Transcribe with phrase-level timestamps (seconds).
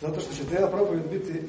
[0.00, 1.42] Zato što će tema propovjed biti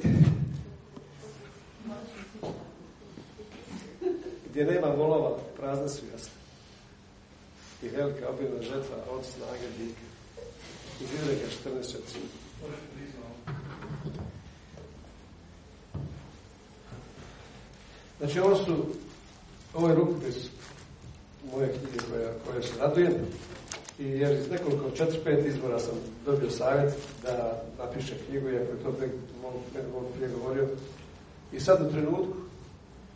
[4.50, 6.32] gdje nema volova, prazne su jasne.
[7.82, 10.00] I velika obilna žetva od snage dike.
[11.00, 12.42] Iz Izreka 14.4.
[18.18, 18.86] Znači ovo su,
[19.74, 20.36] ovo je rukopis
[21.52, 23.14] moje knjige koje, koje se radujem.
[23.98, 25.94] I jer iz nekoliko, četiri, pet izbora sam
[26.26, 29.12] dobio savjet da napiše knjigu, iako je to meni
[30.14, 30.68] prije govorio.
[31.52, 32.36] I sad u trenutku,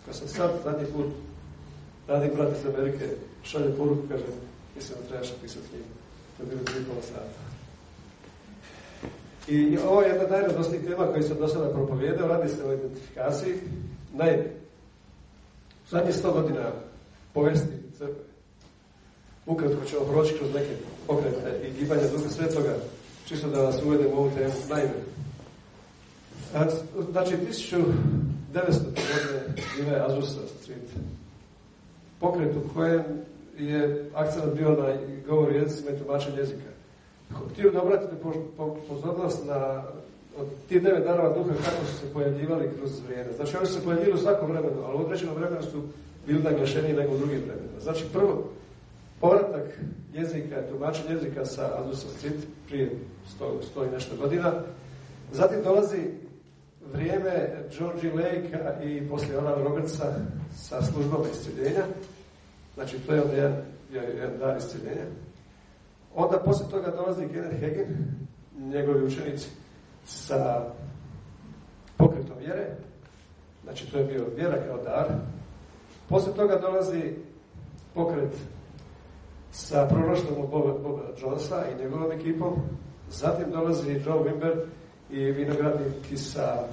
[0.07, 1.07] kad sam sad zadnji put
[2.09, 3.09] radim brat iz Amerike,
[3.43, 4.25] šalje poruku, kaže,
[4.77, 5.85] mislim da trebaš napisati knjigu.
[6.37, 7.47] To je bilo tri pola sata.
[9.49, 13.55] I ovo je jedna najradosnijih tema koji sam do sada propovijedao, radi se o identifikaciji.
[14.13, 14.45] Naime,
[15.91, 16.73] zadnjih sto godina
[17.35, 18.23] povesti crkve,
[19.47, 20.71] ukratko ćemo proći kroz neke
[21.07, 22.75] pokrete i gibanja Duha Svetoga,
[23.27, 24.53] čisto da vas uvedem u ovu temu.
[24.69, 24.93] Naime,
[27.13, 27.87] znači 1900.
[28.53, 30.89] godine bila je Azusa Street,
[32.21, 33.03] pokret u kojem
[33.59, 34.97] je akcent bio na
[35.29, 36.71] govor jezicima i tumačenje jezika.
[37.53, 38.17] Htio da obratite
[38.89, 39.83] pozornost na
[40.39, 43.33] od tih devet darova duha kako su se pojavljivali kroz vrijeme.
[43.33, 45.83] Znači oni su se pojavljivali u svakom vremenu, ali u određenom vremenu su
[46.27, 47.81] bili naglašeniji nego u drugim vremenima.
[47.81, 48.45] Znači prvo,
[49.21, 49.67] povratak
[50.13, 52.91] jezika, tumačenje jezika sa Azusa Street prije
[53.35, 54.53] sto, sto i nešto godina.
[55.33, 55.99] Zatim dolazi
[56.93, 60.15] vrijeme Georgie Lake i poslije Oral Robertsa
[60.57, 61.85] sa službama isciljenja.
[62.75, 65.05] Znači, to je onda jedan, jedan dar isciljenja.
[66.15, 67.87] Onda poslije toga dolazi Kenneth Hagin,
[68.59, 69.49] njegovi učenici,
[70.05, 70.65] sa
[71.97, 72.67] pokretom vjere.
[73.65, 75.07] Znači, to je bio vjera kao dar.
[76.09, 77.13] Poslije toga dolazi
[77.95, 78.37] pokret
[79.53, 82.55] sa proroštvom Boba, Boba Jonesa i njegovom ekipom.
[83.11, 84.55] Zatim dolazi Joe Wimber
[85.11, 86.69] i vinogradnici sa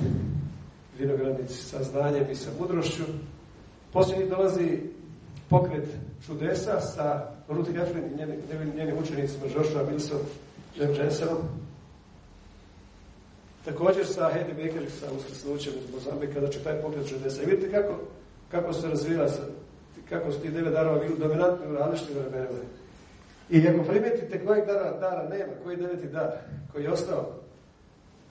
[0.99, 3.03] vinogradnici sa znanjem i sa mudrošću.
[3.93, 4.79] Poslije dolazi
[5.49, 5.87] pokret
[6.25, 10.21] čudesa sa Ruth Heflin i njenim, njenim učenicima Joshua Wilson
[10.75, 11.37] i Jensenom.
[13.65, 17.43] Također sa Hedy Baker sa uskrsnućem iz Mozambika, znači taj pokret čudesa.
[17.43, 17.93] I vidite kako,
[18.51, 19.27] kako se razvila,
[20.09, 22.59] kako su ti devet darova bili dominantni u različitim vremenima.
[23.49, 26.31] I ako primijetite kojeg dara, dara nema, koji deveti dar,
[26.71, 27.29] koji je ostao,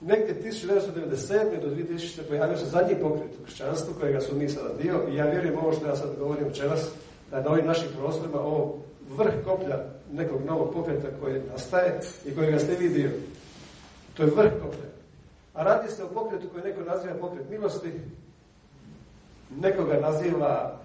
[0.00, 1.60] negdje 1997.
[1.60, 2.14] do 2000.
[2.14, 5.58] se pojavio se zadnji pokret u kršćanstvu, kojega su mi sada dio, i ja vjerujem
[5.58, 6.88] ovo što ja sad govorim večeras,
[7.30, 8.78] da na ovim našim prostorima ovo
[9.16, 9.78] vrh koplja
[10.12, 13.10] nekog novog pokreta koji nastaje i kojega ste vi dio.
[14.14, 14.90] To je vrh koplja.
[15.54, 17.92] A radi se o pokretu koji neko naziva pokret milosti,
[19.60, 20.80] nekoga naziva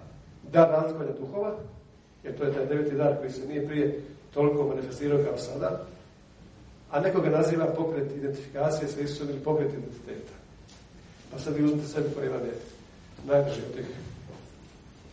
[0.52, 1.54] dar razgolja duhova,
[2.24, 4.00] jer to je taj deveti dar koji se nije prije
[4.34, 5.80] toliko manifestirao kao sada,
[6.90, 10.32] a nekoga naziva pokret identifikacije sa Isusom ili pokret identiteta.
[11.30, 12.54] Pa sad vi uzmite sebi vam je
[13.26, 13.86] najbrži od tih.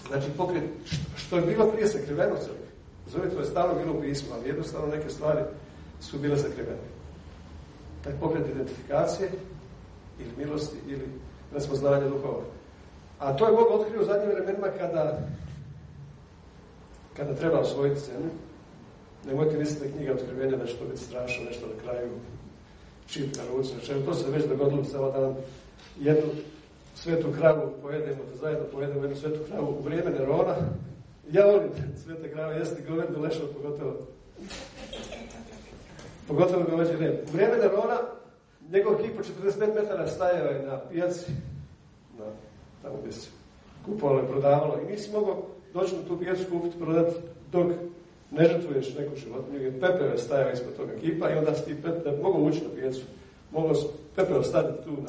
[0.07, 0.63] Znači pokret,
[1.15, 2.65] što je bilo prije sakriveno crkve.
[3.11, 5.41] Zove to je stalo bilo pismu, ali jednostavno neke stvari
[6.01, 6.87] su bile sakrivene.
[8.03, 9.29] Taj pokret identifikacije
[10.19, 11.05] ili milosti ili
[11.53, 12.43] raspoznavanja duhova.
[13.19, 15.19] A to je Bog otkrio u zadnjim vremenima kada
[17.17, 18.29] kada treba osvojiti zemlju
[19.25, 22.09] Nemojte misliti da knjiga otkrivenja da će to biti strašno nešto na kraju
[23.07, 23.69] čip na ruci.
[23.69, 25.35] Znači, to se već dogodilo samo da nam
[25.99, 26.31] jednu
[26.95, 30.55] svetu kravu pojedemo, da zajedno pojedemo jednu svetu kravu u vrijeme Nerona.
[31.31, 31.69] Ja volim
[32.03, 33.95] svete krave jesti govedu lešao pogotovo.
[36.27, 37.15] Pogotovo goveđi red.
[37.29, 37.97] U vrijeme Nerona
[38.71, 41.31] njegov kip 45 metara stajao je na pijaci,
[42.19, 42.25] na,
[42.85, 43.27] tamo gdje se
[43.85, 44.79] kupovalo i prodavalo.
[44.81, 47.15] I nisi mogao doći na tu pijacu kupiti, prodati
[47.51, 47.71] dok
[48.31, 51.75] ne žrtvuješ neku životinju, jer pepeo stajao ispod toga kipa i onda si ti
[52.21, 53.01] mogu ući na pijecu,
[53.51, 53.73] mogu
[54.15, 55.07] pepeo staviti tu na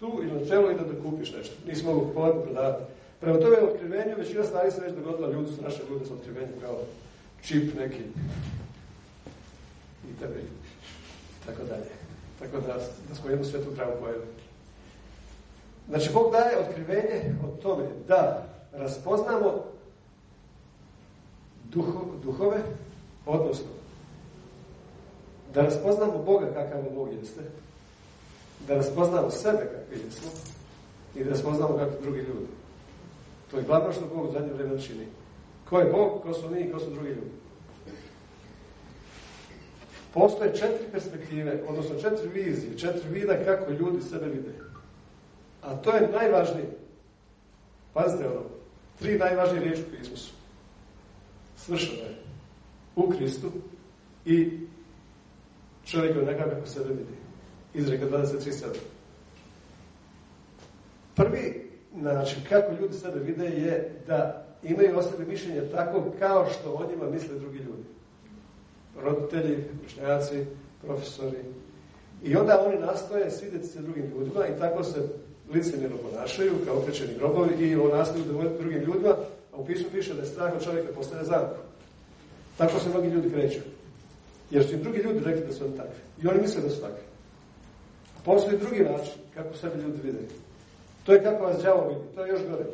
[0.00, 1.54] tu ili na čelo i da kupiš nešto.
[1.66, 2.84] Nisi mogu kupovati prodavati.
[3.20, 6.78] Prema tome otkrivenju većina stvari se već dogodila, ljudi su naše ljude sa otkrivenjem kao
[7.42, 8.02] čip neki
[10.10, 10.40] i tebe
[11.46, 11.90] tako dalje.
[12.38, 12.74] Tako da,
[13.08, 14.24] da smo jednu svetu travu pojeli.
[15.88, 19.64] Znači, Bog daje otkrivenje o tome da raspoznamo
[21.64, 22.58] duho, duhove,
[23.26, 23.78] odnosno
[25.54, 27.40] da raspoznamo Boga kakav Bog jeste,
[28.68, 30.30] da raspoznamo sebe kakvi jesmo
[31.14, 32.46] i da raspoznamo kakvi drugi ljudi.
[33.50, 35.06] To je glavno što Bog u zadnje vreme čini.
[35.68, 37.30] Ko je Bog, ko su mi i ko su drugi ljudi.
[40.14, 44.67] Postoje četiri perspektive, odnosno četiri vizije, četiri vida kako ljudi sebe vide.
[45.62, 46.68] A to je najvažnije.
[47.92, 48.42] Pazite ono,
[48.98, 50.38] tri najvažnije riječi u pismu su
[51.56, 52.16] svršeno je
[52.96, 53.50] u Kristu
[54.24, 54.60] i
[55.84, 57.18] čovjek je onakav kako sebe vidi.
[57.74, 58.64] Izreka 23.7.
[61.14, 66.72] Prvi način kako ljudi sebe vide je da imaju o sebi mišljenje tako kao što
[66.72, 67.88] o njima misle drugi ljudi.
[69.02, 70.44] Roditelji, vršnjaci,
[70.82, 71.38] profesori.
[72.22, 75.08] I onda oni nastoje svidjeti se drugim ljudima i tako se
[75.54, 78.24] licemjerno ponašaju kao okrećeni grobovi i nastoju
[78.60, 79.16] drugim ljudima,
[79.52, 81.56] a u pismu piše da je strah od čovjeka postane zamku.
[82.58, 83.60] Tako se mnogi ljudi kreću.
[84.50, 86.00] Jer su im drugi ljudi rekli da su oni takvi.
[86.22, 87.02] I oni misle da su takvi.
[88.24, 90.18] Postoji drugi način kako sebe ljudi vide.
[91.04, 92.00] To je kako vas đavo vidi.
[92.14, 92.64] To je još gore.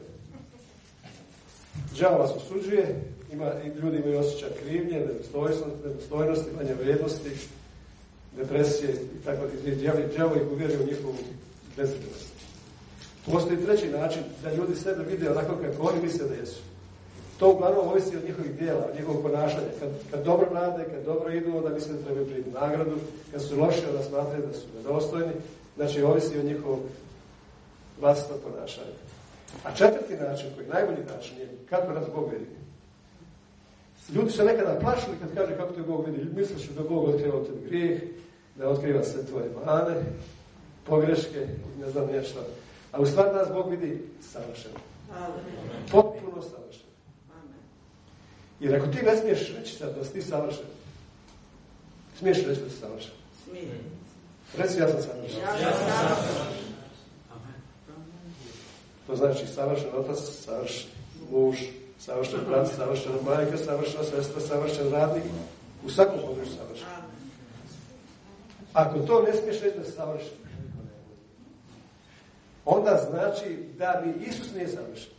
[2.01, 5.07] Đavo vas osuđuje, ima, ljudi imaju osjećaj krivnje,
[5.85, 7.31] nedostojnosti, manje vrijednosti,
[8.37, 11.15] depresije i tako da đavo ih uvjeri u njihovu
[11.77, 12.34] bezvrednost.
[13.33, 16.61] Postoji treći način da ljudi sebe vide onako kako oni misle da jesu.
[17.39, 19.69] To uglavnom ovisi od njihovih dijela, od njihovog ponašanja.
[19.81, 22.97] Kad, kad dobro rade, kad dobro idu, onda misle da trebaju primiti nagradu.
[23.33, 25.33] Kad su loši, onda smatraju da su nedostojni.
[25.77, 26.81] Znači, ovisi od njihovog
[28.01, 28.97] vlastnog ponašanja.
[29.65, 32.47] A četvrti način, koji je najbolji način, je kako nas Bog vidi.
[34.15, 36.31] Ljudi su nekada plašili kad kaže kako te Bog vidi.
[36.37, 38.03] Misliš da Bog otkriva od tebi grijeh,
[38.57, 39.95] da otkriva sve tvoje mane,
[40.87, 41.47] pogreške,
[41.81, 42.41] ne znam nešto.
[42.95, 44.03] A u stvari nas Bog vidi
[44.33, 44.75] savršeno.
[45.91, 46.91] Potpuno savršeno.
[48.61, 50.67] Jer ako ti ne smiješ reći sad da si ti savršen,
[52.19, 53.13] smiješ reći da si savršen?
[53.45, 53.79] Smijem.
[54.57, 55.41] Reci ja sam savršen.
[55.41, 56.65] Ja sam savršen.
[59.07, 60.91] To znači savršen otac, savršen
[61.31, 61.57] muž,
[61.99, 65.25] savršen brat, savršena majka, savršena sestra, savršen radnik.
[65.87, 66.87] U svakom pogledu savršen.
[68.73, 70.44] Ako to ne smiješ reći da si savršen,
[72.65, 75.11] onda znači da bi Isus nije savršen.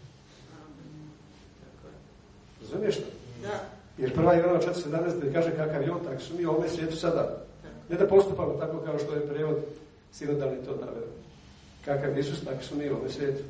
[2.62, 3.06] Razumiješ to?
[3.42, 3.60] Da.
[3.98, 7.46] Jer prva Ivanova 4.17 kaže kakav je on, tako su mi u ovome svijetu sada.
[7.90, 9.58] Ne da postupamo tako kao što je prevod
[10.12, 11.08] sinodalni to naveo.
[11.86, 13.44] Kakav je Isus, tako su mi u ovome svijetu.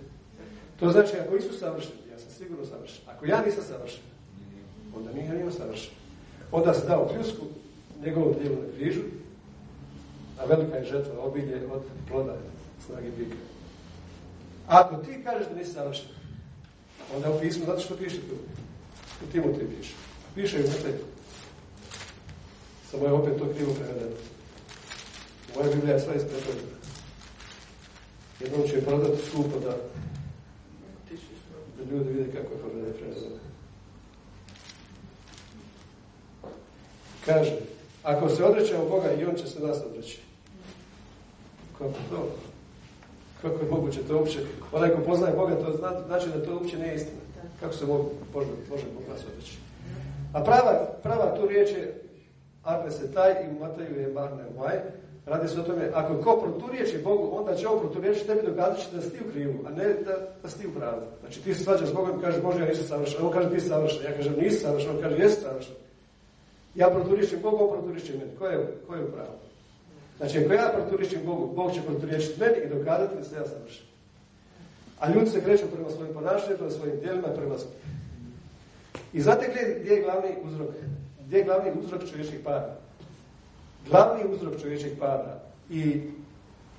[0.79, 3.01] To znači, ako Isus savršen, ja sam sigurno savršen.
[3.07, 4.01] Ako ja nisam savršen,
[4.95, 5.91] onda nije nije savršen.
[6.51, 7.45] Onda se dao pljusku
[8.05, 9.01] njegovom dijelu na križu,
[10.39, 12.35] a velika je žetva obilje od ploda
[12.85, 13.35] snage bika.
[14.67, 16.07] Ako ti kažeš da nisi savršen,
[17.15, 18.35] onda u pismu, zato što piše tu,
[19.27, 19.93] u Timotiju piše.
[20.35, 21.03] Piše u Mateju.
[22.91, 24.15] Samo je opet to krivo prevedeno.
[25.55, 26.75] Moja Biblija je sve isprevedena.
[28.39, 29.77] Jednom će je prodati skupo da
[31.91, 33.35] ljudi vide kako je prevedeno.
[37.25, 37.55] Kaže,
[38.03, 40.19] ako se odrećemo Boga i On će se nas odreći.
[41.77, 42.35] Kako to?
[43.41, 44.39] Kako je moguće to uopće?
[44.71, 45.71] Onaj ko poznaje Boga, to
[46.07, 47.19] znači da to uopće nije istina.
[47.59, 49.57] Kako se može, može Bog nas odreći?
[50.33, 52.01] A prava, prava tu riječ je
[52.63, 54.75] Arne se taj i Mataju je Marne ovaj.
[55.25, 59.01] Radi se o tome, ako ko proturječi Bogu, onda će on proturječi tebi dokazat da
[59.01, 61.01] si ti u krivu, a ne da, da si ti u pravu.
[61.19, 63.25] Znači ti se svađaš s Bogom i kažeš, Bože, ja nisam savršen.
[63.25, 64.03] On kaže, ti si savršen.
[64.03, 64.89] Ja kažem, nisi savršen.
[64.89, 65.75] On kaže, jesi savršen.
[66.75, 68.31] Ja proturječim Bogu, on proturječi meni.
[68.39, 69.44] Ko je, ko je u pravu?
[70.17, 73.85] Znači, ako ja proturječim Bogu, Bog će proturječiti meni i dokazati da se ja savršen.
[74.99, 77.79] A ljudi se kreću prema svojim ponašanjem, prema svojim djelima, prema svojim.
[79.13, 79.49] I znate
[79.81, 80.69] gdje je glavni uzrok?
[81.25, 82.77] Gdje je glavni uzrok čovječnih pada?
[83.89, 86.01] Glavni uzrok čovječeg pada i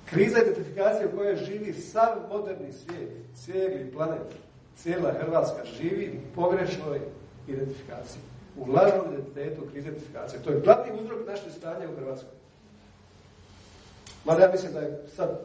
[0.05, 4.27] kriza identifikacije u kojoj živi sav moderni svijet, cijeli planet,
[4.77, 6.99] cijela Hrvatska živi u pogrešnoj
[7.47, 8.21] identifikaciji.
[8.57, 10.43] U lažnom identitetu krize identifikacije.
[10.43, 12.36] To je glavni uzrok naše stanje u Hrvatskoj.
[14.27, 15.39] Mada ja mislim da je sad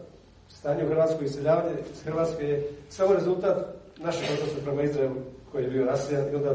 [0.49, 3.57] stanje u Hrvatskoj iseljavanje iz Hrvatske je samo rezultat
[3.99, 5.17] našeg odnosa prema Izraelu
[5.53, 6.55] koji je bio rasijan i onda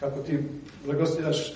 [0.00, 0.38] kako ti
[0.84, 1.54] blagostavljaš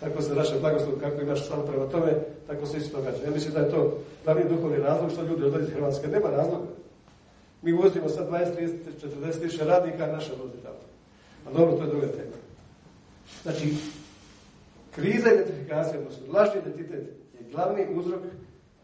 [0.00, 2.12] tako se naša blagoslov, kako imaš samo prema tome,
[2.46, 3.24] tako se isto događa.
[3.24, 6.08] Ja mislim da je to glavni duhovni razlog što ljudi odlazi iz Hrvatske.
[6.08, 6.66] Nema razloga.
[7.62, 8.70] Mi uvozimo sad 20, 30,
[9.02, 10.78] 40 tisuća radnika, a naša vozi tamo.
[11.46, 12.36] A dobro, to je druga tema.
[13.42, 13.74] Znači,
[14.94, 17.02] kriza identifikacije, odnosno lažni identitet,
[17.34, 18.20] je glavni uzrok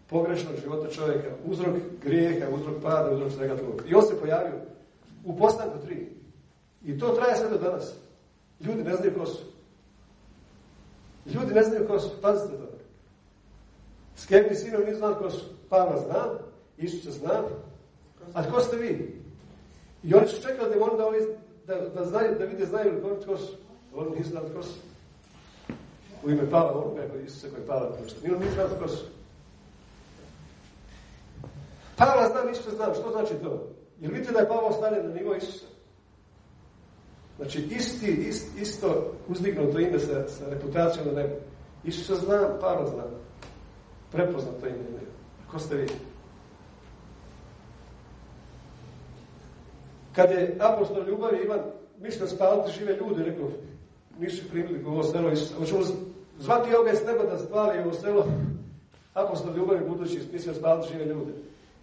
[0.08, 3.84] pogrešnog života čovjeka, uzrok grijeha, uzrok pada, uzrok svega toga.
[3.86, 4.54] I on se pojavio
[5.24, 6.08] u postanku tri.
[6.84, 7.94] I to traje sve do danas.
[8.60, 9.42] Ljudi ne znaju ko su.
[11.26, 12.66] Ljudi ne znaju ko su, pazite to.
[14.16, 15.44] Skepni sinovi nisu znali ko su.
[15.68, 16.24] Pavla zna,
[16.78, 17.42] Isusa zna,
[18.34, 19.20] a tko ste vi?
[20.02, 21.18] I oni su čekali da oni,
[21.66, 23.52] da, da, znaju, da vide znaju li tko su.
[23.94, 24.74] Oni nisu znali tko su.
[26.24, 27.96] U ime Pavla, onoga je Isusa koji je Pavla.
[28.24, 29.04] Oni nisu znali tko su.
[31.96, 32.94] Pavla zna, Isusa zna.
[32.94, 33.68] Što znači to?
[34.00, 35.66] Jer vidite da je Pavla stavljen na nivo Isusa.
[37.36, 41.34] Znači, isti, ist, isto uzdignuto ime sa, sa reputacijom na nebu.
[41.84, 43.04] Isusa zna, Pavla zna.
[44.12, 45.00] Prepoznato ime.
[45.50, 45.86] Ko ste vi?
[50.12, 51.60] Kad je apostol ljubavi Ivan
[51.98, 53.48] mislio spaliti žive ljude, rekao,
[54.18, 55.54] nisu primili ovo selo Isusa.
[55.58, 55.80] Hoćemo
[56.38, 58.26] zvati ovoga iz neba da spali ovo selo
[59.14, 61.32] apostol ljubavi budući mislio spaliti žive ljude.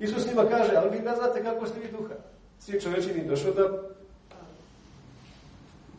[0.03, 2.13] Isus njima kaže, ali vi ne znate kako ste vi duha.
[2.59, 3.69] Svi čovječi ni došao da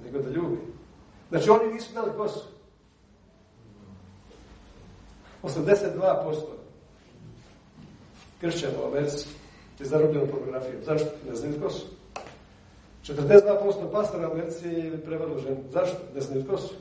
[0.05, 0.59] nego da ljubi.
[1.31, 2.45] Znači oni nisu dali kosu.
[5.43, 6.41] 82%
[8.41, 9.29] kršćana u Americi
[9.79, 10.83] je zarobljeno pornografijom.
[10.83, 11.09] Zašto?
[11.29, 11.87] Ne znaju kosu.
[13.07, 15.61] 42% pastora u Americi je prevarilo ženu.
[15.73, 15.97] Zašto?
[16.15, 16.75] Ne znaju kosu.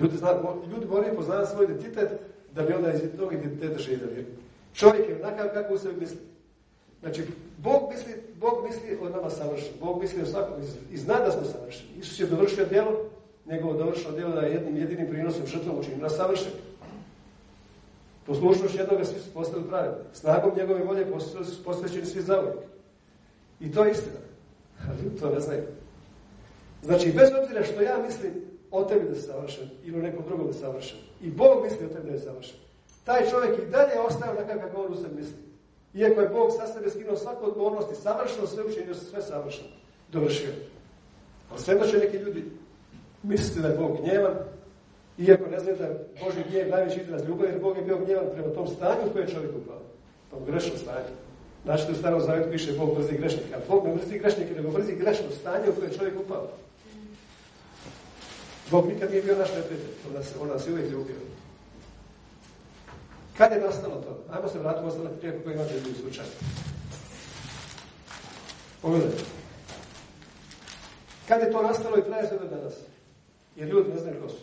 [0.00, 0.34] Ljudi, zna,
[0.70, 2.08] ljudi moraju poznati svoj identitet
[2.54, 4.43] da bi onda iz tog identiteta živjeli.
[4.74, 6.18] Čovjek je onakav kako u misli.
[7.00, 7.22] Znači,
[7.58, 9.72] Bog misli, Bog misli o nama savršen.
[9.80, 10.54] Bog misli o svakom
[10.92, 11.90] i zna da smo savršeni.
[11.98, 13.10] Isus je dovršio djelo,
[13.46, 16.52] njegovo dovršeno djelo da je jednim jedinim prinosom žrtvom učinio nas savršen.
[18.26, 19.98] Poslušnoš jednoga svi su postali pravedni.
[20.12, 21.06] Snagom njegove volje
[21.64, 22.56] posvećeni svi zauvijek.
[23.60, 24.16] I to je istina.
[24.88, 25.62] Ali to ne znaju.
[26.82, 28.32] Znači, bez obzira što ja mislim
[28.70, 30.98] o tebi da je savršen ili o nekom drugom da je savršen.
[31.22, 32.63] I Bog misli o tebi da je savršen.
[33.04, 35.36] Taj čovjek i dalje ostaje takav kako on sebi misli.
[35.94, 39.68] Iako je Bog sa sebe skinuo svaku odgovornost i savršeno sve učinio sve savršeno.
[40.12, 40.50] Dovršio.
[41.50, 42.44] Ali sve će neki ljudi
[43.22, 44.34] misliti da je Bog gnjevan,
[45.18, 48.26] iako ne znaju da je Boži gnjev najveći izraz ljubavi, jer Bog je bio gnjevan
[48.32, 49.80] prema tom stanju koje je čovjek upao.
[50.30, 51.14] Tom grešnom stanju.
[51.64, 53.58] Znači, u starom zavjetu piše Bog mrzi grešnika.
[53.68, 56.48] Bog ne mrzi grešnike, nego mrzi grešno stanje u koje je čovjek upao.
[58.70, 59.94] Bog nikad nije bio naš neprijatelj.
[60.08, 61.16] On nas, on nas je uvijek ljubio.
[63.38, 64.32] Kad je nastalo to?
[64.32, 66.24] Ajmo se vratiti ostale prije kako imate ljudi slučaj.
[68.82, 69.22] Pogledajte.
[71.28, 72.74] Kad je to nastalo i traje sve do danas?
[73.56, 74.40] Jer ljudi ne znaju ko su.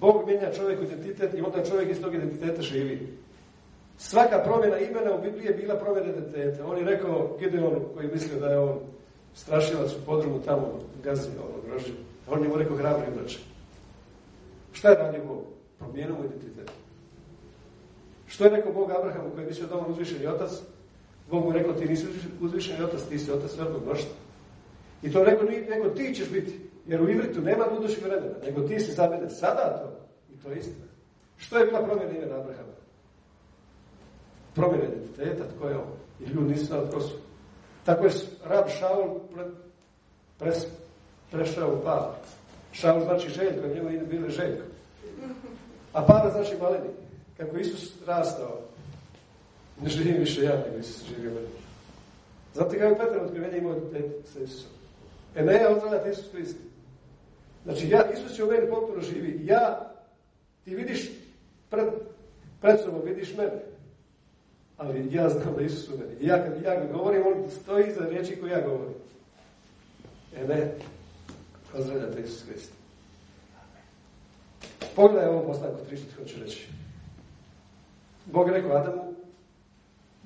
[0.00, 3.18] Bog mijenja čovjeku identitet i onda čovjek iz tog identiteta živi.
[3.98, 6.66] Svaka promjena imena u Bibliji je bila promjena identiteta.
[6.66, 8.80] On je rekao Gideonu koji mislio da je on
[9.34, 11.92] strašilac u podrumu tamo gazi ono grožđe.
[12.28, 13.38] On je mu rekao hrabri braće.
[14.72, 15.42] Šta je radio Bog?
[15.78, 16.70] Promijenuo mu identitet.
[18.26, 20.50] Što je rekao Bog Abrahamu koji je mislio da on uzvišeni otac?
[21.30, 22.06] Bog mu rekao ti nisi
[22.40, 24.10] uzvišeni otac, ti si otac velikog mnoštva.
[25.02, 26.60] I to rekao, nego ti ćeš biti.
[26.86, 30.06] Jer u Ivritu nema budućeg vremena, nego ti si za mene sada to.
[30.34, 30.86] I to je istina.
[31.36, 32.72] Što je bila promjena imena Abrahama?
[34.54, 35.88] Promjena identiteta, tko je on?
[36.20, 37.00] I ljudi nisu znali tko.
[37.84, 38.10] Tako je
[38.48, 39.20] rab Šaul
[40.38, 40.66] pres,
[41.30, 42.16] prešao u Pavla.
[42.72, 44.62] Šaul znači željko, njemu ide bile željko.
[45.92, 46.88] A Pavla znači maleni.
[47.36, 48.60] Kako Isus rastao,
[49.82, 51.46] ne živim više ja, nego Isus živio meni.
[52.54, 54.70] Znate kako je Petar otkrivenje imao identitet sa Isusom?
[55.34, 56.60] E ne ja Isus Kristi.
[57.64, 59.46] Znači, ja, Isus je u meni potpuno živi.
[59.46, 59.92] Ja,
[60.64, 61.10] ti vidiš
[61.70, 61.86] pred,
[62.60, 63.73] pred sobom, vidiš mene.
[64.76, 66.14] Ali ja znam da Isus u meni.
[66.20, 68.94] I ja kad ja govorim, on stoji iza riječi koju ja govorim.
[70.36, 70.74] E ne,
[71.72, 72.72] pozdravljate Isus Hrist.
[74.96, 76.68] Pogledaj ovo postanku 30, hoću reći.
[78.26, 79.14] Bog rekao Adamu,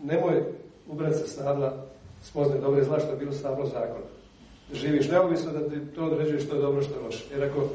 [0.03, 0.43] nemoj
[0.89, 1.87] ubrati se snadla
[2.23, 4.07] spoznaj dobro i zla što je bilo stablo zakona.
[4.73, 7.25] Živiš neovisno da ti to određuje što je dobro, što je loše.
[7.33, 7.69] Jer ako,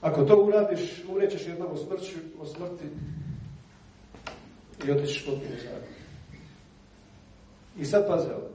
[0.00, 1.94] ako to uradiš, umrećeš jednom o,
[2.42, 2.84] o smrti
[4.86, 5.94] i otićeš potpuno zakon.
[7.78, 8.48] I sad pazi ovo.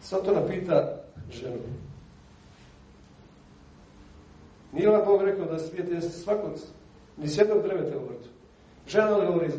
[0.00, 1.58] Sad to napita ženu.
[4.72, 6.50] Nije vam Bog rekao da svijet je svakog,
[7.16, 8.28] ni s drveta u vrtu.
[8.86, 9.50] Žena li govori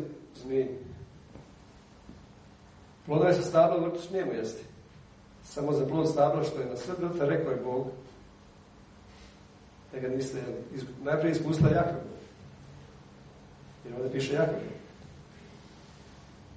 [0.42, 0.68] zmiji.
[3.06, 4.64] Plodove sa stabla u vrtu smijemo jesti.
[5.44, 7.86] Samo za plod stabla što je na sve drveta rekao je Bog
[9.92, 10.86] da ga niste jeli.
[11.02, 12.00] Najprije ispustila Jakov.
[13.84, 14.58] Jer ovdje piše Jakov.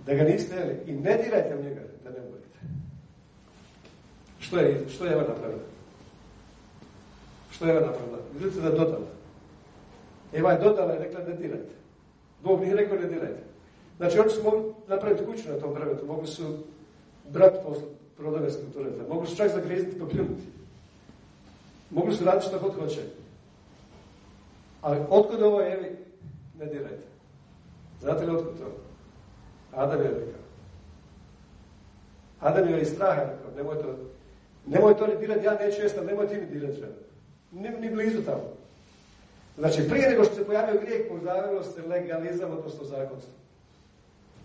[0.06, 0.78] Da ga niste jeli.
[0.88, 2.60] I ne dirajte u njega da ne umrete.
[4.40, 5.24] Što je, što je Eva?
[7.52, 8.18] Što je Eva napravila?
[8.40, 9.08] Vidite da je dodala.
[10.34, 11.72] Eva je dodala i rekla ne dirajte.
[12.44, 13.44] Bog nije rekao ne dirajte.
[13.98, 16.58] Znači oni su mogli napraviti kuću na tom drvetu, mogli su
[17.30, 17.84] brat posle
[18.18, 20.44] prodave skulptureta, mogli su čak zagriziti pa pljunuti.
[21.90, 23.02] Mogli su raditi što god hoće.
[24.82, 25.98] Ali otkud ovo Evi?
[26.60, 27.13] Ne dirajte.
[28.04, 28.66] Znate li otkud to?
[29.76, 30.44] Adam je rekao.
[32.40, 33.96] Adam je iz straha rekao, nemoj to,
[34.66, 36.96] nemoj to ni dirati, ja neću jesti, nemoj ti mi dirati žena.
[37.52, 38.44] Ni, ni blizu tamo.
[39.58, 43.34] Znači, prije nego što se pojavio grijeh, pojavilo se legalizam, odnosno zakonstvo.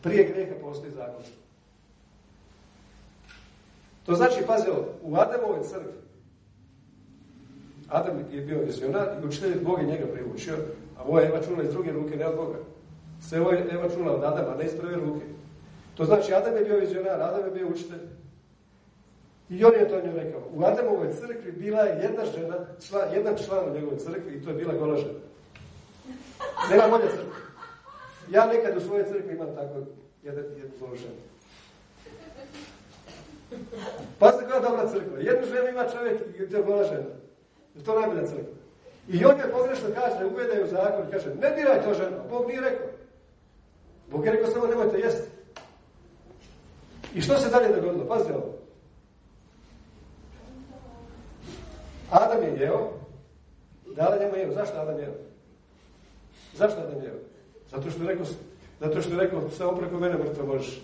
[0.02, 1.36] Prije grijeha postoji zakonstvo.
[4.06, 5.92] To znači, pazi ovo, u Adamovoj crkvi,
[7.88, 10.54] Adam je bio vizionar i učitelj Bog je njega privučio,
[10.98, 12.58] a ovo je Eva čula iz druge ruke, ne od Boga.
[13.20, 15.26] Sve ovo je Eva čula od Adama, ne iz prve ruke.
[15.96, 18.00] To znači, Adam je bio vizionar, Adam je bio učitelj.
[19.50, 20.40] I on je to nju rekao.
[20.54, 22.56] U Adamovoj crkvi bila je jedna žena,
[22.88, 25.18] član, jedan član u njegovoj crkvi i to je bila gola žena.
[26.70, 27.48] Nema bolje crkve.
[28.30, 29.74] Ja nekad u svojoj crkvi imam tako
[30.22, 31.14] jedan, jednu golu ženu.
[34.18, 35.18] Pazite koja dobra crkva.
[35.18, 37.10] Jednu ženu ima čovjek i to je gola žena.
[37.74, 38.54] Je to najbolja crkva.
[39.08, 42.16] I on je pogrešno kaže, uvede u zakon i kaže, ne diraj to žena.
[42.30, 42.86] Bog nije rekao.
[44.10, 45.28] Bog je rekao samo nemojte jesti.
[47.14, 48.06] I što se dalje dogodilo?
[48.06, 48.54] Pazite ovo.
[52.10, 52.90] Adam je jeo,
[53.96, 54.54] dala njemu jeo.
[54.54, 55.14] Zašto Adam jeo?
[56.54, 57.18] Zašto Adam jeo?
[57.70, 58.26] Zato što je rekao,
[58.80, 60.80] zato što je rekao, samo preko mene mrtvo možeš.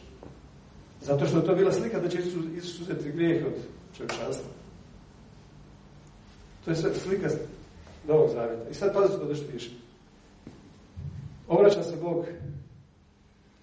[1.00, 3.52] Zato što je to bila slika da će Isus, uzeti grijeh od
[3.96, 4.48] čovječanstva.
[6.64, 7.28] To je sve slika
[8.08, 8.70] Novog Zavjeta.
[8.70, 9.70] I sad pazite što što piše.
[11.48, 12.26] Obraća se Bog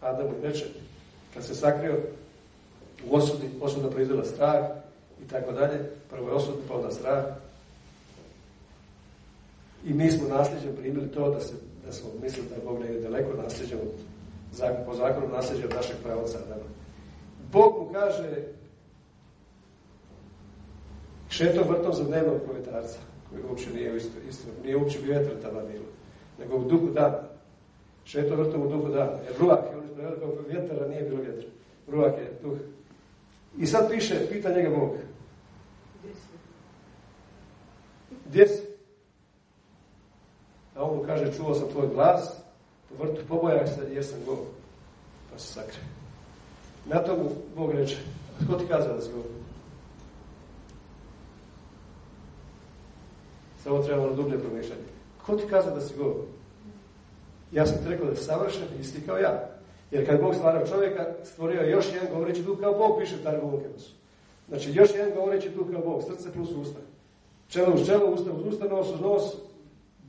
[0.02, 0.66] Adamu i reče,
[1.34, 1.98] kad se sakrio
[3.10, 4.66] u osudi, osuda proizvela strah
[5.26, 5.80] i tako dalje,
[6.10, 7.26] prvo je osud, pa onda strah.
[9.86, 11.54] I mi smo nasljeđem primili to da, se,
[11.86, 13.92] da smo mislili da Bog ne ide daleko nasljeđem od,
[14.86, 16.70] po zakonu nasljeđe od našeg pravoca Adama.
[17.52, 18.44] Bog mu kaže
[21.30, 22.98] šetom vrtom za dnevnog proletarca,
[23.30, 25.86] koji uopće nije isto, isto nije uopće vjetar tada bilo,
[26.40, 27.31] nego u duhu dana.
[28.06, 29.12] Šetom vrtom u duhu dana.
[29.12, 31.50] Jer ruak, je preveli kao vjetara, nije bilo vjetra.
[31.88, 32.58] Ruak je duh.
[33.58, 34.90] I sad piše, pita njega Bog.
[38.26, 38.62] Gdje si?
[40.76, 42.42] A on mu kaže, čuo sam tvoj glas,
[42.92, 44.38] u vrtu pobojao se jer sam go.
[45.32, 45.84] Pa se sakrije.
[46.86, 47.98] Na tomu Bog reče,
[48.48, 49.24] ko ti kazao da si go?
[53.64, 54.82] Samo treba malo dublje promišljati.
[55.26, 56.16] Ko ti kazao da si go?
[57.52, 59.50] Ja sam ti rekao da si savršen, isti kao ja.
[59.92, 63.48] Jer kad Bog stvarao čovjeka, stvorio je još jedan govoreći duh kao Bog, piše Targu
[63.48, 63.92] Vukemusu.
[64.48, 66.80] Znači, još jedan govoreći duh kao Bog, srce plus usta.
[67.48, 69.24] Čelo uz čelo, usta uz usta, nos uz nos,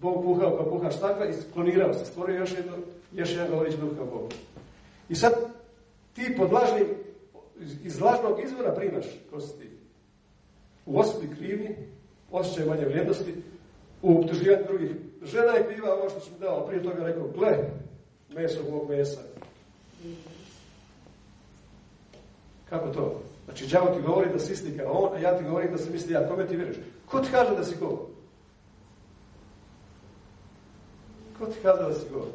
[0.00, 2.72] Bog puhao kao puha štakva i klonirao se, stvorio još, jedno,
[3.12, 4.33] još jedan govoreći duh kao Bog.
[5.09, 5.33] I sad
[6.14, 6.87] ti pod lažnim,
[7.85, 9.68] iz lažnog izvora primaš, ko si ti?
[10.87, 11.68] U osudi krivnji,
[12.31, 13.35] osjećaj manje vrijednosti,
[14.02, 14.90] u optuživanju drugih.
[15.25, 17.71] Žena je kriva ovo što sam dao, prije toga rekao, gle,
[18.35, 19.21] meso mog mesa.
[22.69, 23.23] Kako to?
[23.45, 25.91] Znači, đavo ti govori da si isti kao on, a ja ti govorim da se
[25.91, 26.29] misli ja.
[26.29, 26.77] Kome ti vjeruješ?
[27.07, 28.09] Ko ti kaže da si ko?
[31.39, 32.27] Ko ti kaže da si ko?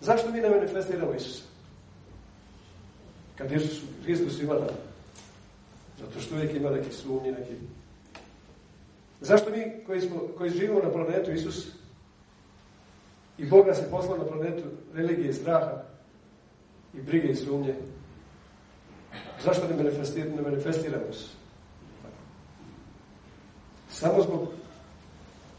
[0.00, 1.42] Zašto mi ne manifestiramo Isusa?
[3.36, 4.54] Kad Isus, Hristos ima.
[6.00, 7.54] Zato što uvijek ima neki sumnji, neki...
[9.20, 11.66] Zašto mi koji, smo, koji živimo na planetu Isus
[13.38, 14.62] i Bog nas je poslao na planetu
[14.94, 15.82] religije straha
[16.94, 17.74] i brige i sumnje,
[19.44, 21.26] zašto ne, manifestir, ne manifestiramo se?
[23.90, 24.48] Samo zbog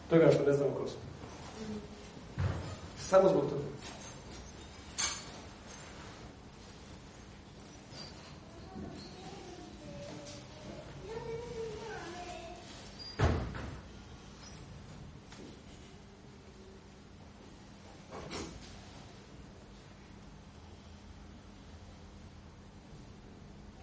[0.10, 1.00] toga što ne znamo ko smo.
[3.00, 3.64] Samo zbog toga.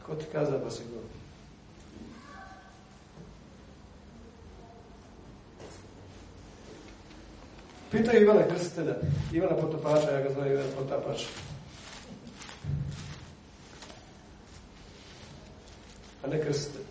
[0.07, 1.01] Ko ti kaza pa si go?
[7.95, 8.95] Pitaju Ivana Krstitelja,
[9.33, 11.23] Ivana Potopača, ja ga zove Ivan Potapač.
[16.25, 16.83] A ne krstitelj.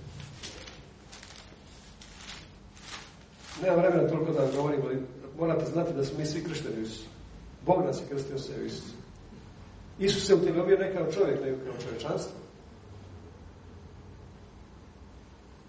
[3.62, 4.98] Nema vremena toliko da vam govorim, ali
[5.40, 7.08] morate znati da smo mi svi kršteni u Isusu.
[7.66, 8.94] Bog nas je krstio se u Isusu.
[10.00, 12.43] Isus se utjelovio ne kao čovjek, nego kao čovječanstvo.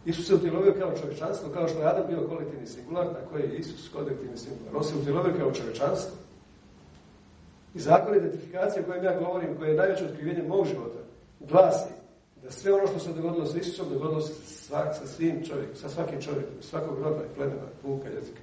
[0.04, 3.88] Isus se utjelovio kao čovječanstvo, kao što je Adam bio kolektivni singular, tako je Isus
[3.88, 4.76] kolektivni singular.
[4.76, 6.16] On se utjelovio kao čovječanstvo.
[7.74, 10.98] I zakon identifikacije o kojem ja govorim, koje je najveće otkrivenje mog života,
[11.40, 11.92] glasi
[12.42, 15.88] da sve ono što se dogodilo sa Isusom, dogodilo se svak, sa svim čovjekom, sa
[15.88, 18.40] svakim čovjekom, svakog roda i plemena, puka, jezika,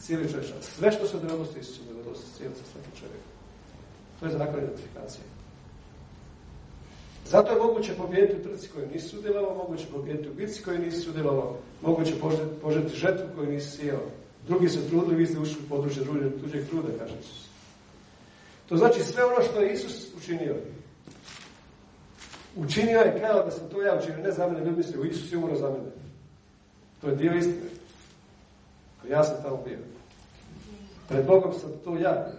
[0.00, 0.74] cijeli čovječanstvo.
[0.78, 3.30] Sve što se dogodilo sa Isusom, dogodilo se sa svakim čovjekom.
[4.20, 5.24] To je zakon identifikacije.
[7.24, 11.00] Zato je moguće pobijediti u trci koju nisi sudjelovao, moguće pobijediti u bitci koju nisi
[11.00, 12.14] sudjelovao, moguće
[12.62, 14.00] požeti žetvu koju nisi sjeo.
[14.46, 16.04] Drugi se trudili, vi ste ušli u područje
[16.40, 17.48] tuđeg truda, kaže Isus.
[18.68, 20.56] To znači sve ono što je Isus učinio.
[22.56, 25.32] učinio je kao da sam to ja učinio, ne za mene, ljudi misli, u Isus
[25.32, 25.90] je umro za mene.
[27.00, 27.70] To je dio istine.
[29.10, 29.78] Ja sam tamo bio.
[31.08, 32.32] Pred Bogom sam to ja.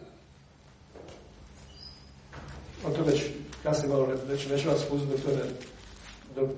[2.85, 3.23] O to već
[3.65, 5.43] kasnije malo reći, neću vas spustiti dok, ne,
[6.35, 6.49] dok,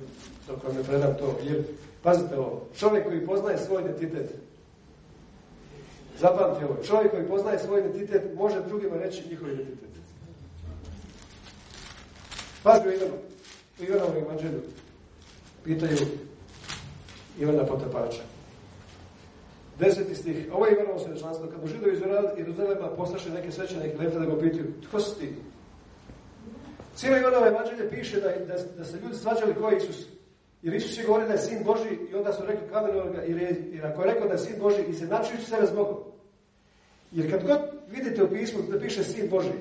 [0.48, 1.40] dok vam ne predam to.
[1.44, 1.64] Jer,
[2.04, 4.30] pazite ovo, čovjek koji poznaje svoj identitet,
[6.20, 9.90] zapamti ovo, čovjek koji poznaje svoj identitet može drugima reći njihov identitet.
[12.64, 13.18] Pazite u Ivanu,
[13.80, 14.62] u Ivanovom evanđelju
[15.64, 15.98] pitaju
[17.40, 18.24] Ivana Potapača.
[19.80, 20.48] Deseti stih.
[20.54, 21.48] Ovo je Ivanovo svjedočanstvo.
[21.48, 22.02] Kad mu židovi iz
[22.38, 25.34] Jeruzalema poslaše neke svećenike lete da ga pitaju, tko si ti?
[26.98, 30.06] Cijelo Ivanovo evanđelje piše da, da, da se ljudi svađali ko je Isus.
[30.62, 33.58] Jer Isus je govorio da je sin Boži i onda su rekli kamenovali ga, jer,
[33.72, 35.98] jer ako je rekao da je sin Boži i se načujući sebe s Bogom.
[37.12, 39.52] Jer kad god vidite u pismu da piše sin Boži,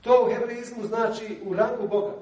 [0.00, 2.12] to u hebraizmu znači u rangu Boga.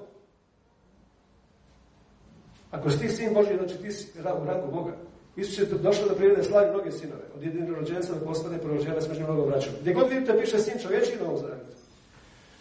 [2.70, 4.96] Ako si ti sin Boži, znači ti si u rangu Boga.
[5.37, 7.22] Isus je došao da prirode slavi mnoge sinove.
[7.37, 9.72] Od jedinog rođenca da postane prorođena s mnogo vraćom.
[9.80, 11.80] Gdje god vidite piše sin čovječi Novom Zavjetu.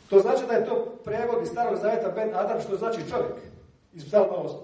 [0.10, 3.36] To znači da je to prevod iz starog zavjeta Ben Adam, što znači čovjek.
[3.94, 4.64] Iz psalma osmog.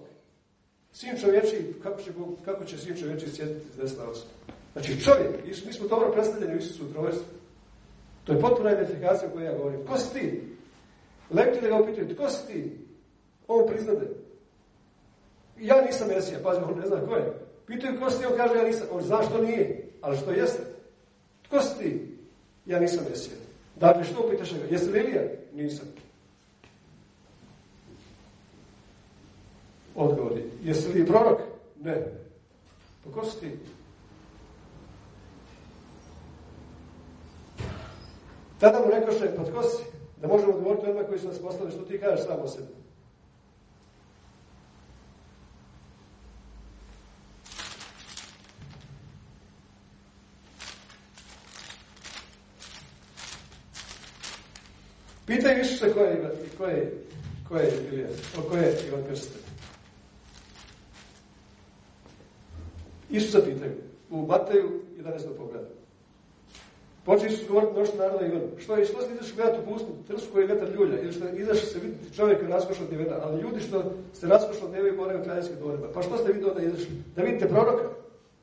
[0.92, 2.12] Sin čovječi, kako će,
[2.46, 4.32] kako će sin čovječi sjetiti iz desna osoba?
[4.74, 7.26] Znači čovjek, mi smo dobro predstavljeni u Isusu u trojstvu.
[8.24, 9.86] To je potpuna identifikacija o kojoj ja govorim.
[9.86, 10.42] Ko si ti?
[11.32, 12.78] Lekti da ga upitaju, tko si ti?
[13.48, 14.08] On priznade.
[15.60, 17.34] Ja nisam Mesija, pazi, on ne zna ko je.
[17.68, 18.88] Pitaju ko si ti, on kaže ja nisam.
[18.92, 19.90] On zašto nije?
[20.02, 20.64] Ali što jeste?
[21.42, 22.18] Tko si ti?
[22.66, 23.45] Ja nisam Mesija.
[23.76, 24.66] Dakle, što upitaš ga?
[24.72, 25.22] Jesi li Ilija?
[25.54, 25.88] Nisam.
[29.96, 30.50] Odgovor je.
[30.64, 31.40] Jesi li prorok?
[31.82, 32.06] Ne.
[33.04, 33.52] Pa ko si ti?
[38.60, 39.84] Tada mu rekoše, pa tko si?
[40.22, 42.85] Da možemo odgovoriti onima koji su nas poslali, što ti kažeš samo o sebi.
[55.36, 56.66] Pitaju Isusa ko je, ko
[57.56, 58.08] je, je Ilija,
[58.50, 59.42] ko je Ivan Krstitelj.
[63.10, 63.72] Isusa pitaju
[64.10, 65.38] u Mateju 11.
[65.38, 65.68] pogledu.
[67.06, 68.48] Počeli su govoriti mnoštvo naroda Ivanu.
[68.58, 71.28] Što je, što ste izašli gledati u pustu, trsku koji je vetar ljulja, ili što
[71.28, 75.88] izašli se vidjeti čovjeka raskošnog djevena, ali ljudi što se raskošnog djevena moraju kraljevskih dvorima.
[75.94, 76.96] Pa što ste vidjeli onda izašli?
[77.16, 77.84] Da vidite proroka?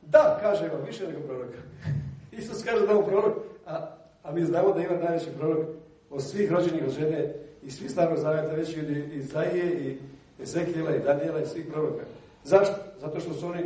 [0.02, 1.58] Da, kaže Ivan, više nego proroka.
[2.38, 5.66] Isus kaže da je prorok, a, a mi znamo da ima najveći prorok
[6.12, 9.98] od svih rođenih od žene i svih starog zavjeta već i Izaije i
[10.42, 12.04] Ezekijela i Daniela i svih proroka.
[12.44, 12.74] Zašto?
[13.00, 13.62] Zato što su oni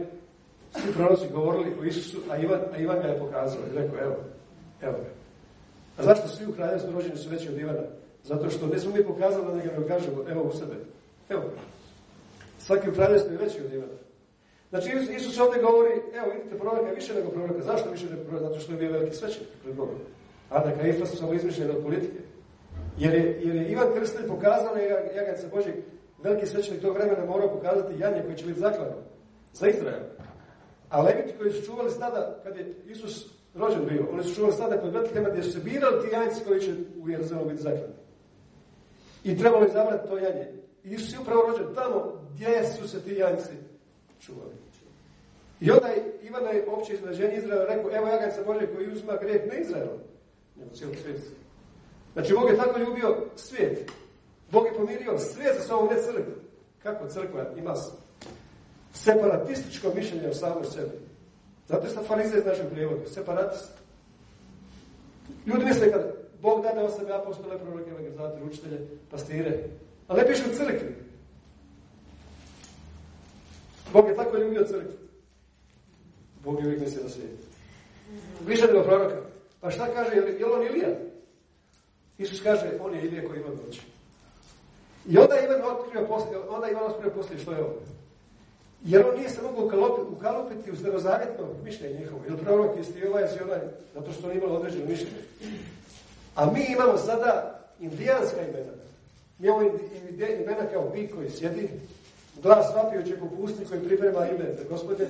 [0.73, 4.17] svi proroci govorili o Isusu, a Ivan, a Ivan ga je pokazao i rekao, evo,
[4.83, 5.11] evo ga.
[5.99, 7.83] A zašto svi u kraljevstvu rođeni su veći od Ivana?
[8.25, 10.75] Zato što ne smo mi pokazali da ne kažemo, evo u sebe.
[11.29, 11.61] Evo ga.
[12.59, 13.93] Svaki u kraljevstvu je veći od Ivana.
[14.71, 17.63] Znači, Isus ovdje govori, evo, vidite, proroka više nego proroka.
[17.63, 18.49] Zašto više nego proroka?
[18.49, 19.99] Zato što je bio veliki svećenik pred Bogom.
[20.51, 22.19] A da Kaifa su samo izmišljeni od politike.
[22.99, 25.75] Jer je, jer je Ivan Krstelj pokazao na Jaganca Božeg,
[26.23, 28.97] veliki svećenik tog vremena morao pokazati janje koji će biti zaklano
[29.53, 30.03] za Izrael.
[30.89, 34.81] A leviti koji su čuvali stada, kad je Isus rođen bio, oni su čuvali stada
[34.81, 37.95] kod Betlehema gdje su se birali ti janjci koji će u Jeruzalemu biti zaklani.
[39.25, 40.53] I trebalo je zabrati to janje.
[40.85, 43.53] I Isus je upravo rođen tamo gdje su se ti janjci
[44.21, 44.53] čuvali.
[45.61, 49.47] I onda je Ivana je opće izraženje Izraela rekao, evo Jaganca Božeg koji uzima grijeh
[49.53, 49.99] ne Izraelom,
[50.57, 51.46] nego cijelog svijeta.
[52.17, 53.93] Znači, Bog je tako ljubio svijet.
[54.51, 56.33] Bog je pomirio svijet za sobom, ne crkvu.
[56.83, 57.75] Kako crkva ima
[58.93, 60.99] separatističko mišljenje o samoj sebi.
[61.69, 63.09] Zato je sad farizej iz našem prijevodu.
[63.15, 63.73] Separatist.
[65.47, 69.59] Ljudi misle kad Bog dade sebi apostole, proroke, evangelizatori, učitelje, pastire.
[70.09, 70.95] Ali ne piše u crkvi.
[73.93, 74.93] Bog je tako ljubio crkvu.
[76.45, 77.39] Bog je uvijek misli na svijet.
[78.47, 79.17] Više nego proroka.
[79.61, 81.16] Pa šta kaže, je li on Ilija?
[82.19, 83.83] Isus kaže, on je Ilija koji ima doći.
[85.09, 87.75] I onda Ivan otkrio poslije, onda Ivan otkrio poslije što je ovo.
[88.85, 89.65] Jer on nije se mogao
[90.11, 92.23] ukalupiti u starozavjetno mišljenje njihovo.
[92.29, 93.61] Ili prorok je ovaj i onaj,
[93.95, 95.23] zato što on imao određeno mišljenje.
[96.35, 98.73] A mi imamo sada indijanska imena.
[99.39, 99.63] Mi imamo
[100.19, 101.69] imena kao bik koji sjedi,
[102.43, 105.09] glas vapijućeg u pusti koji priprema ime za gospode.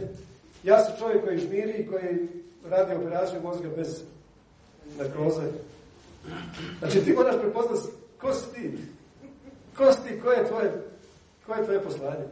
[0.64, 2.28] Ja sam čovjek koji žmiri i koji
[2.70, 4.02] radi operaciju mozga bez
[4.98, 5.42] narkoze.
[6.78, 7.78] Znači ti moraš prepoznat
[8.20, 8.78] ko si ti.
[9.76, 10.72] Ko si ti, ko je tvoje,
[11.46, 12.24] ko je tvoje poslanje.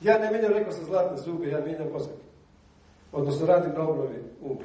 [0.00, 2.12] Ja ne mijenjam, rekao sam, zlatne zube, ja mijenjam mozak.
[3.12, 4.58] Odnosno radim na obnovi um.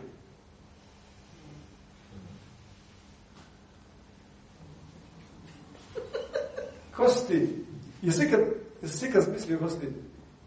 [6.95, 7.65] Ko si ti?
[8.01, 8.39] Jesi ikad,
[8.81, 9.87] jesi ikad mislio, gosti,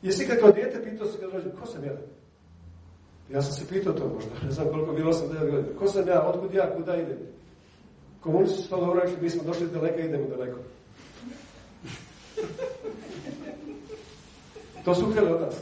[0.02, 1.92] jesi ikad kao dijete pitao se kad rođe, ko sam ja?
[3.30, 5.78] Ja sam se pitao to možda, ne znam koliko bilo 8 godina.
[5.78, 7.18] Ko sam ja, otkud ja, kuda idem?
[8.22, 10.58] Komunisti su to dobro rekli, mi smo došli daleko, idemo daleko.
[14.85, 15.54] to su htjeli od nas.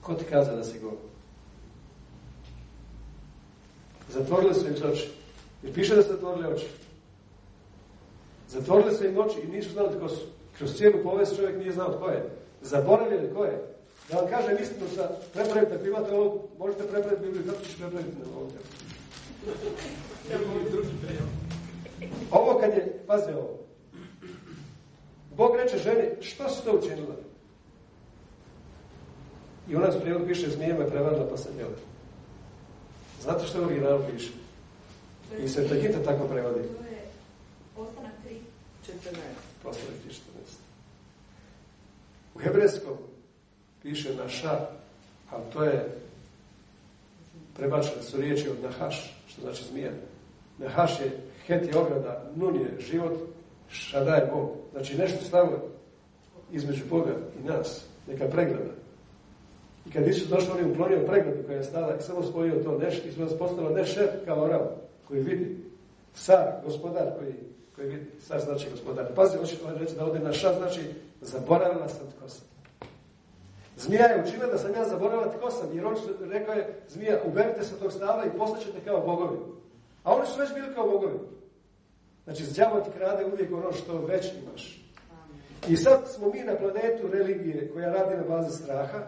[0.00, 0.92] Ko ti kaza da si go?
[4.08, 5.10] Zatvorili su im oči.
[5.62, 6.66] I piše da su zatvorili oči.
[8.48, 10.41] Zatvorili su im oči i nisu znali tko su.
[10.62, 12.30] Kroz cijelu povest čovjek nije znao tko je.
[12.60, 13.64] Zaboravili tko je.
[14.10, 18.18] Da vam kažem istinu sa prepravite, ako imate ovo, možete prepraviti Bibliju, kako ćeš prepraviti
[18.18, 18.50] na ovom
[22.30, 23.58] Ovo kad je, pazi ovo,
[25.36, 27.14] Bog reče ženi, što si to učinila?
[29.68, 31.76] I ona s prijevod piše, zmije me prevarila pa sam jela.
[33.22, 34.30] Znate što u originalu piše?
[35.44, 36.60] I se tako prevodi.
[36.60, 37.02] To je
[37.76, 38.36] ostanak 3.
[38.92, 39.51] 14.
[39.70, 39.76] 3,
[40.08, 40.16] 14.
[42.34, 42.96] U hebrejskom
[43.82, 44.66] piše naša,
[45.30, 45.88] ali to je
[47.56, 49.90] prebačene su riječi od nahaš, što znači zmija.
[50.58, 51.10] Nahaš je,
[51.46, 53.18] het je ograda, nun je život,
[53.68, 54.50] šada je Bog.
[54.72, 55.58] Znači nešto stavio
[56.52, 58.72] između Boga i nas, neka pregleda.
[59.86, 62.78] I kad Isus došao, on je uklonio pregledu koja je stala i samo spojio to
[62.78, 64.60] neš, i su postalo ne šef kao orav,
[65.08, 65.56] koji vidi.
[66.14, 67.34] Car, gospodar koji,
[67.74, 68.06] koji vidi.
[68.28, 69.14] Car znači gospodar.
[69.14, 70.80] Pazi, hoće reći da ovdje na ša znači
[71.20, 72.46] zaboravila sam tko sam.
[73.76, 77.64] Zmija je učinila da sam ja zaboravila tko sam, jer on rekao je, zmija, uberite
[77.64, 79.38] se tog stabla i postaćete kao bogovi.
[80.04, 81.18] A oni su već bili kao bogovi.
[82.24, 84.82] Znači, djavo ti krade uvijek ono što već imaš.
[85.68, 88.98] I sad smo mi na planetu religije koja radi na bazi straha,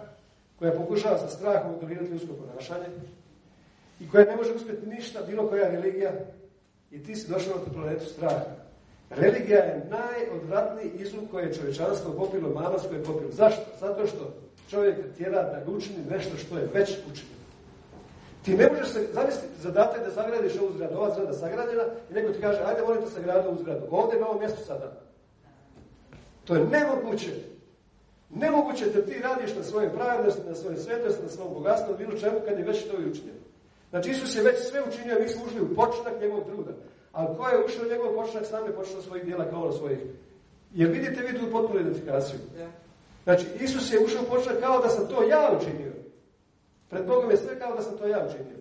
[0.59, 2.87] koja pokušava sa strahom kontrolirati ljudsko ponašanje
[4.01, 6.13] i koja ne može uspjeti ništa, bilo koja religija,
[6.95, 8.45] i ti si došao na tu planetu straha.
[9.11, 13.31] Religija je najodvratniji izum koje je čovječanstvo popilo, manas koje je popilo.
[13.33, 13.63] Zašto?
[13.81, 14.35] Zato što
[14.71, 17.45] čovjek tjera da učini nešto što je već učinjeno.
[18.45, 22.33] Ti ne možeš se, zamisliti, zadatak da sagradiš ovu zgradu, ova zgrada sagrađena i neko
[22.33, 24.93] ti kaže, ajde volite sagradu ovu zgradu, ovdje na ovom mjestu sada.
[26.45, 27.31] To je nemoguće.
[28.31, 32.37] Nemoguće da ti radiš na svojoj pravednosti, na svojoj svetosti, na svom bogatstvu, bilo čemu
[32.49, 33.44] kad je već to i učinjeno.
[33.95, 36.71] Znači Isus je već sve učinio, mi smo ušli u početak njegovog truda.
[37.13, 39.99] Ali ko je ušao u njegov početak, sam je počeo svojih dijela kao svojih.
[40.73, 42.39] Jer vidite vi tu potpunu identifikaciju.
[43.25, 45.93] Znači, Isus je ušao u početak kao da sam to ja učinio.
[46.91, 48.57] Pred Bogom je sve kao da sam to ja učinio.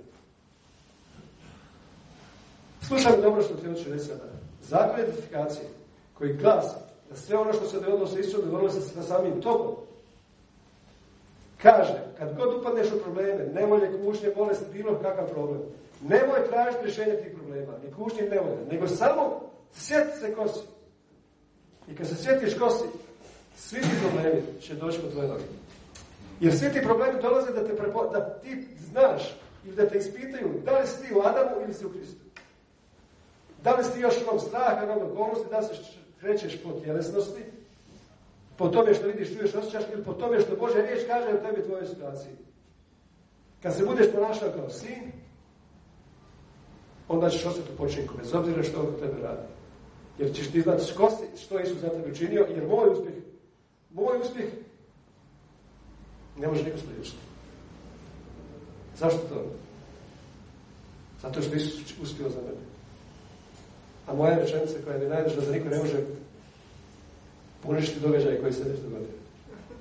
[2.87, 4.23] Slušaj dobro što ti hoću reći sada.
[4.61, 5.65] Zakon identifikacije
[6.13, 6.75] koji glasi
[7.09, 9.75] da sve ono što se dogodilo sa Isusom dogodilo se sa samim tobom.
[11.63, 15.61] Kaže, kad god upadneš u probleme, nevolje, kušnje, bolesti, bilo kakav problem,
[16.01, 19.41] nemoj tražiti rješenje tih problema, ni kušnje, ni nevolje, nego samo
[19.73, 20.59] sjeti se kosi.
[21.87, 22.83] I kad se sjetiš kosi,
[23.57, 25.43] svi ti problemi će doći po tvoje noge.
[26.39, 30.49] Jer svi ti problemi dolaze da, te prepo, da ti znaš ili da te ispitaju
[30.65, 32.23] da li si ti u Adamu ili si u Kristu.
[33.63, 35.73] Da li si ti još onom straha, onom okolnosti, da se
[36.19, 37.43] krećeš po tjelesnosti,
[38.57, 41.63] po tome što vidiš, čuješ, osjećaš ili po tome što Bože riječ kaže o tebi
[41.63, 42.31] tvojoj situaciji.
[43.63, 45.11] Kad se budeš ponašao kao sin,
[47.07, 49.47] onda ćeš ostati u počinku, bez obzira što on tebe radi.
[50.17, 50.83] Jer ćeš ti znati
[51.35, 53.15] što je Isus za tebe učinio, jer moj uspjeh,
[53.93, 54.47] moj uspjeh
[56.37, 57.17] ne može niko spriječiti.
[58.97, 59.45] Zašto to?
[61.21, 62.63] Zato što Isus uspio za mene.
[64.07, 65.97] A moja rečenica koja mi najdraža da niko ne može
[67.63, 69.07] poništiti događaje koji se već dogodio.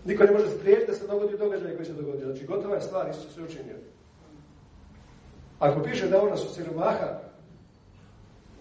[0.05, 2.27] Niko ne može spriječiti da se dogodi događaj koji se dogodio.
[2.27, 3.77] Znači, gotova je stvar, Isus sve učinio.
[5.59, 7.18] Ako piše da ona su siromaha,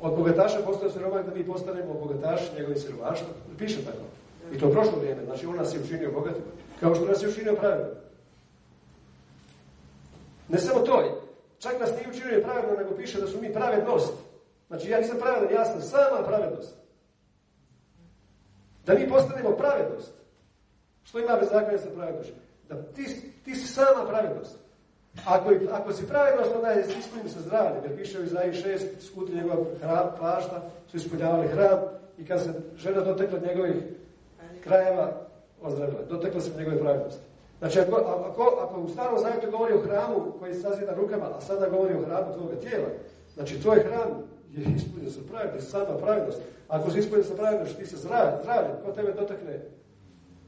[0.01, 4.05] od bogataša postoje siromah da mi postanemo bogataši njegovim siromaštvom, piše tako.
[4.53, 6.43] I to prošlo vrijeme, znači on nas je učinio bogatim,
[6.79, 7.93] kao što nas je učinio pravedno.
[10.49, 11.21] Ne samo to,
[11.59, 14.13] čak nas nije učinio pravedno, nego piše da su mi pravednost.
[14.67, 16.80] Znači ja nisam pravedan, ja sam sama pravednost.
[18.85, 20.13] Da mi postanemo pravednost.
[21.03, 22.33] Što ima bez zakona sa pravednošću?
[22.69, 23.05] Da ti,
[23.45, 24.55] ti si sama pravednost.
[25.25, 27.83] Ako, ako si pravednost, onda je ispunim sa zdravljem.
[27.83, 31.79] Jer piše u Izaji 6, skuti njegov hram, plašta, su ispunjavali hram
[32.17, 33.75] i kad se žena dotekla njegovih
[34.63, 35.11] krajeva,
[35.61, 35.99] ozdravila.
[36.09, 37.21] Dotekla se njegove pravednosti.
[37.59, 41.41] Znači, ako, ako, ako u starom zavjetu govori o hramu koji se sazida rukama, a
[41.41, 42.87] sada govori o hramu tvoga tijela,
[43.33, 44.09] znači tvoj hram
[44.51, 46.41] je ispunjen sa pravednosti, sama pravednost.
[46.71, 49.59] Ako si ispunjen sa pravednosti, ti se zdrav, zdravljen, ko tebe dotakne,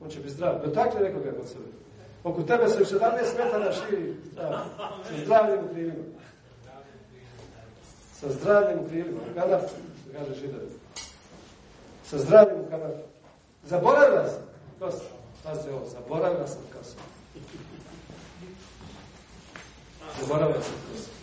[0.02, 0.62] on će biti zdrav.
[0.66, 1.66] Dotakne nekoga kod sebe.
[2.24, 3.00] Oko tebe se u 17
[3.38, 6.04] metara širi sa zdravljem u krilima.
[8.20, 9.20] Sa zdravljem u krilima.
[9.36, 9.76] Kanafu,
[10.14, 10.70] kaže židovi.
[12.06, 13.04] Sa zdravljem u kanafu.
[13.64, 14.42] Zaboravila sam.
[14.80, 15.08] Sam?
[15.44, 17.00] Pazi ovo, zaboravila sam ko sam.
[20.22, 21.23] Zaboravila sam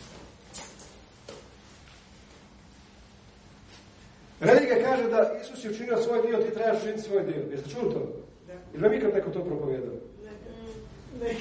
[4.41, 7.43] Religija kaže da Isus je učinio svoj dio, ti trebaš učiniti svoj dio.
[7.51, 8.13] Jeste čuli to?
[8.47, 8.53] Da.
[8.75, 9.95] Ili vam ikad neko to propovijedao?
[11.21, 11.35] Ne.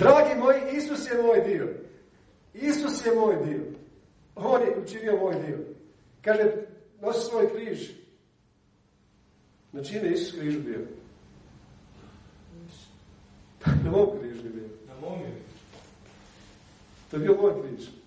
[0.00, 1.68] Dragi moji, Isus je moj dio.
[2.54, 3.60] Isus je moj dio.
[4.36, 5.58] On je učinio moj dio.
[6.22, 6.52] Kaže,
[7.00, 7.90] nosi svoj križ.
[9.72, 10.80] Na čime je Isus križ bio?
[13.84, 14.68] Na mom križu je bio.
[14.88, 15.32] Na mom je.
[17.10, 18.01] To je bio moj križ.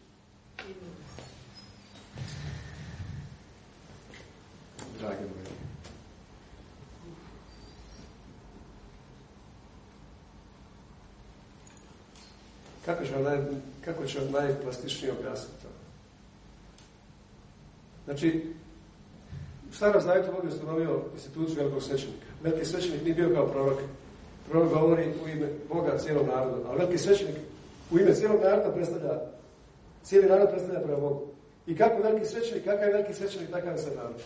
[5.06, 5.46] Dragi moji.
[12.86, 13.38] Kako vam, naj,
[13.86, 15.68] kako ću vam najplastičnije objasniti to?
[18.06, 18.54] Znači,
[19.70, 22.26] u starom znaju Bog je ustanovio instituciju velikog svećenika.
[22.44, 23.80] Veliki svećenik nije bio kao prorok.
[24.50, 27.36] Prorok govori u ime Boga cijelom narodu, ali veliki svećenik
[27.92, 29.20] u ime cijelog naroda predstavlja,
[30.04, 31.22] cijeli narod predstavlja prema Bogu.
[31.68, 34.22] I kako veliki svećenik, kakav je veliki svećenik, takav je sad narod.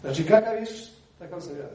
[0.00, 1.70] Znači, kakav je Isus, takav sam ja.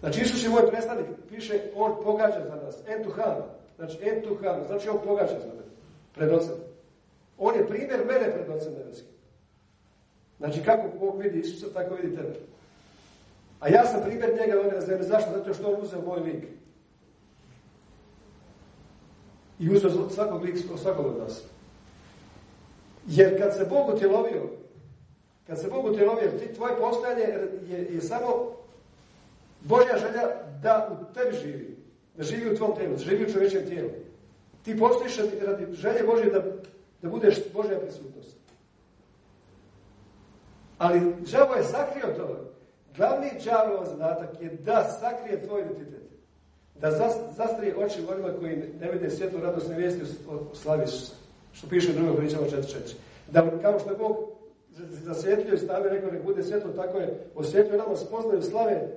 [0.00, 3.36] Znači, Isus je moj predstavnik, piše, on pogađa za nas, entuhan,
[3.76, 5.62] znači entuhan, znači on pogađa za mene,
[6.14, 6.54] pred ocem.
[7.38, 9.10] On je primjer mene pred ocem nebeskim.
[10.38, 12.34] Znači, kako Bog vidi Isusa, tako vidi tebe.
[13.60, 15.06] A ja sam primjer njega ovdje na zemlji.
[15.06, 15.30] Zašto?
[15.32, 16.44] Zato što on uzeo moj lik.
[19.58, 21.42] I uzeo svakog lik, svakog od nas.
[23.06, 24.50] Jer kad se Bog utjelovio,
[25.50, 27.22] kad se Bog utjelovio, ti, tvoje postojanje
[27.68, 28.28] je, je samo
[29.60, 30.22] Božja želja
[30.62, 31.76] da u tebi živi.
[32.16, 33.90] Da živi u tvom tijelu, da živi u čovječem tijelu.
[34.62, 36.42] Ti postojiš radi želje Božje da,
[37.02, 38.36] da budeš Božja prisutnost.
[40.78, 42.50] Ali žavo je sakrio to.
[42.96, 46.10] Glavni džavlov zadatak je da sakrije tvoj identitet.
[46.80, 46.90] Da
[47.36, 50.84] zastrije oči onima koji ne vide svjetlo radosne vijesti o slavi.
[51.52, 52.94] Što piše u drugom pričama 4.4.
[53.30, 54.29] Da kao što je Bog
[55.04, 58.88] zasvjetlio i stavio rekao nek bude svjetlo, tako je osvjetlio nama spoznaju slave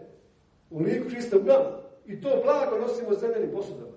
[0.69, 1.83] u liku Hrista u nama.
[2.05, 3.93] I to blago nosimo zemljenim posudama.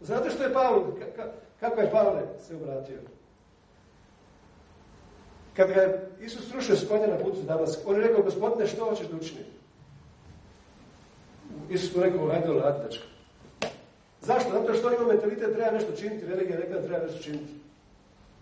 [0.00, 0.84] Znate što je Pavle,
[1.60, 2.98] kako je Pavle se obratio?
[5.56, 8.84] Kad ga je Isus srušio s konja na putu danas, on je rekao, gospodine, što
[8.84, 9.44] hoćeš da učini?
[11.70, 12.48] Isus mu rekao, ajde,
[12.84, 13.04] dečko.
[14.20, 14.50] Zašto?
[14.50, 17.52] Zato što ima mentalitet, treba nešto činiti, religija rekla treba nešto činiti.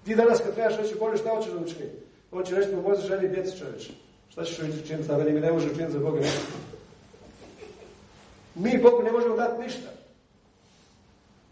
[0.04, 1.90] Ti danas kad trebaš reći, Bože, šta hoćeš da učini?
[2.32, 3.92] On će reći, pomozi ženi djeci čovječe.
[4.28, 5.32] Šta ćeš učiniti za meni?
[5.32, 6.20] Mi ne može učiniti za Boga.
[8.54, 9.88] Mi Bogu ne možemo dati ništa.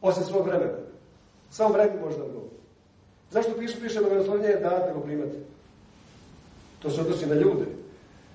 [0.02, 0.78] Osim svog vremena.
[1.50, 2.50] Samo vremena možda Bogu.
[3.30, 5.36] Zašto pisu piše da je dat nego primati?
[6.78, 7.66] To se odnosi na ljude.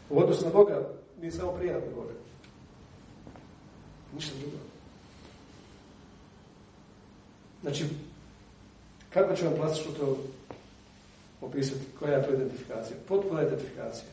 [0.09, 0.89] U odnosu na Boga
[1.21, 2.13] mi samo prijatno Boga.
[4.15, 4.57] Ništa drugo.
[7.61, 7.85] Znači,
[9.09, 10.17] kako ću vam plastično to
[11.45, 11.81] opisati?
[11.99, 12.97] Koja je to identifikacija?
[13.07, 14.09] Potpuna identifikacija.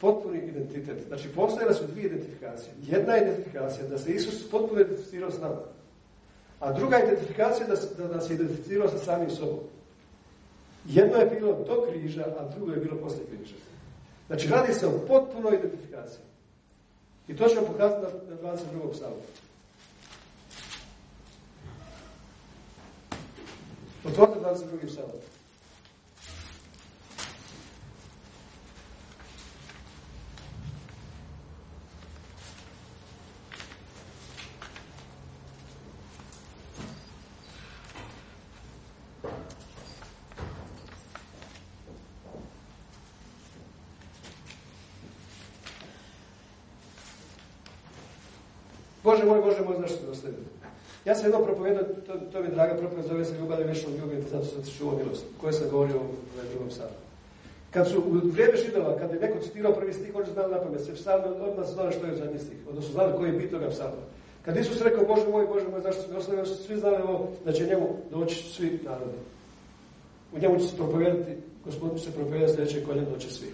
[0.00, 1.06] Potpuni identitet.
[1.08, 2.72] Znači, postojale su dvije identifikacije.
[2.82, 5.60] Jedna je identifikacija da se Isus potpuno identificirao s nama.
[6.60, 9.60] A druga identifikacija da, da je identificirao sa samim sobom.
[10.84, 13.54] Jedno je bilo do križa, a drugo je bilo poslije križa.
[14.26, 16.20] Znači, radi se o potpunoj identifikaciji.
[17.28, 18.92] I to ćemo pokazati na, na 22.
[18.92, 19.22] psalmu.
[24.04, 24.86] Otvorite 22.
[24.86, 25.35] psalmu.
[49.16, 50.44] Bože moj, Bože moj, zašto ste ostavili?
[51.04, 51.82] Ja sam jedno propovedao,
[52.32, 54.96] to, mi je draga propoved, zove se ljubav i vječnom ljubim, zato sam se čuo
[54.96, 56.98] milost, koje sam govorio u drugom sadu.
[57.70, 60.60] Kad su u vrijeme židova, kad je neko citirao prvi stih, oni su znali na
[60.60, 63.70] pamet, se psalm, odmah znali što je zadnji stih, odnosno znali koji je bit toga
[63.70, 64.04] psalma.
[64.44, 67.52] Kad Isus rekao, Bože moj, Bože moj, zašto se ostavio, su svi znali ovo, da
[67.52, 69.18] će njemu doći svi narodi.
[70.32, 71.32] U njemu će se propovedati,
[71.64, 73.48] gospodin će se propovedati sljedeće kolje doće svi.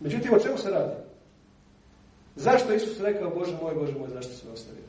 [0.00, 1.05] Međutim, o čemu se radi?
[2.36, 4.82] Zašto Isus rekao, Bože moj, Bože moj, zašto se ostavio?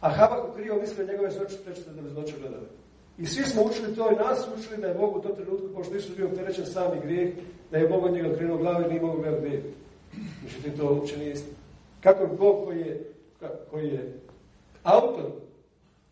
[0.00, 2.10] A Habak krivo mislio njegove su oči prečite da bi
[2.40, 2.66] gledali.
[3.18, 5.96] I svi smo učili to i nas učili da je Bog u tom trenutku, pošto
[5.96, 7.34] Isus bio opterećen sami grijeh,
[7.70, 9.62] da je Bog od njega krenuo glavu i nije mogu gledati
[10.42, 11.50] Međutim, to uopće nije isto.
[12.00, 13.10] Kako je Bog koji je,
[13.70, 14.20] koji je
[14.82, 15.24] autor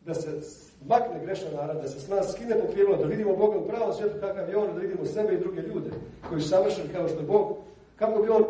[0.07, 0.41] da se
[0.87, 4.17] makne grešna narada, da se s nas skine pokrivalo, da vidimo Boga u pravom svijetu
[4.21, 5.91] kakav je on, da vidimo sebe i druge ljude
[6.29, 7.57] koji su savršeni kao što je Bog,
[7.97, 8.45] kako bi on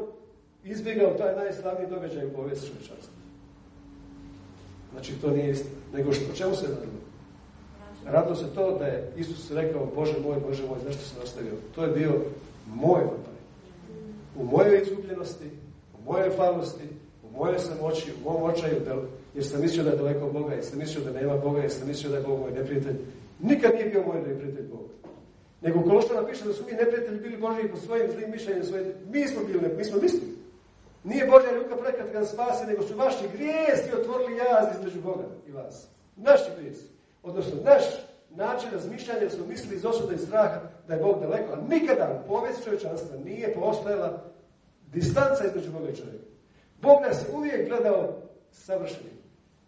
[0.65, 3.15] izbjegao taj najslavniji događaj u povijesti čovječanstva.
[4.93, 5.69] Znači, to nije isto.
[5.95, 7.05] Nego što, čemu se radilo?
[8.05, 11.53] Radilo se to da je Isus rekao, Bože moj, Bože moj, zašto se nastavio?
[11.75, 12.13] To je bio
[12.67, 13.35] moj vapaj.
[14.37, 15.45] U mojoj izgubljenosti,
[15.99, 16.85] u mojoj falosti,
[17.23, 18.77] u mojoj samoći, u mom očaju,
[19.35, 21.89] jer sam mislio da je daleko Boga, jer sam mislio da nema Boga, jer sam
[21.89, 22.97] mislio da je Bog moj neprijatelj.
[23.41, 24.84] Nikad nije bio moj neprijatelj Bog.
[25.65, 28.87] Nego u Kološtana piše da su mi neprijatelji bili Boži po svojim zlim mišljenjem, svojim...
[29.07, 30.35] mi smo bili, mi smo mislili.
[31.05, 35.53] Nije Božja ruka prekat ga spasi, nego su vaši grijesi otvorili jaz između Boga i
[35.53, 35.87] vas.
[36.17, 36.89] Naši grijesi.
[37.23, 37.85] Odnosno, naš
[38.31, 42.29] način razmišljanja smo mislili iz osuda i straha da je Bog daleko, a nikada u
[42.29, 44.23] povijest čovječanstva nije postojala
[44.93, 46.25] distanca između Boga i čovjeka.
[46.83, 48.17] Bog nas je uvijek gledao
[48.51, 49.11] savršeni.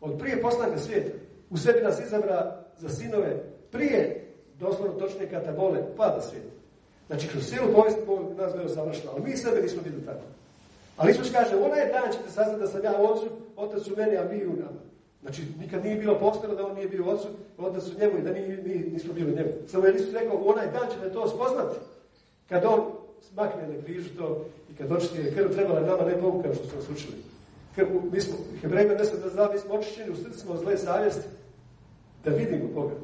[0.00, 1.10] Od prije postanka svijeta.
[1.50, 3.36] U sebi nas izabra za sinove
[3.70, 4.25] prije,
[4.60, 6.56] doslovno točnije katabole, pada svijeta.
[7.06, 7.98] Znači, kroz cijelu povijest
[8.36, 10.24] nas gledao savršeno, ali mi sebe nismo bili tako.
[10.96, 13.26] Ali Isus kaže, onaj dan ćete saznati da sam ja ocu,
[13.56, 14.80] otac u meni, a vi u nama.
[15.22, 17.28] Znači, nikad nije bilo postojalo da on nije bio ocu,
[17.58, 19.50] otac u njemu i da nije, nije, nismo bili u njemu.
[19.66, 21.76] Samo je Isus rekao, onaj dan ćete to spoznati.
[22.48, 22.80] Kad on
[23.20, 26.76] smakne na križu to i kad očiti krv trebala nama, ne Bogu kao što smo
[26.76, 27.16] nas učili.
[28.12, 31.28] Mi smo, Hebrejima ne da zna, mi smo očišćeni u srcu smo zle savjesti
[32.24, 32.94] da vidimo Boga.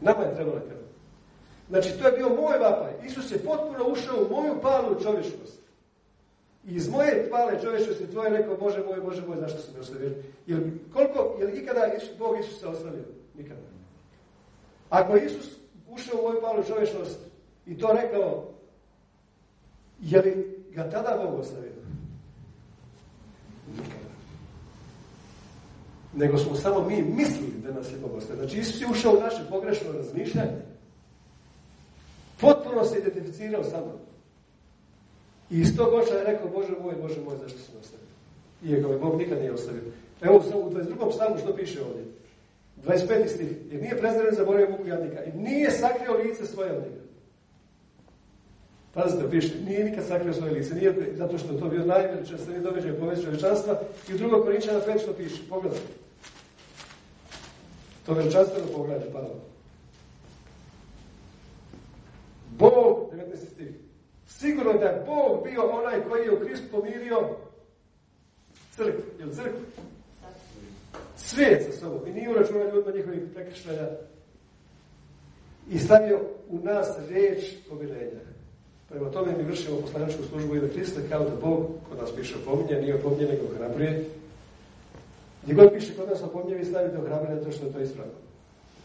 [0.00, 0.80] Nama je trebala krv.
[1.68, 2.92] Znači, to je bio moj vapaj.
[3.06, 5.60] Isus je potpuno ušao u moju palu čovječnost.
[6.64, 10.10] I iz moje hvale čovječnosti tvoje rekao, Bože moj, Bože moj, zašto sam me ostavio?
[10.46, 10.60] Jel,
[10.92, 13.04] koliko, jel ikada Isus, Bog Isusa ostavio?
[13.34, 13.60] Nikada.
[14.90, 15.56] Ako je Isus
[15.90, 17.18] ušao u moju palu čovječnost
[17.66, 18.48] i to rekao,
[20.00, 21.72] je li ga tada Bog ostavio?
[23.76, 23.99] Nikada.
[26.14, 28.10] Nego smo samo mi mislili da nas je Bog.
[28.36, 30.56] Znači Isus je ušao u naše pogrešno razmišljanje.
[32.40, 33.98] Potpuno se identificirao sa mnom.
[35.50, 38.06] I iz tog oča je rekao, Bože moj, Bože moj, zašto sam ostavio?
[38.64, 39.82] Iako me Bog nikad nije ostavio.
[40.20, 41.10] Evo u 22.
[41.10, 42.04] psalmu što piše ovdje.
[42.86, 43.28] 25.
[43.28, 43.48] stih.
[43.70, 45.24] Jer nije prezren zaboravio muku jadnika.
[45.24, 46.99] I nije sakrio lice svoje od njega.
[48.94, 50.74] Pazite, piše, nije nikad sakrio svoje lice.
[50.74, 53.80] Nije zato što to bio najveličanstveniji događaj povijesti čovječanstva.
[54.08, 55.42] I u drugog Korinčana 5 što piše.
[55.48, 55.86] Pogledajte.
[58.06, 59.40] To veličanstveno pogledajte, Pavlo.
[62.58, 63.36] Bog, 19.
[63.52, 63.74] stih.
[64.26, 67.36] Sigurno da je Bog bio onaj koji je u Kristu pomirio
[68.76, 69.02] crkvu.
[69.18, 69.60] Je crkvu?
[71.16, 72.08] Svijet sa sobom.
[72.08, 73.90] I nije uračunao ljudima njihovih prekršaja.
[75.70, 78.29] I stavio u nas riječ pomirenja.
[78.90, 82.80] Prema tome mi vršimo poslaničku službu ime Krista kao da Bog kod nas piše opominje,
[82.80, 84.04] nije opominje nego hrabrije.
[85.42, 88.12] Gdje god piše kod nas opominje, vi stavite ohrabrije to što je to ispravno.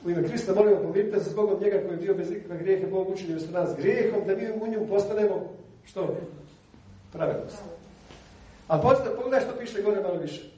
[0.06, 2.88] U ime Krista molimo pomirite se zbog od njega koji je bio bez ikakve grijehe,
[2.88, 5.54] Bog učinio s nas grijehom, da mi u njemu postanemo
[5.86, 6.18] što?
[7.14, 7.58] Pravednost.
[8.68, 8.82] A
[9.16, 10.50] pogledaj što piše gore malo više.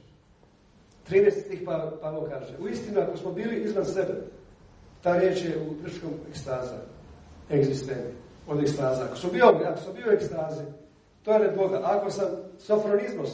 [1.09, 2.53] 13 stih pa, Pavlo kaže.
[2.59, 4.13] U istinu, ako smo bili izvan sebe,
[5.03, 6.77] ta riječ je u grčkom ekstaza,
[7.51, 8.11] egzisteni,
[8.47, 9.03] od ekstaza.
[9.03, 10.63] Ako sam bio, ako sam bio ekstazi,
[11.23, 11.81] to je red Boga.
[11.83, 12.27] Ako sam
[12.59, 13.29] sofronizmos,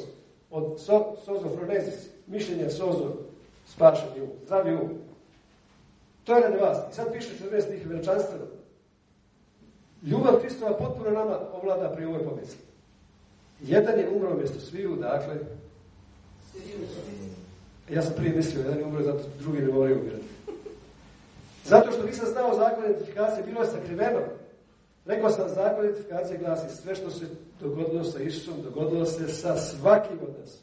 [0.51, 3.14] od so, sozofronezis, mišljenje sozo,
[3.68, 4.89] spašeni um, zdravi um,
[6.24, 6.78] to je radi vas.
[6.91, 8.45] I sad piše 14 stih veličanstveno.
[10.03, 12.57] Ljubav Kristova potpuno nama ovlada pri ovoj pomisli.
[13.61, 15.36] Jedan je umro mjesto sviju, dakle...
[17.89, 20.24] Ja sam prije mislio, jedan je umro, zato drugi ne moraju umirati.
[21.66, 24.20] Zato što nisam znao zakon identifikacije, bilo je sakriveno.
[25.06, 27.26] Rekao sam, zakon identifikacije glasi, sve što se
[27.60, 30.62] dogodilo sa Isusom, dogodilo se sa svakim od nas.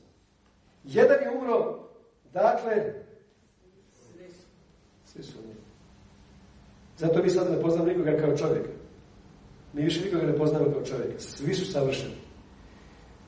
[0.84, 1.78] Jedan je umro,
[2.32, 2.92] dakle,
[5.04, 5.60] svi su umrli.
[6.98, 8.70] Zato mi sada ne poznamo nikoga kao čovjeka.
[9.72, 11.18] Mi više nikoga ne poznamo kao čovjeka.
[11.20, 12.14] Svi su savršeni.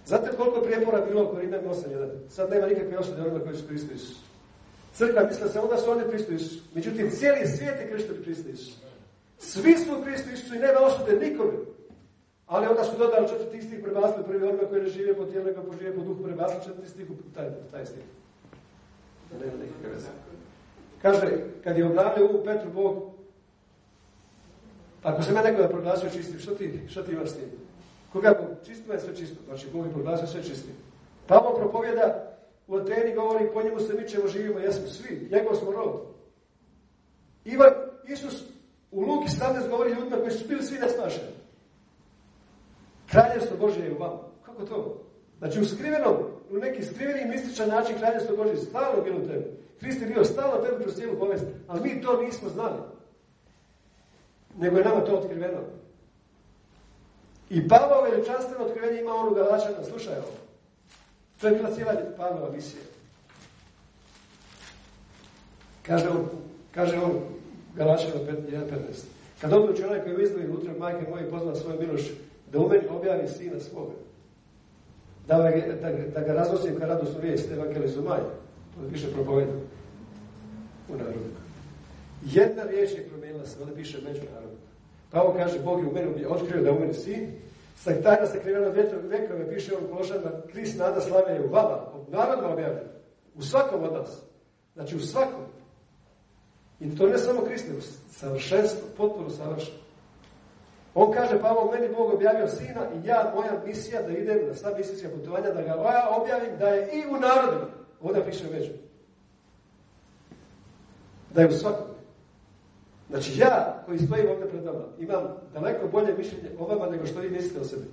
[0.07, 2.09] Znate koliko prijepora bilo oko Rimljan 8.1?
[2.29, 4.17] Sad nema nikakve osude onima koji su Kristo Isus.
[4.95, 6.33] Crkva misle samo da su oni Kristo.
[6.75, 8.49] Međutim, cijeli svijet je Kristo Kristo.
[9.43, 11.53] Svi smo u Kristu Isusu i nema osude nikome.
[12.47, 15.63] Ali onda su dodali četvrti stih prebacili prvi onima koji ne žive po tijelu, nego
[15.63, 18.05] požive po duhu, prebacili četvrti stih u taj, taj stih.
[19.31, 20.09] Da nema nikakve veze.
[21.03, 23.13] Kaže, kad je obnavljao u Petru Bog,
[25.03, 27.49] ako se me nekoga proglasio čistim, što ti, što imaš s tim?
[28.13, 30.75] Koga Bog čisto je sve čisto, znači Bog je proglasio sve čistim.
[31.27, 32.37] Pavlo propovjeda
[32.69, 36.01] u Ateni govori, po njemu se mi ćemo živimo, jesmo svi, njegov smo rod.
[37.45, 37.73] Ivan,
[38.09, 38.52] Isus
[38.93, 41.33] u Luki 17 govori ljudima koji su bili svi nesmašeni.
[43.11, 44.19] Kraljevstvo Božje je u vama.
[44.47, 45.03] Kako to?
[45.39, 46.17] Znači u skrivenom,
[46.51, 49.45] u neki skriveni mističan način kraljevstvo Božje stalno bilo u tebi.
[49.81, 52.79] Hrist je bio stalno tebi kroz cijelu povest, ali mi to nismo znali.
[54.59, 55.59] Nego je nama to otkriveno.
[57.51, 60.37] I Pavao veličanstveno otkrivenje ima onu Galačana, slušaj ovo.
[61.41, 62.83] To je bila cijela Pavlova misija.
[65.83, 66.29] Kaže on,
[66.75, 67.32] kaže on
[67.77, 69.05] Galačana 1.15.
[69.41, 72.13] Kad odluči onaj koji izdovi unutra majke moje pozna svoju milošću,
[72.53, 73.93] da u meni objavi sina svoga.
[75.27, 75.37] Da,
[75.83, 78.21] da, da, ga raznosim kao radosnu vijest, evangelizu maj.
[78.75, 79.53] To piše propoveda
[80.89, 81.43] u narodu.
[82.25, 84.57] Jedna riječ je promijenila se, ovdje piše među narodu.
[85.11, 87.33] Pavo kaže, Bog je u meni otkrio da u meni sin,
[87.77, 88.75] sa tajna sakrivena od
[89.09, 92.83] vekove, piše on Kološanima, Krist nada slave je u vama, od naroda.
[93.35, 94.23] U svakom od nas.
[94.75, 95.45] Znači u svakom.
[96.83, 97.81] I to ne samo Krist, nego
[98.11, 99.79] savršenstvo, potpuno savršeno.
[100.95, 104.71] On kaže, Pavo, meni Bog objavio sina i ja, moja misija da idem na sva
[104.79, 107.67] misijska putovanja, da ga ja objavim, da je i u narodima.
[108.03, 108.71] Ovdje piše među.
[111.35, 111.87] Da je u svakom.
[113.11, 115.23] Znači ja, koji stojim ovdje pred vama, imam
[115.53, 117.87] daleko bolje mišljenje o vama nego što vi mislite o sebi.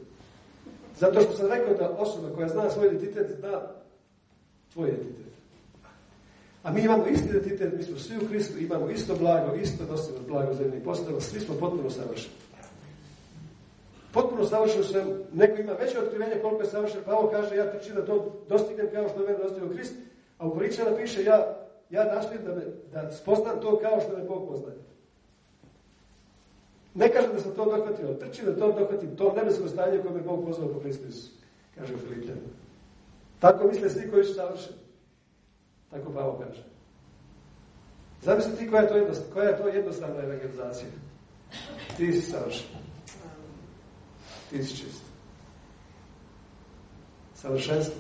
[0.98, 3.62] Zato što sam rekao da osoba koja zna svoj identitet, zna
[4.74, 5.29] tvoj identitet.
[6.64, 10.18] A mi imamo isti identitet, mi smo svi u Kristu, imamo isto blago, isto nosimo
[10.28, 12.34] blago zemlji postava, svi smo potpuno savršeni.
[14.14, 17.96] Potpuno savršen sam, neko ima veće otkrivenje koliko je savršen, pa ovo kaže, ja trčim
[17.96, 19.94] da to dostignem kao što je mene dostigao Krist,
[20.38, 21.58] a u Koričana piše, ja,
[21.90, 22.62] ja nastojim da, me,
[22.94, 24.78] da spoznam to kao što me Bog poznaje.
[26.94, 30.22] Ne kažem da sam to dohvatio, trčim da to dohvatim, to nebesko stanje koje me
[30.22, 31.08] Bog pozvao po Kristu
[31.76, 32.42] kaže Filipljani.
[33.40, 34.89] Tako misle svi koji su savršeni.
[35.92, 36.64] Tako Pavo kaže.
[38.22, 40.90] Zamisli ti koja je to, jednostavna, koja je to jednostavna evangelizacija.
[41.98, 42.68] Ti si savršen.
[44.50, 45.02] Ti si čist.
[47.36, 47.96] Savršenstvo.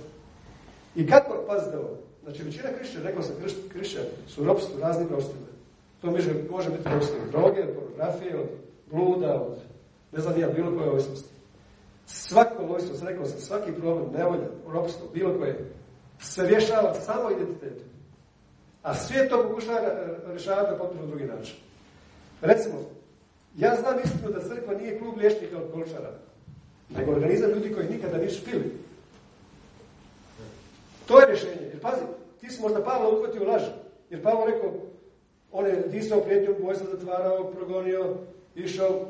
[0.95, 3.35] I kako, pazite ovo, znači većina krišćana, rekao sam
[3.69, 5.45] krišćani, su ropstvo, raznim ropstvima.
[6.01, 8.47] To može, može biti ropstvo od droge, od pornografije, od
[8.91, 9.57] bluda, od
[10.11, 11.29] ne znam ja, bilo koje ovisnosti.
[12.05, 15.71] Svako ovisnost, rekao sam, svaki problem, nevolja, ropstvo, bilo koje,
[16.19, 17.87] se rješava samo identitetom.
[18.83, 19.79] A svijet to pokušava
[20.27, 21.55] rješavati na potpuno drugi način.
[22.41, 22.75] Recimo,
[23.57, 26.11] ja znam istinu da crkva nije klub liječnika od kolčara,
[26.89, 28.71] nego organizam ljudi koji nikada nisu pili.
[31.05, 31.61] To je rješenje.
[31.61, 32.01] Jer pazi,
[32.41, 33.61] ti si možda Pavla uhvatio laž.
[34.09, 34.73] Jer Pavlo rekao,
[35.51, 38.15] on je disao prijetnju, boj se zatvarao, progonio,
[38.55, 39.07] išao.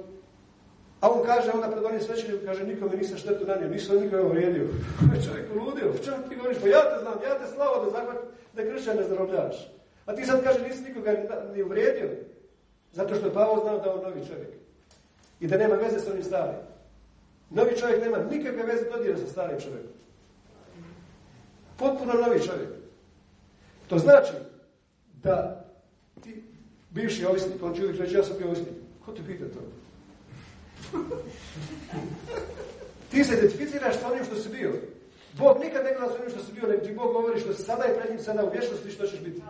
[1.01, 4.67] A on kaže, onda pred onim svećenim, kaže, nikome nisam štetu nanio, nisam nikome uvrijedio.
[5.25, 6.57] Čovjek uludio, čemu ti govoriš?
[6.61, 8.17] Pa ja te znam, ja te slavo da zahvat,
[8.55, 9.71] da kršćan ne zarobljaš.
[10.05, 11.11] A ti sad kaže, nisi nikoga
[11.55, 12.09] ni uvrijedio.
[12.93, 14.49] Zato što je Pavao znao da on novi čovjek.
[15.39, 16.55] I da nema veze sa onim starim.
[17.49, 19.91] Novi čovjek nema nikakve veze dodira sa starim čovjekom.
[21.77, 22.69] Potpuno novi čovjek.
[23.87, 24.33] To znači
[25.23, 25.65] da
[26.23, 26.43] ti,
[26.89, 28.73] bivši ovisnik, on će uvijek reći, ja sam bio ovisnik.
[29.05, 29.59] Ko te pita to?
[33.11, 34.71] Ti se identificiraš sa onim što si bio.
[35.37, 37.63] Bog nikad ne gleda s onim što si bio, nego ti Bog govori što si
[37.63, 39.41] sada i pred njim sada u vječnosti što ćeš biti.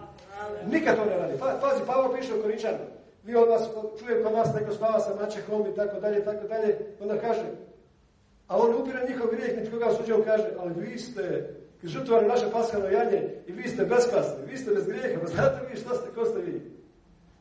[0.72, 1.34] Nikad to ne radi.
[1.40, 2.78] Pa, pazi, Pavo piše u Koričanu.
[3.24, 3.64] Vi od vas,
[4.00, 6.78] čuje kod vas neko spava sa mačehom i tako dalje, tako dalje.
[7.00, 7.46] Onda kaže,
[8.48, 12.86] a on upire njihov grijeh, niti koga suđao kaže, ali vi ste žrtvovali naše paskano
[12.86, 16.26] janje i vi ste bespasni, vi ste bez grijeha, pa znate vi što ste, ko
[16.26, 16.62] ste vi?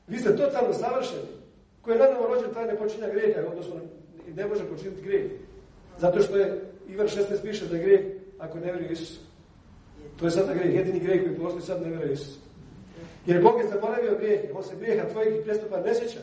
[0.07, 1.38] Vi ste totalno savršeni.
[1.89, 3.75] Ko je nadamo rođen, taj ne počinja grijeha, odnosno
[4.37, 5.31] ne može počiniti grijeh.
[5.99, 8.01] Zato što je Ivan 16 piše da je grijeh
[8.39, 9.21] ako ne vjeruje Isus.
[10.19, 12.39] To je sada grijeh, jedini grijeh koji postoji sad ne vjeruje Isus.
[13.27, 16.19] Jer Bog je zaboravio grijeh, on se grijeha tvojih prestupa ne sjeća.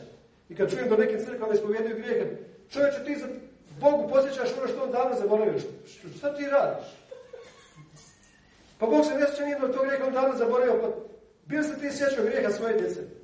[0.48, 2.26] I kad čujem do neke crkve ispovjedaju grijehe,
[2.70, 3.26] čovječe ti za
[3.80, 5.60] Bogu posjećaš ono što on davno zaboravio.
[6.18, 6.86] Šta ti radiš?
[8.78, 10.80] Pa Bog se ne sjeća nijedno tog grijeha, on davno zaboravio.
[10.82, 10.88] Pa
[11.46, 13.15] bil se ti sjećao grijeha svoje djece?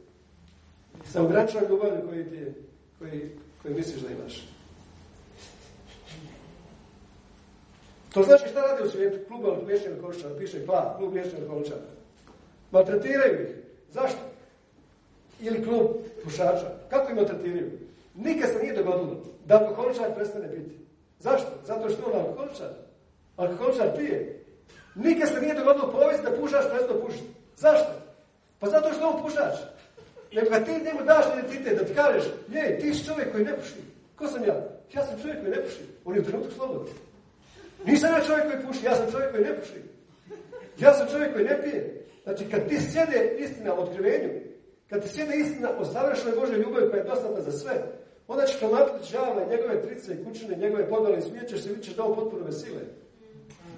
[1.10, 2.46] Sa ograničenom ljubavlju koji ti
[2.98, 3.30] koji,
[3.62, 4.48] koji misliš da imaš.
[8.12, 9.18] To znači šta radi u svijetu?
[9.28, 11.80] Klub liječnika količana, piše KLA, klub liječnika količana.
[12.70, 13.56] Maltretiraju ih.
[13.90, 14.18] Zašto?
[15.40, 15.86] Ili klub
[16.24, 16.70] pušača.
[16.90, 17.70] Kako ih maltretiraju?
[18.14, 20.78] Nikad se nije dogodilo da alkoholičar prestane piti.
[21.18, 21.50] Zašto?
[21.66, 22.68] Zato što on alkoholičar.
[23.36, 24.44] Alkoholičar pije.
[24.94, 27.28] Nikad se nije dogodilo povijesti da pušač prestao pušiti.
[27.56, 27.92] Zašto?
[28.58, 29.54] Pa zato što on pušač.
[30.34, 33.56] Nego kad ti njemu daš identitet, da ti kažeš, je, ti si čovjek koji ne
[33.56, 33.74] puši.
[34.16, 34.54] Ko sam ja?
[34.94, 35.82] Ja sam čovjek koji ne puši.
[36.04, 36.86] On je u trenutku slobodan.
[37.84, 39.80] Nisam ja čovjek koji puši, ja sam čovjek koji ne puši.
[40.78, 42.04] Ja sam čovjek koji ne pije.
[42.24, 44.30] Znači, kad ti sjede istina o otkrivenju,
[44.90, 47.74] kad ti sjede istina o savršenoj Božoj ljubavi koja je dostatna za sve,
[48.28, 51.96] onda ćeš promatrati žavle, njegove trice i kućine, njegove podvale i smijećeš se i vidiš
[51.96, 52.80] da on potpuno vesile.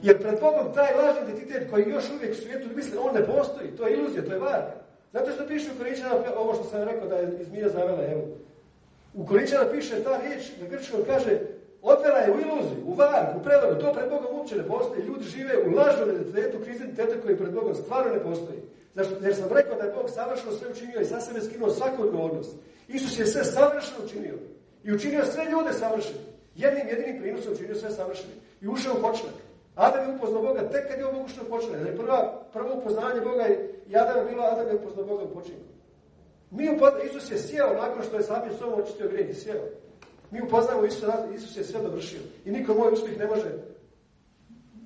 [0.02, 3.76] Jer pred Bogom taj lažni identitet koji još uvijek u svijetu misli, on ne postoji,
[3.76, 4.83] to je iluzija, to je varka.
[5.14, 8.22] Zato što piše u Korinčana, ovo što sam rekao da je izmija zavela, evo.
[9.14, 11.38] U Korinčana piše ta riječ, na grčkom kaže,
[11.82, 13.80] Otvera je u iluziju, u varku, u prevaru.
[13.80, 15.06] To pred Bogom uopće ne postoji.
[15.06, 18.58] Ljudi žive u lažnom identitetu, krizni identitetu koji pred Bogom stvarno ne postoji.
[18.94, 19.14] Zašto?
[19.22, 22.56] Jer sam rekao da je Bog savršeno sve učinio i sa sebe skinuo svaku odgovornost.
[22.88, 24.34] Isus je sve savršeno učinio.
[24.84, 26.24] I učinio sve ljude savršeni.
[26.56, 28.34] Jednim jedinim prinosom učinio sve savršeni.
[28.60, 29.43] I ušao u početak.
[29.74, 31.80] Adam je upoznao Boga tek kad je on u početak.
[31.86, 33.48] Jer prva, prvo upoznanje Boga
[33.88, 35.74] i Adam je bilo, Adam je upoznao Boga početku.
[36.50, 39.62] Mi upozna, Isus je sjeo nakon što je samim sobom očistio grijeh i sjeo.
[40.30, 41.04] Mi upoznamo Isus,
[41.34, 42.20] Isus je sve dovršio.
[42.44, 43.50] I niko moj uspjeh ne može,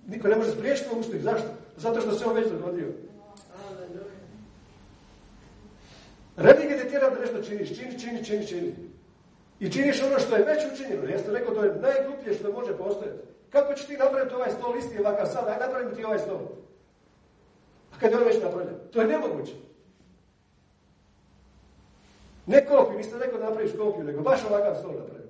[0.06, 1.22] niko ne može spriječiti moj uspjeh.
[1.22, 1.48] Zašto?
[1.76, 2.88] Zato što se on već dogodio.
[6.36, 7.78] Religija te tjera da nešto činiš.
[7.78, 8.74] Čini, čini, čini, čini.
[9.60, 11.18] I činiš ono što je već učinjeno.
[11.24, 13.18] Sam rekao, to je najgluplje što može postojati.
[13.50, 15.48] Kako ćeš ti napraviti ovaj stol isti ovakav sad?
[15.48, 16.40] Aj napravim ti ovaj stol.
[17.92, 18.74] A kad je on već napravljen?
[18.92, 19.52] To je nemoguće.
[22.46, 25.28] Ne kopiju, niste rekao da napraviš kopiju, nego baš ovakav stol napravi.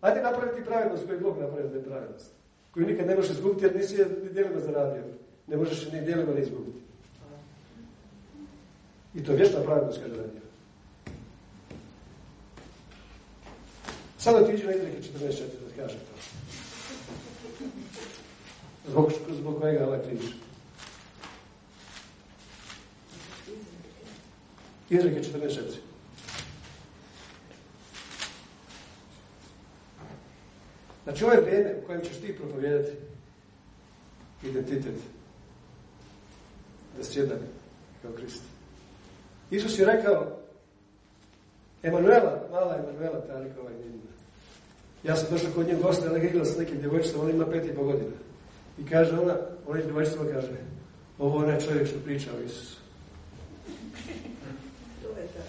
[0.00, 2.30] Ajde napraviti pravednost koju Bog napravio da je pravednost.
[2.74, 5.02] Koju nikad ne možeš izgubiti jer nisi ni djelima zaradio.
[5.46, 6.78] Ne možeš ni djelima ne izgubiti.
[9.14, 10.40] I to je vječna pravednost kaže radio.
[14.18, 16.35] Sada ti iđe na izreke 44 da kaže to.
[18.88, 20.20] Zbog, zbog kojega ovaj križ.
[24.90, 25.60] Izreke 44.
[31.04, 32.92] Znači ovo je vrijeme u kojem ćeš ti propovijedati
[34.42, 34.94] identitet.
[36.96, 37.38] Da si jedan
[38.02, 38.42] kao Krist.
[39.50, 40.38] Isus je rekao
[41.82, 44.12] Emanuela, mala Emanuela, ta rekao njima.
[45.04, 47.74] Ja sam došao kod njeg gosta, ona igrala s nekim djevojčicom, ona ima pet i
[47.74, 48.25] po godina.
[48.78, 50.48] I kaže ona, ona djevojčicama kaže,
[51.18, 52.76] ovo onaj čovjek što priča o Isusu.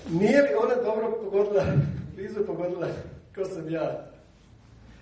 [0.09, 1.65] Nije li ona dobro pogodila,
[2.15, 2.87] blizu pogodila,
[3.35, 4.07] ko sam ja?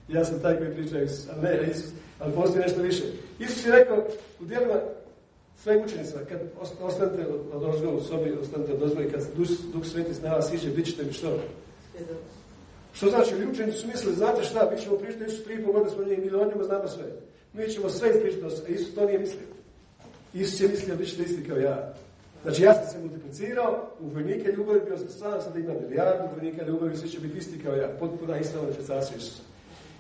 [0.08, 3.04] Ja sam taj koji priča Isus, ali ne Isus, ali postoji nešto više.
[3.40, 3.98] Isus je rekao
[4.40, 4.76] u dijelima
[5.64, 6.40] svojim učenicima, kad
[6.82, 10.86] ostanete od u sobi, ostanete od i kad Duh, Duh Sveti s nama siđe, bit
[10.86, 11.40] ćete mi što?
[12.94, 15.92] Što znači, učenici su mislili, znate šta, mi ćemo pričati Isus tri i pol godine
[15.92, 17.06] smo njih, mi o njemu znamo sve.
[17.58, 19.48] Mi ćemo sve ispričati, Isus to nije mislio.
[20.34, 21.94] Isus je mislio, bit ćete isti kao ja.
[22.44, 26.66] Znači ja sam se multiplicirao, u vojnike ljubavi bio sam sam, sad imam milijardu vojnika
[26.66, 27.88] ljubavi, svi će biti isti kao ja.
[28.00, 29.44] Potpuna ista manifestacija Isusa.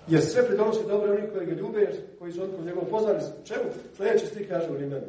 [0.07, 3.19] Jer sve pridonosi dobro oni koji ga ljube, koji su odkog njegovom poznali.
[3.43, 3.63] Čemu?
[3.97, 5.05] Sljedeći stih kaže u Rimenu.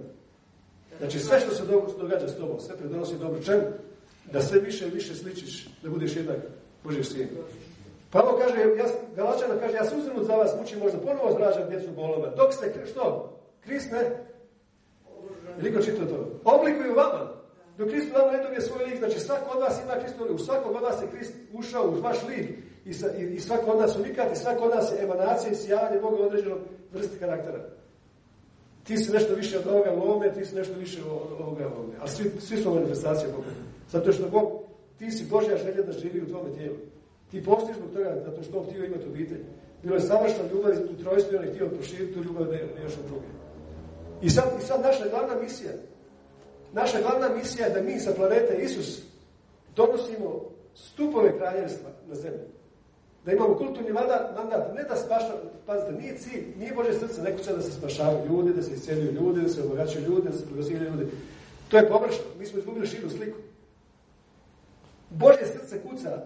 [0.99, 1.63] Znači sve što se
[1.99, 3.43] događa s tobom, sve pridonosi dobro.
[3.43, 3.63] Čemu?
[4.33, 6.39] Da sve više i više sličiš, da budeš jednak
[6.85, 7.29] Božih sin.
[8.17, 8.87] Pavlo kaže, ja,
[9.17, 12.29] Galačana kaže, ja sam uzrenut za vas, mučim možda ponovo zražam djecu bolova.
[12.37, 13.33] Dok ste, što?
[13.61, 14.03] Krist ne?
[15.57, 16.17] Veliko čito to.
[16.45, 17.33] Oblikuju vama.
[17.79, 20.77] Dok Krist vama ne dobije svoj lik, znači svako od vas ima Kristo, u svakog
[20.77, 22.49] od vas je Krist ušao u vaš lik.
[22.85, 25.55] I, sa, i, i svako od nas unikat i svako od nas je emanacija i
[25.55, 26.59] sijavanje Boga određenog
[26.93, 27.61] vrsti karaktera.
[28.85, 31.95] Ti si nešto više od ovoga lome, ti si nešto više od ovoga lome.
[32.01, 33.49] Ali svi, svi smo manifestacije Boga.
[33.91, 34.63] Zato što Bog,
[34.99, 36.77] ti si Božja želja da živi u tome tijelu.
[37.31, 39.45] Ti postojiš zbog toga, zato što on htio imati obitelj.
[39.83, 42.99] Bilo je savršena ljubav u trojstvu i on je htio proširiti tu ljubav da još
[42.99, 43.27] od druge.
[44.23, 45.73] I sad, I sad naša glavna misija,
[46.73, 49.03] naša glavna misija je da mi sa planete Isus
[49.77, 52.47] donosimo stupove kraljevstva na zemlju.
[53.25, 55.33] Da imamo kulturni mandat, ne da spaša,
[55.67, 59.13] pazite, nije cilj, nije Bože srce, neko će da se spašavaju ljudi, da se isceljuju
[59.13, 61.11] ljudi, da se obogaćuju ljudi, da se proglasivaju ljudi.
[61.69, 62.25] To je pogrešno.
[62.39, 63.39] Mi smo izgubili širu sliku.
[65.11, 66.23] Bože srce kuca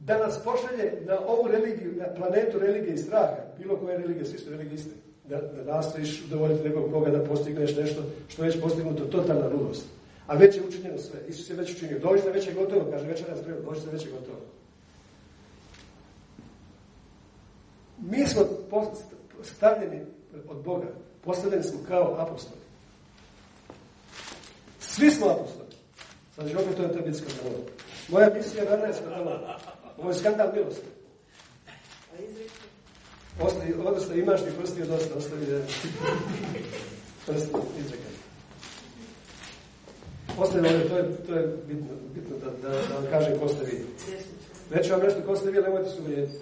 [0.00, 4.38] da nas pošalje na ovu religiju, na planetu religije i straha, bilo koje religije, svi
[4.38, 4.78] su religije
[5.24, 9.86] da, da nastojiš udovoljiti nekog koga da postigneš nešto što je već postignuto, totalna ludost.
[10.26, 11.20] A već je učinjeno sve.
[11.28, 11.98] Isus je već učinio.
[11.98, 14.38] Dođite, već je gotovo, kaže večera spremno, dođite, već je gotovo.
[17.98, 18.42] Mi smo
[19.42, 20.00] stavljeni
[20.48, 20.86] od Boga,
[21.24, 22.60] postavljeni smo kao apostoli.
[24.80, 25.68] Svi smo apostoli.
[26.50, 27.64] Ću opet to je skandalo.
[28.08, 29.58] Moja misija je skandala.
[29.98, 30.86] Ovo je skandal milosti.
[33.40, 35.58] Ostavi, odnosno imaš ti prsti od dosta, ostavi da
[37.26, 38.12] prsti izrekaj.
[40.38, 43.86] Ostavi to je, to je bitno, bitno da, da, da vam kažem ko ste vi.
[44.74, 46.38] Neću vam nešto ko ste vi, nemojte se uvrijediti.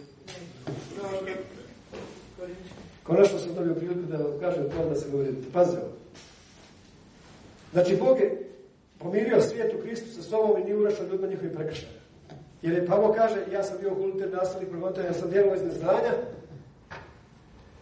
[3.02, 5.52] Konačno sam dobio priliku da vam kažem to da se govorite.
[5.52, 5.92] Pazite ovo.
[7.72, 8.48] Znači, Bog je
[8.98, 11.95] pomirio svijet u Kristu sa sobom i nije urašao ljudima njihovih prekršaja.
[12.62, 16.12] Jer je Pavlo kaže, ja sam bio kulter nastavnik progonitelja, ja sam djelovao iz neznanja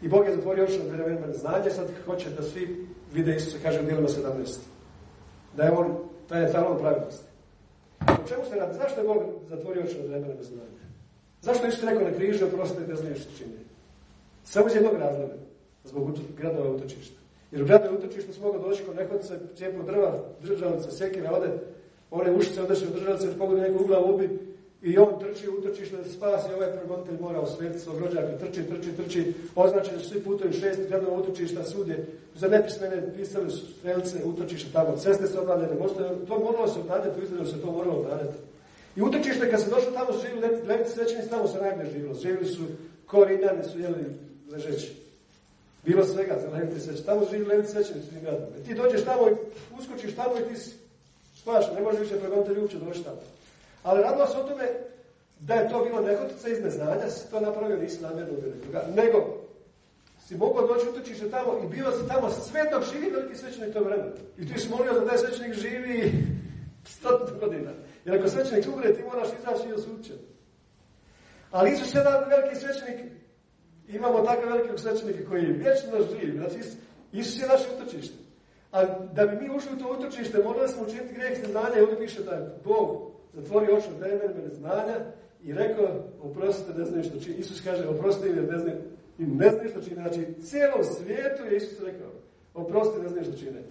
[0.02, 3.80] i Bog je zatvorio oči na vremenima neznanja, sad hoće da svi vide Isusa, kaže
[3.80, 4.58] u dijelima 17.
[5.56, 5.96] Da je on,
[6.28, 7.26] taj je talon pravilnosti.
[8.00, 8.78] O čemu se radi?
[8.78, 10.84] Zašto je Bog zatvorio oči na vremena neznanja?
[11.40, 13.52] Zašto Isus rekao na križu, oprostite, ne znaju što čini?
[14.44, 15.34] Samo iz jednog razloga,
[15.84, 17.16] zbog gradova utočišta.
[17.52, 21.48] Jer u gradove utočišta su mogli doći kod nehodca, cijepo drva, državca, sekira, ode,
[22.10, 24.38] one ušice odeše u državce, pogodi neku ugla ubi,
[24.84, 28.96] i on trči, utrči da se spasi, ovaj pregonitelj mora osvetiti svog rođaka, trči, trči,
[28.96, 34.72] trči, označeni su svi putovi šest gradova utočišta svudje, za nepismene pisali su strelce, utočište
[34.72, 35.76] tamo, ceste su obnavljene,
[36.28, 38.36] to moralo se obnavljati, izgledalo se to moralo obnavljati.
[38.96, 42.14] I utočište, kad se došlo tamo, su živjeli leviti svećeni, tamo se najbolje živjelo.
[42.14, 42.62] Živjeli su
[43.06, 44.04] korinjani, su jeli
[44.52, 44.92] ležeći.
[45.84, 47.06] Bilo svega za leviti svećeni.
[47.06, 48.48] Tamo su živjeli leviti svećeni su gradom.
[48.66, 49.34] Ti dođeš tamo i
[49.78, 50.60] uskočiš tamo i ti
[51.36, 53.20] spaš, ne može više pregonitelj uopće doći tamo.
[53.84, 54.68] Ali radilo se o tome
[55.40, 58.52] da je to bilo nehotica iz neznanja, si to napravio, nisi namjerno ubio
[58.94, 59.44] Nego,
[60.26, 63.84] si mogao doći utočište tamo i bio si tamo sve dok živi veliki svećenik to
[63.84, 64.10] vremena.
[64.38, 66.12] I ti si molio da taj svećenik živi
[66.96, 67.70] stotu godina.
[68.04, 70.16] Jer ako svećenik umre, ti moraš izaći i osučen.
[71.50, 73.12] Ali Isus je jedan veliki svećenik.
[73.88, 76.38] Imamo takve velike svećenike koji vječno živi.
[76.38, 76.58] Znači,
[77.12, 78.14] Isus je naše utočište.
[78.72, 81.98] A da bi mi ušli u to utočište, morali smo učiniti grijeh neznanja i ovdje
[81.98, 84.96] piše da je Bog zatvorio oči od vremenima neznanja
[85.44, 85.88] i rekao,
[86.22, 87.36] oprostite, ne znaju što čini.
[87.36, 88.76] Isus kaže, oprostite ne znaju,
[89.18, 89.96] i ne znaju što čine.
[89.96, 92.10] Znači, cijelom svijetu je Isus rekao,
[92.54, 93.62] oprostite, ne znaju što čine.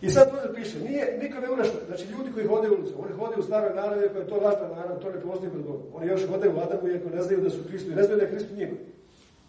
[0.00, 3.12] I sad to piše, nije, niko ne urašta, znači ljudi koji hode u ulicu, oni
[3.12, 5.82] hode u staroj naravi, ako je to lažna narav, to ne postoji pred Bogom.
[5.94, 8.30] Oni još hode u Adamu, iako ne znaju da su Kristu ne znaju da je
[8.30, 8.76] Kristu njima.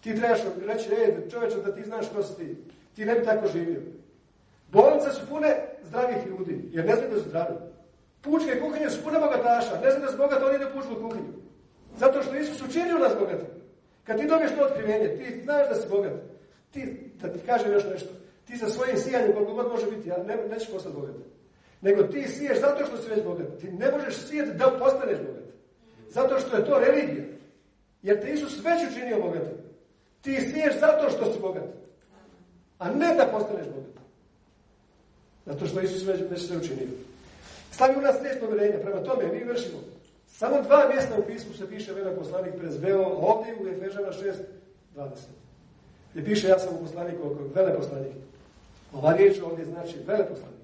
[0.01, 2.55] Ti trebaš reći, ej, čovječe, da ti znaš ko si ti.
[2.95, 3.81] Ti ne bi tako živio.
[4.71, 7.55] Bolnice su pune zdravih ljudi, jer ne znaju da su zdravi.
[8.21, 11.33] Pučke kuhinje su pune bogataša, ne znaju da su bogati, oni ne pučku kuhinju.
[11.97, 13.45] Zato što Isus učinio nas bogati.
[14.03, 16.13] Kad ti dobiješ to otkrivenje, ti znaš da si bogat.
[16.71, 18.09] Ti, da ti kažem još nešto,
[18.45, 21.15] ti sa svojim sijanjem, koliko god može biti, ja ne, nećeš postati bogat.
[21.81, 23.47] Nego ti siješ zato što si već bogat.
[23.61, 25.43] Ti ne možeš sijeti da postaneš bogat.
[26.09, 27.25] Zato što je to religija.
[28.01, 29.43] Jer te Isus već učinio bogat.
[30.21, 31.63] Ti siješ zato što si bogat.
[32.79, 34.03] A ne da postaneš bogat.
[35.45, 36.87] Zato što Isus već, već sve učinio.
[37.79, 38.79] Stavi u nas riječ povjerenja.
[38.79, 39.77] Prema tome, mi vršimo.
[40.27, 44.07] Samo dva mjesta u pismu se piše veleposlanik prezveo ovdje u Efežana
[44.95, 45.07] 6.20.
[46.11, 48.11] Gdje piše ja sam u poslaniku, veleposlanik.
[48.93, 50.59] Ova riječ ovdje znači veleposlanik.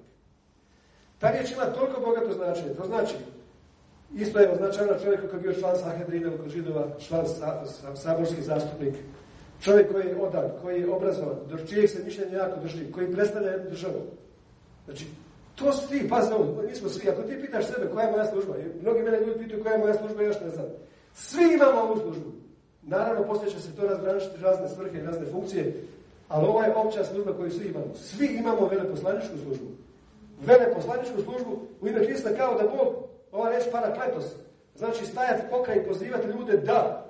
[1.18, 2.74] Ta riječ ima toliko bogato značenje.
[2.74, 3.14] To znači,
[4.14, 7.24] isto je označavano čovjek koji je bio član Sahedrina kod židova, član
[7.94, 8.94] saborski zastupnik,
[9.60, 13.58] čovjek koji je odan, koji je obrazovan, do čijeg se mišljenja jako drži, koji predstavlja
[13.58, 14.02] državu.
[14.84, 15.06] Znači,
[15.56, 18.54] to su ti, ovo, mi smo svi, ako ti pitaš sebe koja je moja služba,
[18.82, 20.66] mnogi mene ljudi pitaju koja je moja služba, još ne znam.
[21.14, 22.32] Svi imamo ovu službu.
[22.82, 25.74] Naravno, poslije će se to razgraničiti razne svrhe i razne funkcije,
[26.28, 27.94] ali ovo je opća služba koju svi imamo.
[27.94, 29.66] Svi imamo veleposlaničku službu.
[30.46, 32.94] Veleposlaničku službu u ime Krista kao da Bog,
[33.32, 34.24] ova reč parakletos,
[34.74, 37.06] znači stajati pokraj i pozivati ljude da.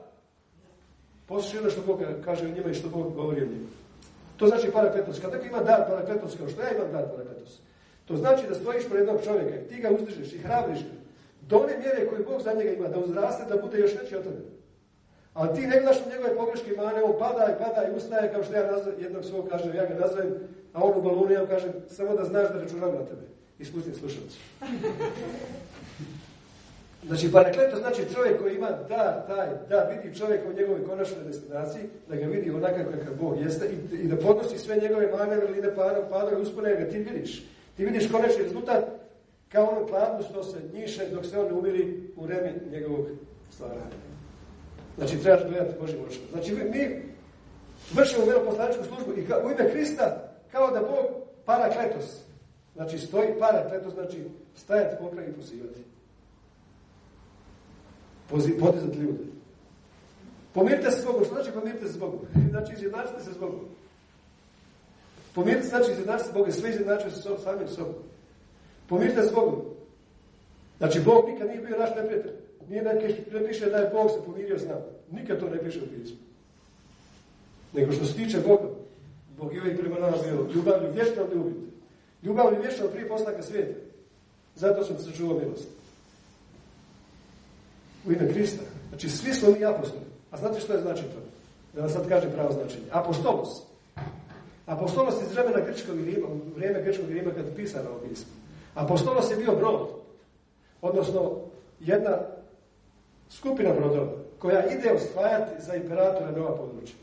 [1.26, 3.68] Poslušaj što Bog kaže o njima i što Bog govori o njima.
[4.36, 5.20] To znači parakletos.
[5.20, 7.60] Kad neko ima dar parakletos, kao što ja imam dar parakletos,
[8.06, 10.96] to znači da stojiš pred jednog čovjeka i ti ga uzdižeš i hrabriš ga
[11.48, 14.22] do one mjere koje Bog za njega ima, da uzraste, da bude još veći od
[14.22, 14.42] tebe.
[15.34, 18.42] Ali ti ne gledaš u njegove pogreške mane, on pada i pada i ustaje, kao
[18.42, 20.34] što ja nazvam, jednog svog kažem, ja ga nazovem,
[20.72, 23.22] a on u balonu, ja kažem, samo da znaš da računam na tebe.
[23.58, 24.38] Ispustim slušalci.
[27.06, 31.82] Znači, parakleto znači čovjek koji ima da, taj, da vidi čovjeka u njegovoj konačnoj destinaciji,
[32.08, 35.74] da ga vidi onakav kakav Bog jeste i, i da podnosi sve njegove mane, veline,
[35.74, 37.44] padove, padove, uspone, ga ti vidiš.
[37.76, 38.84] Ti vidiš konačni rezultat
[39.48, 43.06] kao ono pladnu što se njiše dok se on ne umiri u remi njegovog
[43.50, 43.82] stvaranja.
[44.96, 46.26] Znači, trebaš gledati Božim očima.
[46.32, 47.02] Znači, mi
[47.94, 51.06] vršimo vjeroposlaničku službu i u ime Krista kao da Bog
[51.44, 52.20] parakletos.
[52.74, 54.24] Znači, stoji parakletos, znači
[54.54, 55.80] stajati pokraj i pozivati.
[58.60, 59.24] podizati ljude.
[60.52, 61.24] Pomirite se s Bogom.
[61.24, 62.20] Što znači pomirite se s Bogom?
[62.50, 63.75] Znači, izjednačite se s Bogom.
[65.36, 66.52] Pomirite znači izjednačite s Bogom.
[66.52, 67.94] Sve izjednačuje se samim sobom.
[68.88, 69.62] Pomirite s Bogom.
[70.78, 72.32] Znači, Bog nikad nije bio naš neprijatelj.
[72.68, 74.80] Nije ne piše da je Bog se pomirio s nama.
[75.10, 76.16] Nikad to ne piše u pismu.
[77.72, 78.68] Nego što se tiče Boga,
[79.38, 81.66] Bog je uvijek prema nama bio ljubavlju vječno ljubite.
[82.22, 83.80] Ljubavlju vječno prije postanka svijeta.
[84.54, 85.68] Zato sam se čuvao milost.
[88.06, 88.62] U ime Krista.
[88.88, 90.04] Znači, svi smo mi apostoli.
[90.30, 91.20] A znate što je znači to?
[91.74, 92.86] Da vam sad kažem pravo značenje.
[92.90, 93.65] Apostolos.
[94.66, 98.32] Apostolos iz vremena grčkog Rima, vrijeme grčkog Rima kad je pisano o pismu.
[98.74, 99.88] Apostolos je bio brod.
[100.82, 101.32] Odnosno,
[101.80, 102.18] jedna
[103.30, 106.96] skupina brodova koja ide osvajati za imperatora nova područja.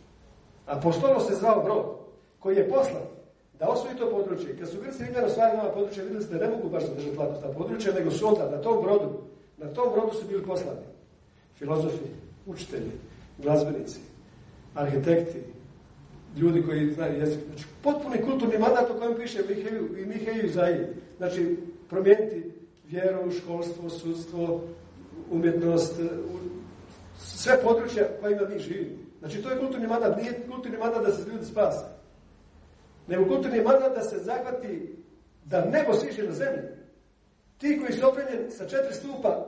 [0.66, 1.86] Apostolo se zvao brod
[2.40, 3.04] koji je poslan
[3.60, 4.58] da osvoji to područje.
[4.58, 7.42] Kad su Grci vidjeli osvajali nova područja, vidjeli ste da ne mogu baš zadržati lako
[7.42, 9.10] ta područja, nego su onda na tom brodu,
[9.58, 10.86] na tom brodu su bili poslani.
[11.56, 12.06] Filozofi,
[12.46, 12.92] učitelji,
[13.38, 14.00] glazbenici,
[14.76, 15.44] arhitekti,
[16.38, 17.40] ljudi koji znaju jezik.
[17.48, 20.86] Znači, potpuni kulturni mandat o kojem piše Miheju i Miheju Zaji.
[21.18, 21.58] Znači,
[21.90, 22.52] promijeniti
[22.88, 24.62] vjeru, školstvo, sudstvo,
[25.32, 26.00] umjetnost,
[27.18, 28.98] sve područja kojima mi živimo.
[29.20, 30.18] Znači, to je kulturni mandat.
[30.18, 31.86] Nije kulturni mandat da se ljudi spase.
[33.08, 34.96] Nego kulturni mandat da se zahvati
[35.46, 36.62] da nebo siže na zemlji.
[37.58, 39.46] Ti koji su opremljeni sa četiri stupa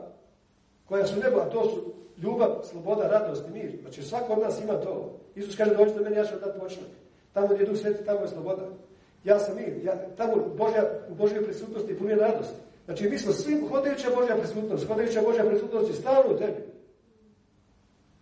[0.84, 3.78] koja su nebo, a to su ljubav, sloboda, radost i mir.
[3.80, 5.20] Znači svako od nas ima to.
[5.36, 6.88] Isus kaže dođite meni, ja ću vam dati počinak.
[7.32, 8.62] Tamo gdje je Duh Sveti, tamo je sloboda.
[9.24, 9.84] Ja sam mir.
[9.84, 12.54] Ja, tamo Božja, u Božjoj prisutnosti je punije radosti.
[12.84, 14.86] Znači mi smo svi hodajuća Božja prisutnost.
[14.86, 16.62] Hodajuća Božja prisutnost je stalno u tebi.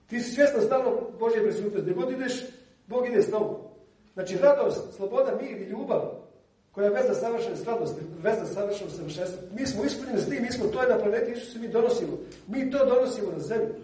[0.06, 1.82] Ti si svjestan stalno Božje prisutnosti.
[1.82, 2.44] Gdje god ideš,
[2.86, 3.56] Bog ide s tobom.
[4.14, 6.24] Znači radost, sloboda, mir i ljubav
[6.72, 9.38] koja je veza savršene stvarnosti, veza savršenog savršenstva.
[9.52, 12.18] Mi smo ispunjeni s tim, mi smo, to je na planeti Isusu mi donosimo.
[12.46, 13.74] Mi to donosimo na zemlju.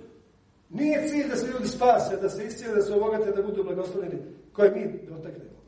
[0.70, 4.18] Nije cilj da se ljudi spase, da se iscijeli, da se obogate, da budu blagoslovljeni,
[4.52, 5.60] koje mi dotaknemo.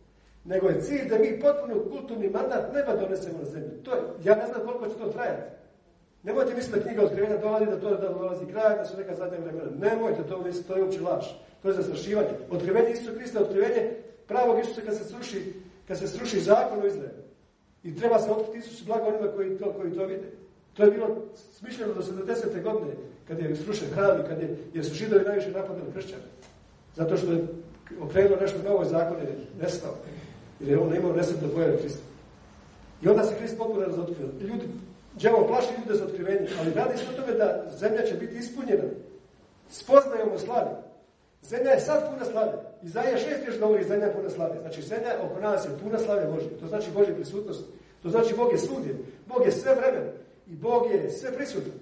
[0.45, 3.83] Nego je cilj da mi potpuno kulturni mandat neba donesemo na zemlju.
[3.83, 5.43] To je, ja ne znam koliko će to trajati.
[6.23, 9.39] Nemojte misliti da knjiga otkrivenja dolazi, da to da dolazi kraj, da su neka zadnja
[9.39, 9.71] vremena.
[9.79, 11.25] Nemojte, to, to je uopće laž.
[11.63, 12.29] To je zastrašivanje.
[12.51, 13.91] Otkrivenje Isusa Krista, otkrivenje
[14.27, 15.53] pravog Isusa kad se sruši,
[15.89, 17.23] kad se sruši zakon u Izraelu.
[17.83, 20.42] I treba se otkriti Isus blago onima koji to, koji to vide.
[20.75, 21.17] To je bilo
[21.59, 22.63] smišljeno do 70.
[22.63, 22.93] godine,
[23.29, 26.23] kad je srušen hram i kad je, jer su židovi najviše napadali kršćane.
[26.97, 27.47] Zato što je
[28.01, 29.95] okrenuo nešto novo i zakon je nestao.
[30.61, 32.03] Jer je on imao nesretno pojave Hrista.
[33.03, 34.29] I onda se Hrist potpuno razotkrio.
[34.41, 34.69] Ljudi,
[35.19, 38.85] džavo plaši ljude za otkrivenje, ali radi se o tome da zemlja će biti ispunjena.
[39.71, 40.71] Spoznajemo slavi.
[41.43, 42.53] Zemlja je sad puna slave.
[42.83, 44.61] Izaja šest još govori zemlja puna slave.
[44.61, 46.49] Znači zemlja oko nas je puna slave Božje.
[46.61, 47.65] To znači Božje prisutnost.
[48.03, 48.97] To znači Bog je svudje.
[49.27, 50.11] Bog je sve vremena.
[50.47, 51.73] I Bog je sve prisutan.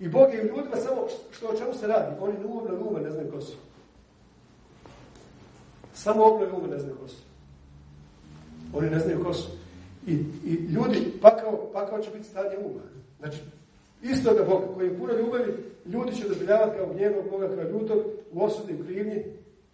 [0.00, 2.16] I Bog je u ljudima samo što o čemu se radi.
[2.20, 3.56] Oni umno ume ne znaju ko su.
[5.94, 7.22] Samo obnove ume ne znaju ko su.
[8.74, 9.48] Oni ne znaju ko su.
[10.06, 10.12] I,
[10.44, 12.80] i ljudi, pakao, pakao će biti stanje uma.
[13.18, 13.38] Znači,
[14.02, 15.54] istoga Boga koji je puno ljubavi,
[15.86, 17.98] ljudi će doživljavati kao gnjevnog Boga, kao ljutog,
[18.32, 19.24] u osudi, u krivnji,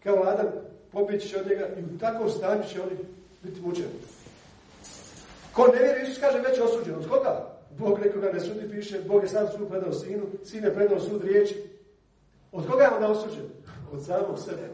[0.02, 0.46] kao Adam,
[0.92, 2.96] pobjeći će od njega i u takvom stanju će oni
[3.42, 3.88] biti mučeni.
[5.52, 6.94] Ko ne vjeruje, Isus kaže već osuđen.
[6.94, 7.53] Od koga?
[7.78, 11.24] Bog nekoga ne sudi, piše, Bog je sam sud predao sinu, sin je predao sud
[11.24, 11.62] riječi.
[12.52, 13.44] Od koga je onda osuđen?
[13.92, 14.68] Od samog sebe.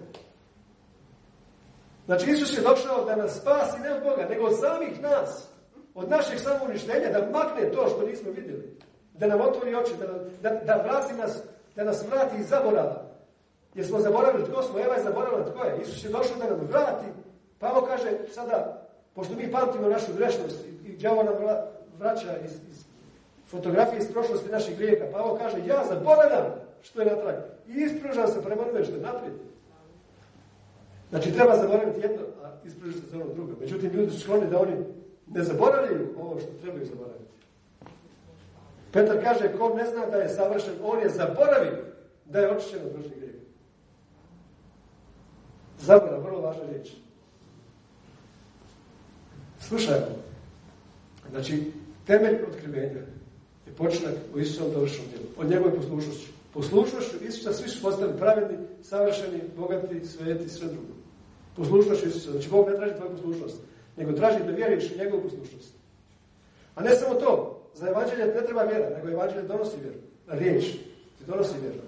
[2.07, 5.49] Znači, Isus je došao da nas spasi ne od Boga, nego od samih nas.
[5.95, 8.77] Od našeg samouništenja, da makne to što nismo vidjeli.
[9.15, 10.07] Da nam otvori oči, da,
[10.51, 11.43] da, da vrati nas,
[11.77, 13.03] da nas vrati iz zaborava.
[13.75, 15.79] Jer smo zaboravili tko smo, Eva je zaboravila tko je.
[15.83, 17.07] Isus je došao da nam vrati.
[17.59, 21.35] Pavo kaže sada, pošto mi pamtimo našu grešnost i, i djavo nam
[21.99, 22.90] vraća iz, iz
[23.51, 25.05] fotografije iz prošlosti naših grijeha.
[25.13, 26.47] Pavo kaže, ja zaboravljam
[26.83, 27.35] što je natrag.
[27.69, 29.35] I ispružam se prema onome što je naprijed.
[31.11, 33.53] Znači, treba zaboraviti jedno, a ispružiti se za ono drugo.
[33.61, 34.73] Međutim, ljudi su skloni da oni
[35.27, 37.31] ne zaboravljaju ovo što trebaju zaboraviti.
[38.93, 41.79] Petar kaže, ko ne zna da je savršen, on je zaboravio
[42.25, 43.39] da je očišćen od prošlih grijeha.
[45.79, 46.89] Zaborav, vrlo važna riječ.
[49.59, 50.07] Slušajmo.
[51.31, 51.73] Znači,
[52.07, 53.01] temelj otkrivenja
[53.81, 55.27] počinak u Isusom dovršenom djelu.
[55.39, 56.29] Od njegove poslušnošću.
[56.55, 60.95] Poslušnošću Isusa svi su postali pravedni, savršeni, bogati, sveti, sve drugo.
[61.57, 62.31] Poslušnošću Isusa.
[62.31, 63.59] Znači, Bog ne traži tvoju poslušnost,
[63.97, 65.75] nego traži da vjeruješ u njegovu poslušnost.
[66.75, 67.57] A ne samo to.
[67.75, 69.99] Za evanđelje ne treba vjera, nego evanđelje donosi vjeru.
[70.29, 70.65] Riječ
[71.19, 71.79] ti donosi vjeru.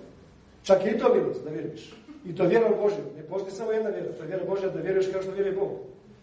[0.63, 1.95] Čak i to milost da vjeruješ.
[2.27, 3.05] I to vjera u Božju.
[3.17, 4.13] Ne postoji samo jedna vjera.
[4.13, 5.71] To je vjera Božja da vjeruješ kao što vjeruje Bog.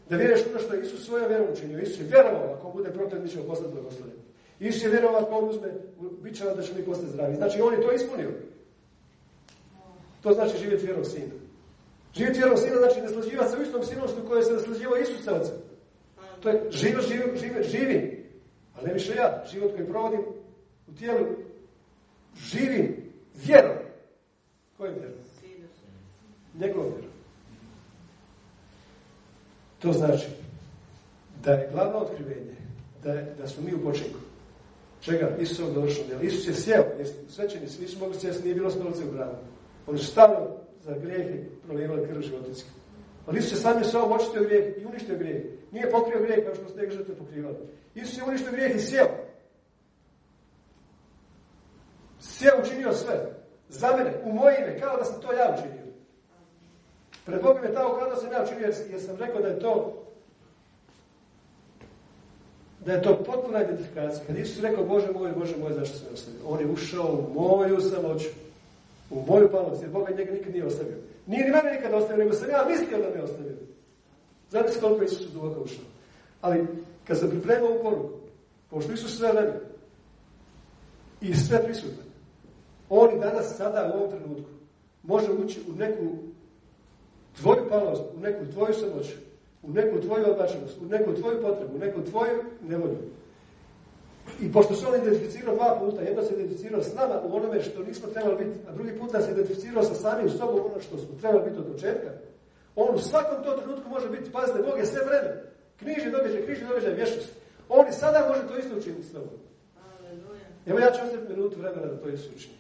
[0.10, 1.80] Da vjeruješ ono što je Isus svoja vjera učinio.
[1.80, 4.29] Isus je vjerovao, ako bude protiv, mi ćemo postati blagoslovljeni.
[4.60, 5.68] Isus je vjerovao, ako on uzme,
[6.22, 7.36] bit će da će mi postati zdravi.
[7.36, 8.30] Znači, on je to ispunio.
[10.22, 11.34] To znači živjeti vjerom sina.
[12.14, 15.26] Živjeti vjerom sina znači naslađivati se u istom sinovstvu koje se naslađivao Isus.
[16.40, 18.26] To je život, živi, živi, živi.
[18.76, 19.44] Ali ne više ja.
[19.52, 20.20] Život koji provodim
[20.88, 21.26] u tijelu
[22.36, 22.96] živim
[23.46, 23.78] vjerom.
[24.78, 25.18] Kojom vjerom?
[26.60, 27.12] Njegovom vjerom.
[29.80, 30.28] To znači
[31.44, 32.56] da je glavno otkrivenje
[33.04, 34.20] da, je, da smo mi u počinku.
[35.02, 35.30] Čega?
[35.40, 36.04] Isusov došao.
[36.12, 39.36] Jer Isus je jer svećeni svi su mogli sjesti, nije bilo stolice u bravu.
[39.88, 40.48] Oni su stavno
[40.82, 42.70] za grijehe prolijevali krv životinski.
[43.26, 45.44] Ali Isus je sam je svojom očitio grijeh i uništio grijeh.
[45.72, 47.58] Nije pokrio grijeh kao što ste ga žrtve pokrivali.
[47.96, 49.08] Isus je uništio grijeh i sjeo.
[52.20, 53.40] Sjeo učinio sve.
[53.70, 55.94] Za mene, u moje ime, kao da sam to ja učinio.
[57.26, 60.04] Pred Bogom je tako kao sam ja učinio, jer sam rekao da je to
[62.86, 64.26] da je to potpuna identifikacija.
[64.28, 66.40] Kad Isus rekao, Bože moj, Bože moj, zašto me ostavio?
[66.48, 68.30] On je ušao u moju samoću,
[69.10, 70.98] u moju palost, jer Boga njega nikad nije ostavio.
[71.28, 73.56] Nije ni mene nikad ostavio, nego sam ja mislio da me ostavio.
[74.50, 75.84] Znate se koliko Isus duboko ušao.
[76.42, 76.68] Ali,
[77.08, 78.10] kad sam pripremao u poruku,
[78.70, 79.60] pošto Isus sve vreme
[81.22, 82.06] i sve prisutan,
[82.90, 84.50] on i danas, sada, u ovom trenutku,
[85.04, 86.06] može ući u neku
[87.42, 89.16] tvoju palost, u neku tvoju samoću,
[89.64, 92.98] u neku tvoju odbačenost, u neku tvoju potrebu, u neku tvoju nevolju.
[94.42, 97.84] I pošto se on identificirao dva puta, jedno se identificirao s nama u onome što
[97.84, 101.50] nismo trebali biti, a drugi put se identificirao sa samim sobom ono što smo trebali
[101.50, 102.10] biti od početka,
[102.76, 105.44] on u svakom tom trenutku može biti, pazite, Bog je sve vreme.
[105.80, 107.30] Knjiži događaj, knjiži događaj vječnost.
[107.70, 109.30] On i sada može to isto učiniti s tobom.
[110.66, 112.56] Evo ja ću ostaviti minutu vremena da to isto učini.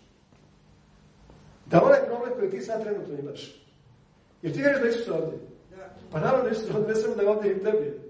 [1.66, 3.66] Da onaj problem koji ti sad trenutno imaš,
[4.41, 5.38] jer ti vjeriš da Isus ovdje,
[6.11, 8.01] pa naravno Isus ne samo da je ovdje i tebi.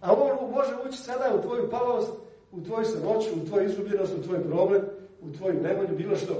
[0.00, 2.12] A on može ući sada u tvoju palost,
[2.52, 4.82] u tvoju samoću, u tvoju izgubljenost, u tvoj problem,
[5.22, 6.34] u tvoju nevolju, bilo što.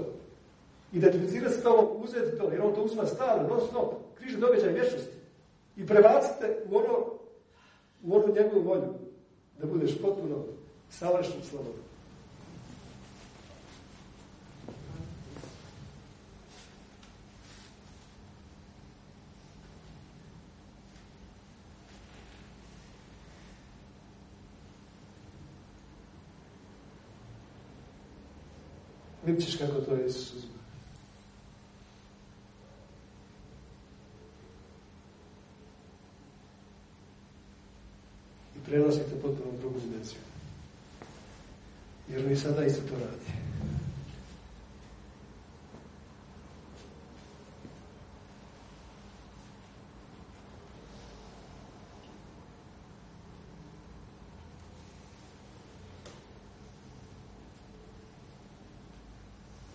[0.92, 5.16] Identificirati se to, uzeti to, jer on to uzma stalno, non stop, križe događaj vječnosti.
[5.76, 7.04] I prebacite u ono,
[8.04, 8.94] u onu njegovu volju,
[9.58, 10.36] da budeš potpuno
[10.90, 11.91] savršen slobodan.
[29.32, 30.50] Vidjet ćeš kako to Isus uzme.
[38.56, 40.18] I prenosite potpuno drugu dimenziju.
[42.08, 43.42] Jer mi sada isto to radi.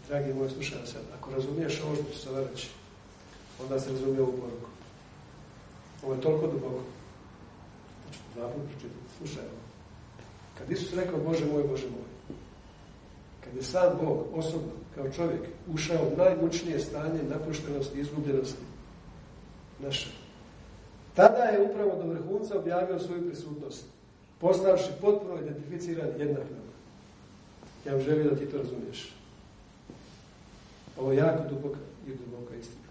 [0.07, 2.69] dragi moj slušaj sad, ako razumiješ ovo što ću sada reći,
[3.63, 4.69] onda se razumije ovu poruku.
[6.03, 6.81] Ovo je toliko duboko.
[8.03, 9.13] Znači, put pročitati.
[9.17, 9.61] Slušaj ovo.
[10.57, 12.37] Kad Isus rekao, Bože moj, Bože moj,
[13.43, 15.41] kad je sam Bog osobno, kao čovjek,
[15.73, 18.63] ušao u najmučnije stanje napuštenosti i izgubljenosti
[19.79, 20.09] naše,
[21.15, 23.85] tada je upravo do vrhunca objavio svoju prisutnost,
[24.39, 26.73] postavši potpuno identificiran jednak nama.
[27.85, 29.16] Ja vam želim da ti to razumiješ.
[30.99, 32.87] Ovo je jako duboka i duboka istina.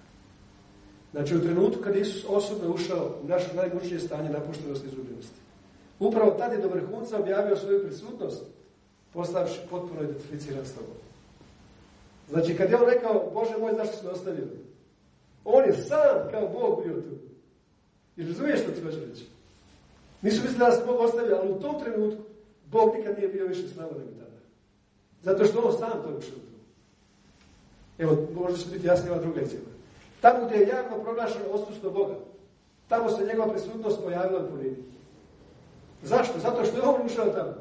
[1.12, 5.40] Znači, u trenutku kad Isus osobno ušao u naše najmučnije stanje napuštenosti i izgubljenosti,
[6.00, 8.44] upravo tad je do vrhunca objavio svoju prisutnost,
[9.12, 10.96] postavši potpuno identificiran s tobom.
[12.30, 14.44] Znači, kad je on rekao, Bože moj, zašto si me ostavio?
[15.44, 17.16] On je sam kao Bog bio tu.
[18.16, 19.26] I razumiješ što ti hoće reći?
[20.22, 22.22] Nisu mislili da se Bog ostavio, ali u tom trenutku
[22.70, 24.36] Bog nikad nije bio više s nama nego tada.
[25.22, 26.55] Zato što on sam to tu.
[27.98, 29.66] Evo, možda će biti jasnija druga izjava.
[30.20, 32.14] Tamo gdje je javno proglašeno osustvo Boga,
[32.88, 34.76] tamo se njegova prisutnost pojavila u porini.
[36.02, 36.38] Zašto?
[36.38, 37.54] Zato što je on ušao tamo.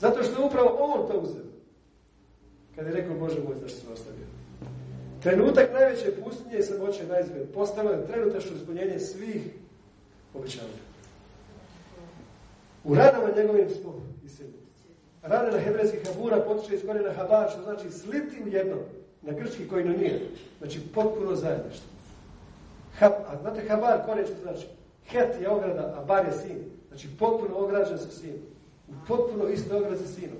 [0.00, 1.44] Zato što je upravo on to uzeo.
[2.76, 4.26] Kad je rekao, Bože moj, zašto se ostavio?
[5.22, 9.42] Trenutak najveće pustinje i samoće na izgled postalo je trenutačno ispunjenje svih
[10.34, 10.80] obećanja.
[12.84, 14.59] U radama njegovim smo iselili.
[15.22, 18.76] Rane na hebrejski habura potiče iz korijena habar, što znači sliti u jedno,
[19.22, 20.20] na grčki koji no nije.
[20.58, 21.88] Znači potpuno zajedništvo.
[22.98, 24.66] Hab, a znate habar korijen što znači?
[25.06, 26.58] Het je ograda, a bar je sin.
[26.88, 28.38] Znači potpuno ograđen sa sinom.
[28.88, 30.36] U potpuno isto ograd sa sinom.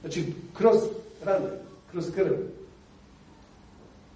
[0.00, 0.76] Znači kroz
[1.24, 1.50] rane,
[1.90, 2.32] kroz krv.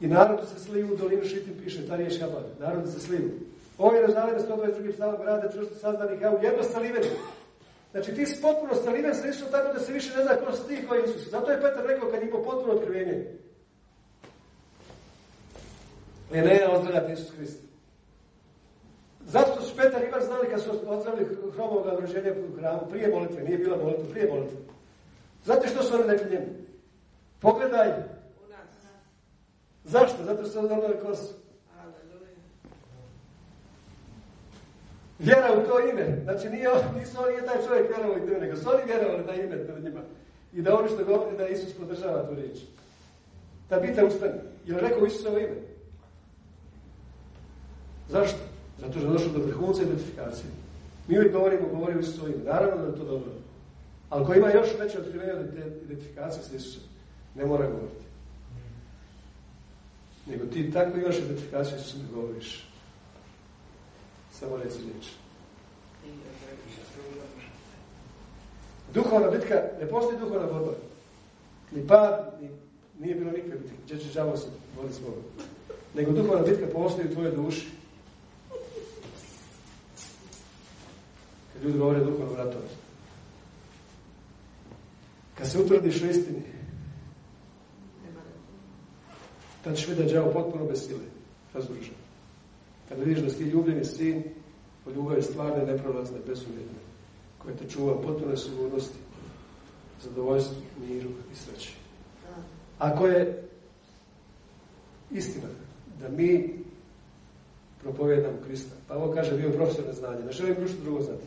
[0.01, 2.43] I narodu se sliju u dolinu šitim piše, ta riječ habar.
[2.61, 3.31] Narodu se sliju.
[3.79, 4.93] Ovi Jeruzalim 122.
[4.93, 7.07] psalom grada čvrsto sazdani kao jedno saliveni.
[7.93, 10.69] Znači ti si potpuno staliven sa Isusom tako da se više ne zna ko si
[10.69, 11.31] ti, ko je Isus.
[11.31, 13.27] Zato je Petar rekao kad imao potpuno otkrivenje.
[16.33, 17.61] Ne, ne, ozdravljati Isus Hrist.
[19.27, 23.43] Zato su Petar i Ivan znali kad su ozdravili hromovog odruženja u hramu, prije molitve,
[23.43, 24.57] nije bila molitva, prije molitve.
[25.45, 26.47] Znate što su oni rekli njemu?
[27.41, 27.89] Pogledaj.
[27.89, 28.69] U nas.
[29.85, 30.25] Zašto?
[30.25, 31.42] Zato što su ozdravili kosu.
[35.19, 36.19] Vjera u to ime.
[36.25, 39.67] Znači nije, nisu oni, taj čovjek vjerovao i to nego su oni vjerovali da ime
[39.67, 40.01] pred njima.
[40.53, 42.59] I da oni što govori da Isus podržava tu riječ.
[43.71, 44.35] Da bita ustane.
[44.67, 45.57] Jer rekao Isusovo ime.
[48.09, 48.39] Zašto?
[48.79, 50.45] Zato što je došlo do vrhunca identifikacije.
[51.09, 52.45] Mi uvijek govorimo, govorimo Isusovo ime.
[52.45, 53.31] Naravno da je to dobro.
[54.11, 55.47] Ali ko ima još veće otkrivenje od
[55.85, 56.83] identifikacije s Isusom,
[57.35, 58.05] ne mora govoriti.
[60.27, 62.72] Nego ti tako imaš identifikaciju s čim govoriš.
[64.43, 65.07] Samo reci riječ.
[68.95, 70.73] Duhovna bitka, ne postoji duhovna borba.
[71.73, 72.49] Ni pad, ni,
[72.99, 73.77] nije bilo nikakve bitke.
[73.85, 75.17] Gdje će žavo se voli svoga.
[75.95, 77.67] Nego duhovna bitka postoji u tvojoj duši.
[81.53, 82.69] Kad ljudi govore duhovnom ratovanju.
[85.39, 86.43] Kad se utvrdiš u istini,
[89.65, 91.05] tad ćeš vidjeti đavo potpuno bez sile,
[91.55, 92.02] razoružan.
[92.93, 94.23] Kad vidiš da si ti ljubljeni sin,
[94.87, 96.79] od ljubavi stvarne, neprolazne, bezuvjetne,
[97.39, 98.99] koje te čuva potpune sigurnosti,
[100.03, 101.73] zadovoljstvu, miru i sreći.
[102.79, 103.43] Ako je
[105.11, 105.49] istina
[106.01, 106.55] da mi
[107.83, 111.25] propovedamo Krista, pa ovo kaže bio profesor neznanja, ne želim ništa drugo znati.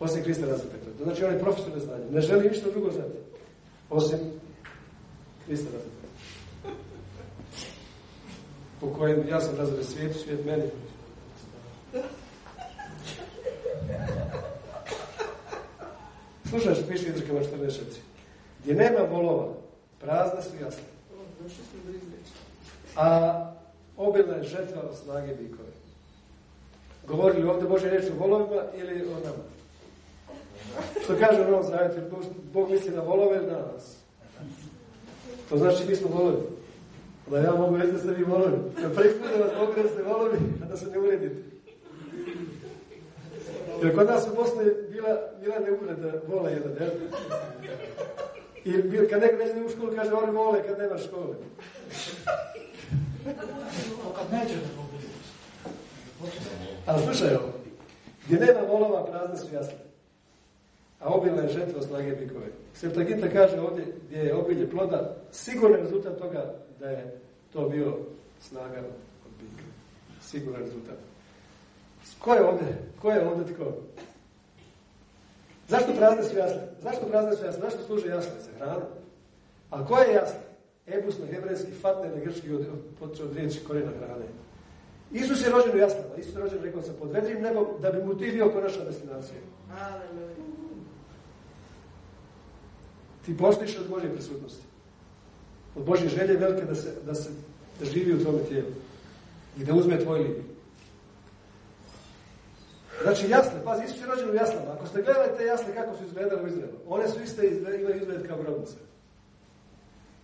[0.00, 0.90] Osim Krista razapeta.
[0.98, 2.04] To znači on je profesor neznanja.
[2.10, 3.18] Ne želi ništa drugo znati.
[3.90, 4.18] Osim
[5.46, 5.95] Krista razapeta.
[8.80, 10.64] Po kojem ja sam razred svijetu, svijet meni.
[16.48, 17.80] Slušaj što piše izrekama 14.
[18.62, 19.48] Gdje nema volova,
[20.00, 20.82] prazne su jasne.
[22.96, 23.52] A
[23.96, 25.68] obilna je žetva snage bikove.
[27.06, 29.44] Govorili ovdje Bože reći o volovima ili o nama?
[31.04, 31.72] Što kaže u Novom
[32.52, 33.96] Bog misli na volove ili na nas?
[35.48, 36.55] To znači mi smo volovi.
[37.30, 38.56] Da ja mogu reći da ste vi volovi.
[38.82, 41.56] Kad prvi da vas mogu reći da ste volovi, a da se ne uredite.
[43.82, 46.90] Jer kod nas u Bosni bila, bila neugreda vola jedan, jel?
[48.64, 51.36] I kad neko neće u školu, kaže oni vole kad nema škole.
[54.16, 54.86] kad neće da
[56.86, 57.52] Ali slušaj ovo.
[58.26, 59.78] Gdje nema volova, prazne su jasne.
[61.00, 62.46] A obilna je žetva snage bikove.
[62.74, 67.20] Sveta Gita kaže ovdje gdje je obilje ploda, sigurno rezultat toga da je
[67.52, 67.96] to bio
[68.40, 68.78] snaga
[69.26, 69.62] od bika.
[70.22, 70.98] Siguran rezultat.
[72.18, 72.78] Ko je ovdje?
[73.00, 73.72] Ko je ovdje tko?
[75.68, 76.62] Zašto prazne su jasne?
[76.82, 77.60] Zašto prazne su jasne?
[77.60, 78.32] Zašto služe jasne?
[78.40, 78.84] Za hranu.
[79.70, 80.40] A ko je jasne?
[80.86, 82.66] Ebusno, hebrejski, fatne, na grčki, od,
[83.00, 84.24] od, od riječi korijena hrane.
[85.12, 86.16] Isus je rođen u jasnama.
[86.18, 89.38] Isus je rođen, rekao sam, pod vedrim nebom, da bi mu ti bio konačna destinacija.
[93.26, 94.64] Ti postiš od Božje prisutnosti.
[95.76, 97.30] Od Božje želje velike da se, da se
[97.80, 98.68] da živi u tome tijelu.
[99.58, 100.36] I da uzme tvoj lik.
[103.02, 104.72] Znači jasne, pazi, Isus je rođen u jaslama.
[104.72, 107.46] Ako ste gledali te jasne kako su izgledale u Izraelu, one su iste,
[107.80, 108.74] imaju izgled kao grobnice.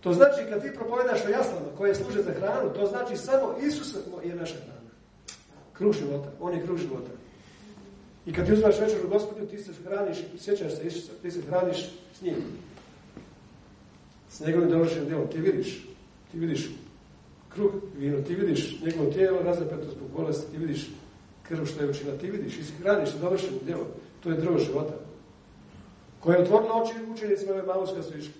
[0.01, 3.95] To znači kad ti propovedaš o jaslama koje služe za hranu, to znači samo Isus
[4.23, 4.89] je naša hrana.
[5.73, 7.11] Kruh života, on je kruh života.
[8.25, 11.91] I kad ti uzmaš večeru gospodinu, ti se hraniš, sjećaš se Isusa, ti se hraniš
[12.19, 12.35] s njim.
[14.33, 15.27] S njegovim dovršenim djelom.
[15.27, 15.87] Ti vidiš,
[16.31, 16.69] ti vidiš
[17.49, 20.89] kruh, vino, ti vidiš njegovo tijelo razapeto zbog bolesti, ti vidiš
[21.43, 23.87] krv što je učinila, ti vidiš, i hraniš se dovršenim djelom.
[24.23, 24.93] To je drvo života.
[26.19, 28.33] Koje je otvorilo oči učenicima ove maluska su išli.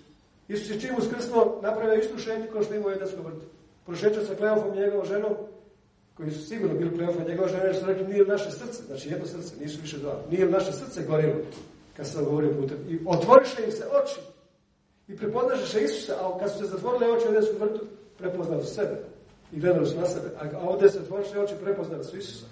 [0.48, 3.46] Isus je čim uskrsnuo napravio istu šetnju kao što ima u Edenskom vrtu.
[3.86, 5.34] Prošećao sa Kleofom njegovom ženom,
[6.14, 9.26] koji su sigurno bili Kleofa njegova žena, jer su rekli nije naše srce, znači jedno
[9.26, 11.36] srce, nisu više dva, nije naše srce gorilo,
[11.98, 12.78] kad sam govorio putem.
[12.90, 14.33] I otvoriše im se oči.
[15.08, 17.86] I prepoznaše Isusa, a kad su se zatvorile oči u Edenskom vrtu,
[18.18, 18.96] prepoznali su sebe.
[19.52, 20.30] I gledali su na sebe.
[20.40, 22.46] A ovdje se otvoriše oči, prepoznali su Isusa.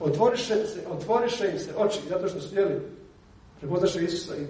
[0.00, 2.80] Otvoriše, se, otvoriše im se oči, zato što su jeli.
[3.60, 4.42] Prepoznaše Isusa i,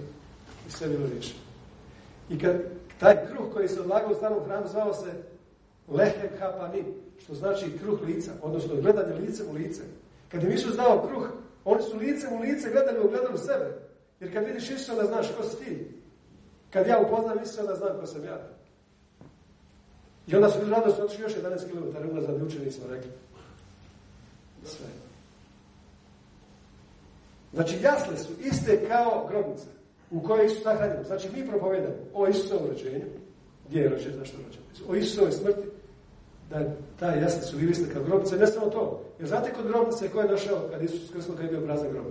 [0.67, 1.33] i sve bilo više.
[2.29, 2.55] I kad
[2.99, 5.11] taj kruh koji se odlagao u starom hramu zvao se
[5.87, 6.85] lehem hapanim,
[7.23, 9.81] što znači kruh lica, odnosno gledanje licem u lice.
[10.29, 11.29] Kad im Isus dao kruh,
[11.65, 13.77] oni su licem u lice gledali u sebe.
[14.19, 15.87] Jer kad vidiš Isusa, onda znaš ko si ti.
[16.73, 18.39] Kad ja upoznam Isusa, onda znam ko sam ja.
[20.27, 23.11] I onda su radosno otišli još 11 km unazad i učenicima rekli.
[24.63, 24.85] Sve.
[27.53, 29.67] Znači jasne su iste kao grobnice
[30.11, 31.03] u kojoj Isus nahranjen.
[31.03, 33.05] Znači mi propovedamo o Isusovom rođenju,
[33.67, 35.67] gdje je rođen, zašto je rođen, o Isusovoj smrti,
[36.49, 39.01] da ta jasne su bili kao grobnice, ne samo to.
[39.19, 42.05] Jer znate kod grobnice ko je došao kad Isus skrsnuo kad je bio prazan grob?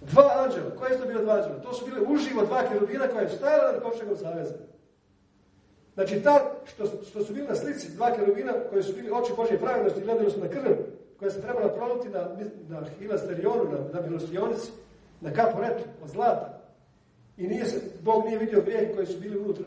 [0.00, 0.76] Dva anđela.
[0.78, 1.60] Koje su to bilo dva anđela?
[1.60, 4.54] To su bile uživo dva kerubina koja je stajala na kovčegom zaveza.
[5.94, 9.58] Znači, ta, što, što su bili na slici, dva kerubina koji su bili oči Božje
[9.58, 10.72] pravilnosti, gledali su na krv,
[11.18, 12.28] koja se trebala proluti na,
[12.68, 14.70] na hilasterionu, na, na milostionici,
[15.20, 16.62] na kaporetu od zlata.
[17.36, 19.64] I nije se, Bog nije vidio grijehe koji su bili unutra.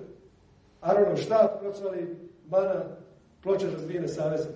[0.82, 2.16] Aronov štab, procvali
[2.50, 2.84] mana,
[3.44, 4.48] ploče razbijene saveze.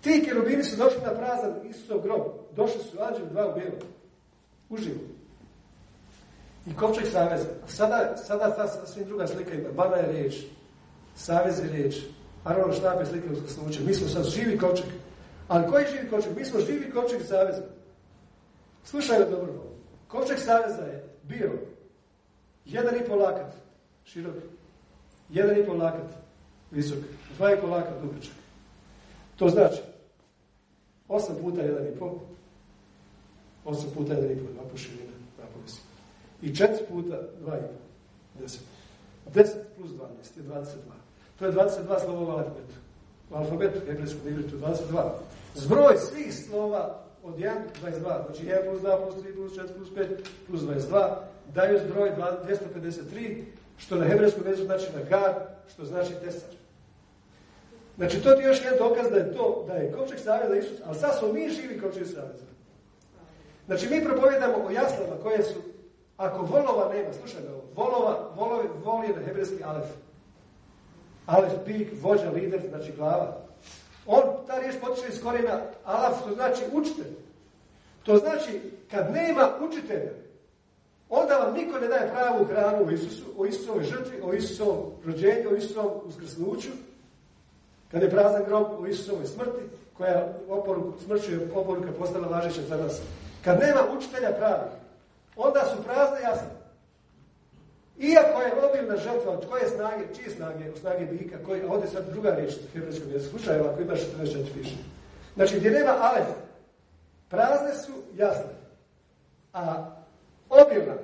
[0.00, 2.22] Ti kerubini su došli na prazan Isusov grob.
[2.56, 3.76] Došli su anđeli dva u bijelu.
[4.72, 5.00] Uživo.
[6.66, 7.46] I kovčeg saveza.
[7.66, 9.68] Sada, sada ta svim druga slika ima.
[9.76, 10.34] Mana je riječ.
[11.16, 11.96] Savez je riječ.
[12.44, 13.80] Arona štape slike uskrsnuće.
[13.80, 14.86] Mi smo sad živi kovčeg.
[15.48, 16.36] Ali koji živi kovčeg?
[16.36, 17.62] Mi smo živi kovčeg saveza.
[18.84, 19.52] Slušaj me dobro.
[20.08, 21.52] Kovčeg saveza je bio
[22.64, 23.54] jedan i pol lakat
[24.04, 24.34] širok,
[25.28, 26.10] jedan i pol lakat
[26.70, 26.98] visok,
[27.36, 28.34] dva i pol lakat dugačak.
[29.36, 29.82] To znači
[31.08, 32.18] osam puta jedan i pol,
[33.64, 35.84] osam puta jedan i pol, dva širina, dva po visok.
[36.42, 37.82] I četiri puta dva i pol,
[38.40, 38.60] deset.
[39.34, 40.94] Deset plus dvanest je dvadeset dva.
[41.38, 42.74] To je 22 slova u alfabetu.
[43.30, 45.10] U alfabetu, hebrejskom ivritu, 22.
[45.54, 49.66] Zbroj svih slova od 1 do 22, znači 1 plus 2 plus 3 plus 4
[49.76, 50.06] plus 5
[50.46, 51.14] plus 22,
[51.54, 53.42] daju zbroj 253,
[53.78, 55.34] što na hebrejskom jeziku znači nagar,
[55.72, 56.50] što znači tesar.
[57.96, 60.98] Znači, to ti još jedan dokaz da je to, da je kovčeg savjeza Isus, ali
[60.98, 62.51] sad smo mi živi kovčeg savjeza.
[63.66, 65.60] Znači, mi propovedamo o jaslama koje su,
[66.16, 69.86] ako volova nema, slušaj me ovo, volova, volovi, vol je na hebrejski alef.
[71.26, 73.36] Alef, pik, vođa, lider, znači glava.
[74.06, 77.14] On, ta riječ potiče iz korijena alaf, to znači učitelj.
[78.02, 78.60] To znači,
[78.90, 80.10] kad nema učitelja,
[81.08, 85.50] onda vam niko ne daje pravu hranu o Isusu, o Isusovoj žrtvi, o Isusovom rođenju,
[85.50, 86.68] o Isusovom uskrsnuću,
[87.90, 89.62] kad je prazan grob o Isusovoj smrti,
[89.96, 93.00] koja oporuku, smrću je oporuka postala važeća za nas.
[93.44, 94.72] Kad nema učitelja pravih,
[95.36, 96.48] onda su prazne jasne.
[97.98, 101.90] Iako je obilna žrtva, od koje snage, čije snage, od snage bika, koji, a ovdje
[101.90, 104.76] sad druga riječ u hebrejskom jeziku, slušaj ovako, imaš 44 piše.
[105.34, 106.26] Znači, gdje nema alef,
[107.28, 108.52] prazne su jasne,
[109.52, 109.90] a
[110.48, 110.94] obilna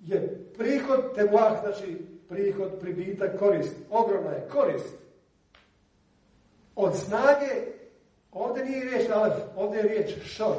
[0.00, 1.98] je prihod temuah, znači
[2.28, 3.74] prihod, pribitak, korist.
[3.90, 4.94] Ogromna je korist.
[6.76, 7.52] Od snage,
[8.32, 10.56] ovdje nije riječ alef, ovdje je riječ šor,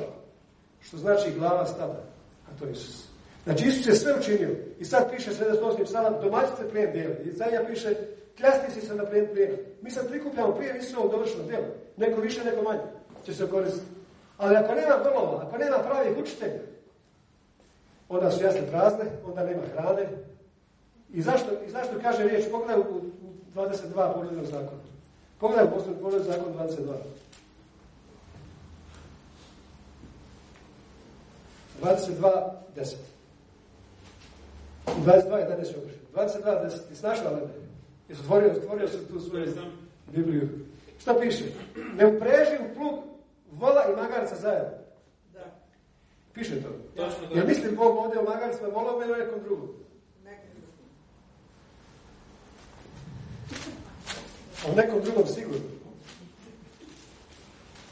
[0.81, 2.03] što znači glava stada,
[2.47, 3.07] a to je Isus.
[3.43, 4.49] Znači Isus je sve učinio.
[4.79, 5.83] I sad piše 78.
[5.83, 7.15] psalam, domaćice plijen dijeli.
[7.25, 7.95] I Izaija piše,
[8.37, 9.57] kljasti si se na plijen plijena.
[9.81, 11.65] Mi sad prikupljamo plijen Isusovog dovršenog djela.
[11.97, 12.81] Neko više, neko manje
[13.25, 13.85] će se koristiti.
[14.37, 16.59] Ali ako nema vrlova, ako nema pravih učitelja,
[18.09, 20.09] onda su jasne prazne, onda nema hrane.
[21.13, 22.45] I zašto, i zašto kaže riječ?
[22.51, 23.01] Pogledaj u
[23.55, 24.81] 22 porednog zakona.
[25.39, 26.93] Pogledaj u porednog zakon 22.
[31.81, 32.95] 22, 10.
[34.85, 35.93] 22, 11 još.
[36.15, 36.87] 22, 10.
[36.89, 37.53] Ti snašla lebe?
[38.09, 39.53] Jesi otvorio, otvorio se tu svoju
[40.07, 40.49] Bibliju.
[40.99, 41.43] Šta piše?
[41.95, 42.99] Ne upreži u plug
[43.51, 44.77] vola i magarca zajedno.
[45.33, 45.45] Da.
[46.33, 46.69] Piše to.
[46.95, 47.35] Točno da.
[47.35, 49.69] Jer mislim Bog ovdje o magarcima volom ili nekom drugom?
[54.67, 55.61] O nekom drugom sigurno.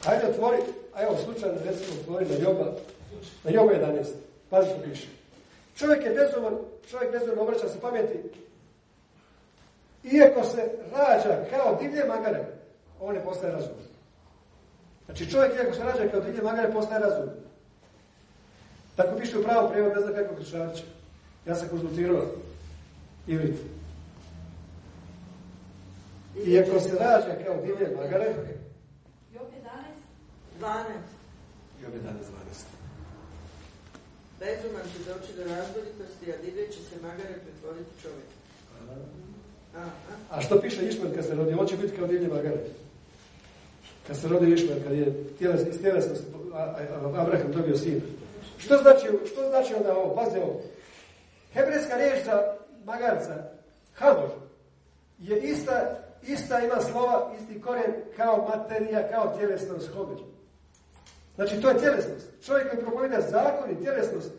[0.06, 0.58] Ajde otvori,
[0.94, 2.74] a evo slučajno recimo otvori na Joba,
[3.44, 4.04] na Joba 11.
[4.50, 5.08] Pazi što piše.
[5.76, 6.58] Čovjek je bezuman,
[6.90, 8.18] čovjek bezuman obraća se pameti.
[10.04, 12.44] Iako se rađa kao divlje magare,
[13.00, 13.84] on ne postaje razuman.
[15.06, 17.34] Znači čovjek iako se rađa kao divlje magare, postaje razuman.
[18.96, 20.84] Tako piše u pravom prijevod, ne znam kako Kršarića.
[21.46, 22.24] Ja sam konzultirao
[23.26, 23.56] Ivrit.
[26.46, 28.34] Iako se rađa kao divlje magare,
[29.34, 29.46] Job
[30.60, 30.60] 11.
[30.60, 30.74] 12.
[31.82, 32.77] Job 11, 12.
[34.40, 38.28] Bezuman će doći do razboritosti, a divlje će se magare pretvoriti čovjek.
[39.76, 40.36] A, a.
[40.36, 41.54] A što piše Išmael kad se rodi?
[41.58, 42.60] On će biti kao divlje magare.
[44.06, 46.26] Kad se rodi Išmael, kad je tjeles, iz tjelesnosti
[47.16, 48.02] Abraham dobio sin.
[48.58, 50.14] Što znači, što znači onda ovo?
[50.14, 50.60] Pazi ovo.
[51.52, 52.54] Hebrejska riječ za
[52.84, 53.34] magarca,
[53.94, 54.28] hamor,
[55.18, 60.18] je ista, ista ima slova, isti korijen kao materija, kao tjelesnost homer.
[61.38, 62.26] Znači, to je tjelesnost.
[62.42, 64.32] Čovjek koji propoveda zakon i tjelesnost,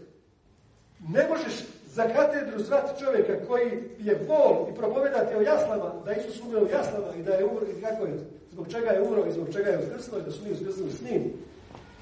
[1.09, 1.53] ne možeš
[1.93, 6.69] za katedru zvati čovjeka koji je vol i propovedati o jaslama, da Isus umre u
[6.71, 8.13] jaslama i da je umro i kako je,
[8.51, 11.01] zbog čega je umro i zbog čega je uskrsnuo i da su mi uskrsnuli s
[11.01, 11.33] njim.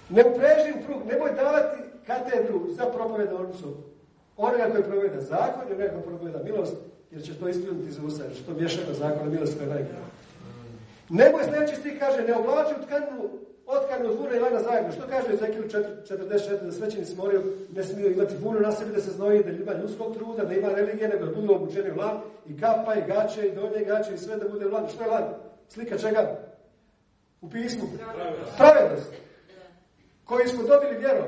[0.10, 3.76] Ne upreži u prug, nemoj davati katedru za propovedornicu
[4.38, 6.76] onoga koji propoveda zakon i onoga koji propoveda milost,
[7.12, 9.68] jer će to ispuniti za usta, jer će to miješati na zakon i milost koja
[9.68, 10.08] je najbolja.
[11.10, 13.30] Nemoj sljedeći stih kaže, ne oblači u tkanu,
[13.68, 14.92] otkanu od vuna i lana zajedno.
[14.92, 17.44] Što kaže Ezekiel 44, da svećenici moraju,
[17.76, 20.70] ne smiju imati vunu na sebi, da se znoji, da ima ljudskog truda, da ima
[20.70, 24.18] religije, nego da budu obučeni u lan, i kapa, i gaće, i donje gaće, i
[24.18, 24.90] sve da bude lanu.
[24.90, 25.24] Što je lan?
[25.70, 26.40] Slika čega?
[27.42, 27.88] U pismu.
[28.58, 29.12] Pravednost.
[30.26, 31.28] Koji smo dobili vjerom.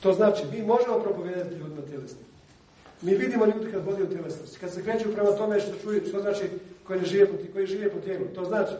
[0.00, 2.33] To znači, mi možemo propovedati ljudima tjelesno.
[3.04, 4.58] Mi vidimo ljudi kad vodi u tjelesnosti.
[4.58, 6.44] Kad se kreću prema tome što čuju, što znači
[6.86, 8.24] koji ne žive po, koji žive po tijelu.
[8.34, 8.72] To znači,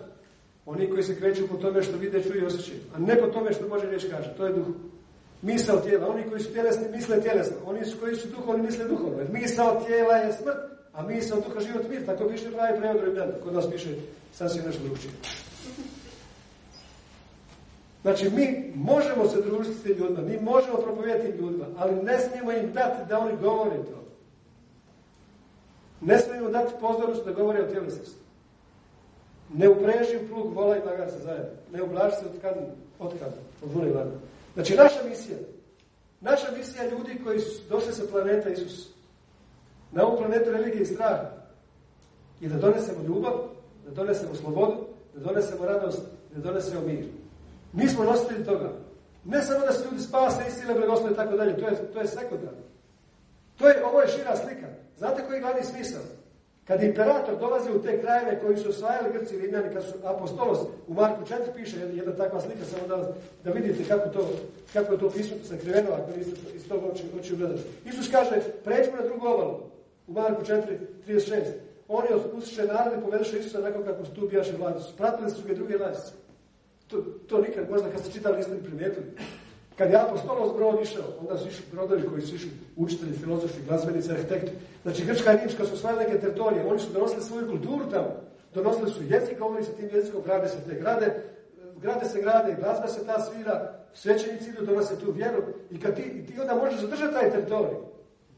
[0.66, 2.78] oni koji se kreću po tome što vide, čuju i osjećaju.
[2.94, 4.34] A ne po tome što može reći kaže.
[4.36, 4.66] To je duh.
[5.42, 6.09] Misao tijela.
[6.09, 7.56] Oni koji su tjelesni misle tjelesno.
[7.66, 9.18] Oni koji su duhovni misle duhovno.
[9.18, 10.59] Jer misao tijela je smrt,
[10.92, 12.06] a misao duha život mir.
[12.06, 13.32] Tako piše pravi prevod Rimljana.
[13.44, 13.88] Kod nas piše
[14.32, 15.12] sasvim nešto drugčije.
[18.02, 22.72] Znači, mi možemo se družiti s ljudima, mi možemo propovijeti ljudima, ali ne smijemo im
[22.72, 24.03] dati da oni govore to.
[26.00, 28.24] Ne smijemo dati pozornost da govore o tjelesnosti.
[29.54, 31.50] Ne upreži u plug vola i se zajedno.
[31.72, 32.66] Ne ublaži se od kazne,
[33.62, 33.92] od vune
[34.54, 35.38] Znači, naša misija,
[36.20, 38.88] naša misija ljudi koji su došli sa planeta Isus,
[39.92, 41.30] na ovu planetu religije i straha,
[42.40, 43.32] je da donesemo ljubav,
[43.84, 44.76] da donesemo slobodu,
[45.14, 46.02] da donesemo radost,
[46.34, 47.04] da donesemo mir.
[47.72, 48.72] Mi smo nositelji toga.
[49.24, 52.06] Ne samo da se ljudi spase, istine, blagoslove i tako dalje, to je, to je
[52.06, 52.58] sekundarno.
[53.59, 54.66] To je, ovo je šira slika.
[54.98, 56.02] Znate koji je glavni smisao?
[56.66, 60.59] Kad imperator dolazi u te krajeve koji su osvajali Grci i Rimljani, kad su apostolos,
[60.86, 63.12] u Marku 4 piše jedna, takva slika, samo da,
[63.44, 64.31] da vidite kako, to,
[64.72, 67.62] kako je to pismo sakriveno, ako niste iz tog oči, oči ugledati.
[67.85, 69.60] Isus kaže, pređemo na drugu obalu,
[70.06, 70.62] u Marku 4,
[71.09, 71.43] 36.
[71.89, 74.81] Oni otpustiše narod i povedeše Isusa nakon kako tu bijaše vladi.
[74.97, 76.12] Pratili su ga druge lasice.
[76.89, 76.97] To,
[77.28, 79.06] to nikad, možda kad ste čitali niste primijetili.
[79.78, 84.10] Kad je apostolos brod išao, onda su išli brodovi koji su išli učitelji, filozofi, glazbenici,
[84.10, 84.52] arhitekti.
[84.82, 88.10] Znači, Grčka i Rimska su svoje neke teritorije, oni su donosili svoju kulturu tamo.
[88.55, 91.22] Donosili su jezik, govori se tim jezikom, grade se te grade,
[91.76, 95.42] grade se grade, glazba se ta svira, svećenici idu, donose tu vjeru.
[95.70, 97.76] I kad ti, ti onda možeš zadržati taj teritorij.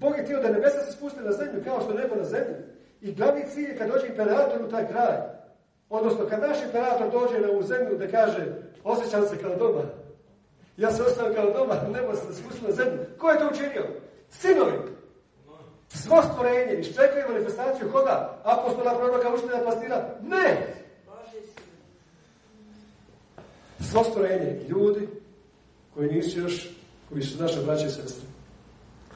[0.00, 2.56] Bog je htio da nebesa se spuste na zemlju, kao što nebo na zemlju.
[3.00, 5.16] I glavni cilj je kad dođe imperator u taj kraj,
[5.90, 8.46] odnosno kad naš imperator dođe na ovu zemlju da kaže
[8.84, 9.82] osjećam se kao doma,
[10.76, 12.98] ja se ostavim kao doma, nebo se spustio na zemlju.
[13.18, 13.86] Ko je to učinio?
[14.30, 14.72] Sinovi.
[15.88, 18.40] Svo stvorenje iščekuje manifestaciju koga?
[18.44, 20.08] Apostola, proroka, učitelja, pastira?
[20.22, 20.74] Ne!
[23.80, 25.08] Svo stvorenje ljudi
[25.94, 26.70] koji nisu još,
[27.08, 28.26] koji su naše braće i sestre,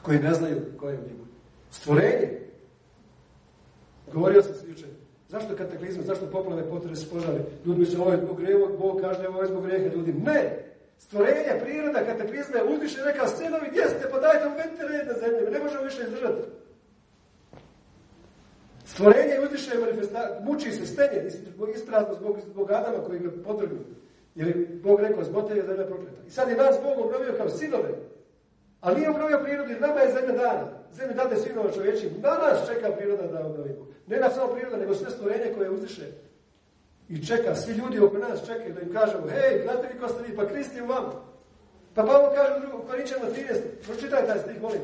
[0.01, 1.25] koji ne znaju ko je u.
[1.71, 2.39] Stvorenje.
[4.13, 4.89] Govorio sam se jučer.
[5.29, 7.39] Zašto kataklizme, zašto poplave, potrese, požari?
[7.65, 8.41] Ljudi se ovo je zbog
[8.79, 10.13] Bog kaže ovo je zbog grijeha ljudi.
[10.13, 10.70] Ne!
[11.03, 15.59] Stvorenje, priroda, kataklizme, uzdiše neka scenovi, gdje ste, pa dajte uvedite red na zemlji, ne
[15.59, 16.41] možemo više izdržati.
[18.85, 19.35] Stvorenje
[19.79, 21.27] manifestacija, muči se, stenje,
[21.75, 23.79] isprazno zbog, zbog Adama koji ga podrgnu.
[24.35, 26.21] Jer je Bog rekao, zbog te je zemlja prokleta.
[26.27, 27.89] I sad je nas Bog obnovio kao sinove.
[28.81, 30.67] Ali nije obnovio prirodu, jer nama je zemlja dana.
[30.91, 32.09] Zemlja dade sinova čovječi.
[32.21, 33.87] Na nas čeka priroda da obnovimo.
[34.07, 36.05] Ne na samo priroda, nego sve stvorenje koje uzdiše
[37.11, 40.23] i čeka, svi ljudi oko nas čekaju da im kažemo, hej, znate vi ko ste
[40.23, 41.11] vi, pa Krist je u vama.
[41.93, 44.81] Pa Pavlo kaže u Korinčana 13, pročitaj taj stih, molim.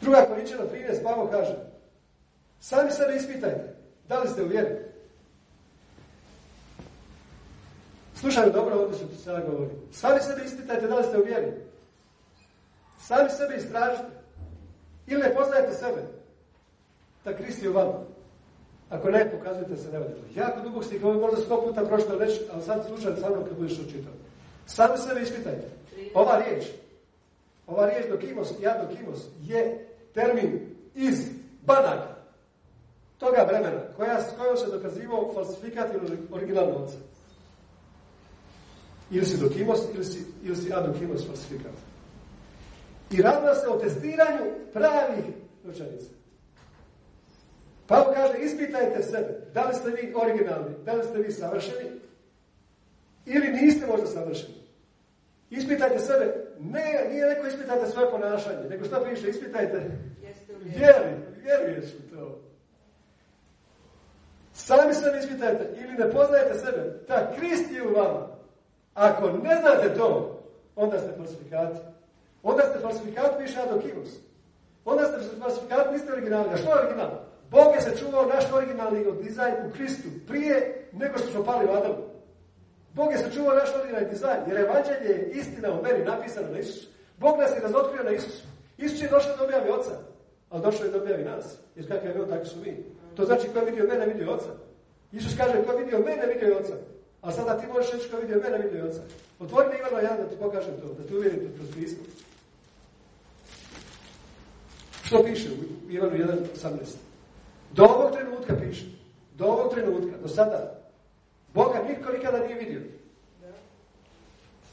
[0.00, 1.56] Druga Korinčana 13, Pavlo kaže,
[2.60, 3.76] sami sebe ispitajte,
[4.08, 4.74] da li ste u vjeri.
[8.14, 9.70] Slušaj dobro ovdje što ti sada govori.
[9.92, 11.52] Sami sebe ispitajte da li ste u vjeri.
[13.06, 14.08] Sami sebe istražite.
[15.06, 16.19] Ili ne poznajete sebe
[17.24, 17.98] da Krist je u vama.
[18.90, 20.20] Ako ne, pokazujete se nevaljeno.
[20.36, 23.56] Jako dubog ovo je možda sto puta prošlo reći, ali sad slušajte sa mnom kad
[23.58, 24.12] budeš očitao.
[24.66, 25.68] Sami sebe ispitajte.
[26.14, 26.64] Ova riječ,
[27.66, 30.60] ova riječ dokimos, ja dokimos, je termin
[30.94, 31.28] iz
[31.62, 32.20] banaka
[33.20, 36.88] toga vremena, koja, s kojom se dokazivao falsifikat ili original.
[39.10, 41.72] Ili si dokimos, ili si, ili si adokimos falsifikat.
[43.10, 45.24] I radila se o testiranju pravih
[45.64, 46.19] novčanica.
[47.90, 51.90] Pavlo kaže, ispitajte sebe, da li ste vi originalni, da li ste vi savršeni,
[53.26, 54.54] ili niste možda savršeni.
[55.50, 59.90] Ispitajte sebe, ne, nije neko ispitajte svoje ponašanje, nego što piše, ispitajte,
[60.62, 62.40] vjeri, vjeruješ u to.
[64.52, 68.26] Sami sebe ispitajte, ili ne poznajete sebe, ta Krist je u vama.
[68.94, 70.40] Ako ne znate to,
[70.76, 71.78] onda ste falsifikati.
[72.42, 74.10] Onda ste falsifikati, piše Adokivus.
[74.84, 76.54] Onda ste falsifikati, niste originalni.
[76.54, 77.29] A što je originalno?
[77.50, 82.04] Bog je sačuvao naš originalni dizajn u Kristu prije nego što smo pali u Adamu.
[82.94, 86.88] Bog je sačuvao naš originalni dizajn, jer evanđelje je istina u meni napisana na Isusu.
[87.18, 88.42] Bog nas je razotkrio na Isusu.
[88.78, 89.90] Isus je došao da objavi Oca,
[90.50, 91.56] ali došao je da objavi nas.
[91.76, 92.84] Jer kakav je bio, tako su mi.
[93.16, 94.50] To znači ko je vidio mene, vidio Oca.
[95.12, 96.74] Isus kaže, ko je vidio mene, vidio Oca.
[97.22, 99.00] A sada ti možeš reći ko je vidio mene, vidio Oca.
[99.38, 102.04] Otvori mi Ivano 1 da ti pokažem to, da ti uvjerite kroz pismo.
[105.04, 107.09] Što piše u Ivanu 1.18?
[107.72, 108.84] Do ovog trenutka piše.
[109.34, 110.80] Do ovog trenutka, do sada.
[111.54, 112.80] Boga niko nikada nije vidio.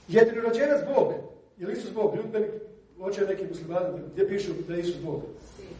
[0.07, 1.13] Jedini rođenac Bog,
[1.57, 2.51] je Isus Bog, ljudbenik,
[2.99, 5.21] oče neki muslimani, gdje pišu da je Isus Bog?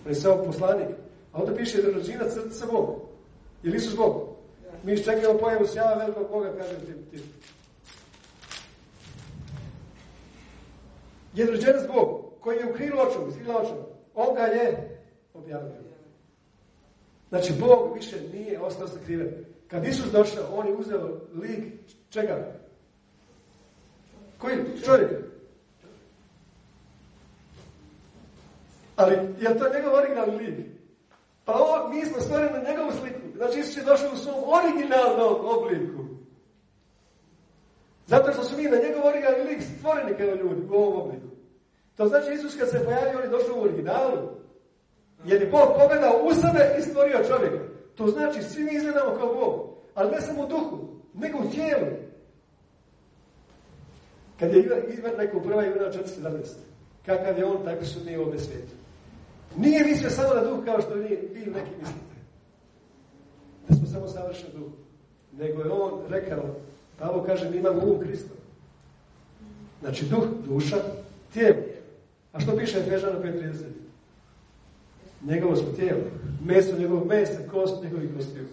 [0.03, 0.88] Pa je samo poslanik.
[1.34, 2.94] A onda piše jedini rođenac srca Boga.
[3.64, 4.27] Je Isus Bog?
[4.84, 6.77] Mi iščekamo pojavu sjava velikog Boga, kažem
[7.11, 7.23] ti.
[11.34, 13.77] Jedini rođenac Bog, koji je u krilu očom, iz krilu očom,
[14.15, 14.99] on ga je
[15.34, 15.86] objavio.
[17.30, 19.45] Znači, Bog više nije ostao sakriven.
[19.68, 21.74] Kad Isus došao, on je uzeo lik
[22.10, 22.52] čega?
[24.38, 24.58] Koji?
[24.86, 25.12] Čovjek.
[28.95, 30.66] Ali, je to njegov originalni lik?
[31.45, 33.20] Pa ovo, mi smo stvoreni na njegovu sliku.
[33.36, 36.04] Znači, Isus je došao u svom originalnom obliku.
[38.08, 41.28] Zato što su mi na njegov originalni lik stvoreni kao ljudi u ovom obliku.
[41.95, 44.36] To znači, Isus kad se pojavio, on je došao u originalu.
[45.28, 47.64] Jer je Bog pogledao u sebe i stvorio čovjeka.
[47.95, 49.70] To znači, svi mi izgledamo kao Bog.
[49.95, 50.78] Ali ne samo u duhu,
[51.14, 51.88] nego u tijelu.
[54.40, 54.64] Kad je
[54.98, 56.40] Ivan rekao prva Ivana 4.17,
[57.06, 58.74] kakav je on, tako su mi u ovome svijetu.
[59.58, 62.16] Nije mislio samo na duh kao što vi, vi neki mislite.
[63.70, 64.72] Da smo samo savršen duh.
[65.32, 66.44] Nego je on rekao,
[66.99, 68.34] Pavo kaže, mi imamo um Krista.
[69.82, 70.78] Znači duh, duša,
[71.34, 71.58] tijelo.
[72.34, 73.86] A što piše Efežano 5.30?
[75.22, 76.02] Njegovo smo tijelo.
[76.45, 78.45] Meso njegovog mesa, kost njegovih kostiju.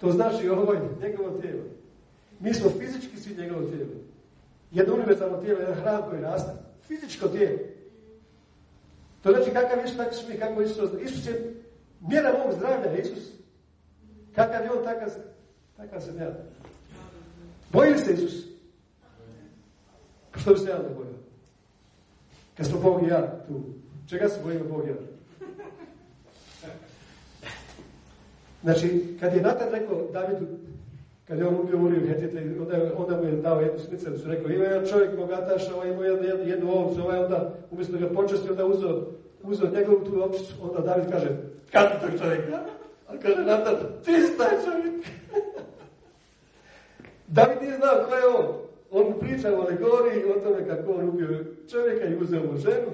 [0.00, 1.62] To znači ovo je njegovo tijelo.
[2.40, 3.90] Mi smo fizički svi njegovo tijelo.
[4.70, 6.50] Jedno univerzalno tijelo, jedan hram koji raste.
[6.86, 7.58] Fizičko tijelo.
[9.22, 11.54] To znači kakav Isus, tako kako Isus Isus je
[12.00, 13.32] mjera mog zdravlja, Isus.
[14.34, 15.08] Kakav je on, takav,
[15.76, 16.34] takav sam ja.
[17.72, 18.46] Boji se Isus?
[20.36, 21.14] Što bi se ja ne bojio?
[22.56, 23.60] Kad smo Bog i ja tu.
[24.08, 25.15] Čega se bojimo Bog i ja?
[28.62, 30.46] Znači, kad je Natan rekao Davidu,
[31.28, 32.42] kad je on ubio Uriju Hetite,
[32.98, 33.78] onda, mu je dao jednu
[34.18, 37.98] su rekao, ima jedan čovjek bogataš, ovaj ima jednu, jednu, jednu ovcu, ovaj onda, umjesto
[37.98, 39.02] ga počesti, onda uzeo,
[39.42, 41.28] uzeo njegovu tu ovčicu, onda David kaže,
[41.72, 42.60] kad je tog čovjeka?
[43.08, 43.74] A kaže Natan,
[44.04, 45.06] ti si taj čovjek.
[47.36, 48.46] David nije znao ko je on.
[48.90, 52.90] On priča o alegoriji, o tome kako on ubio čovjeka i uzeo mu ženu.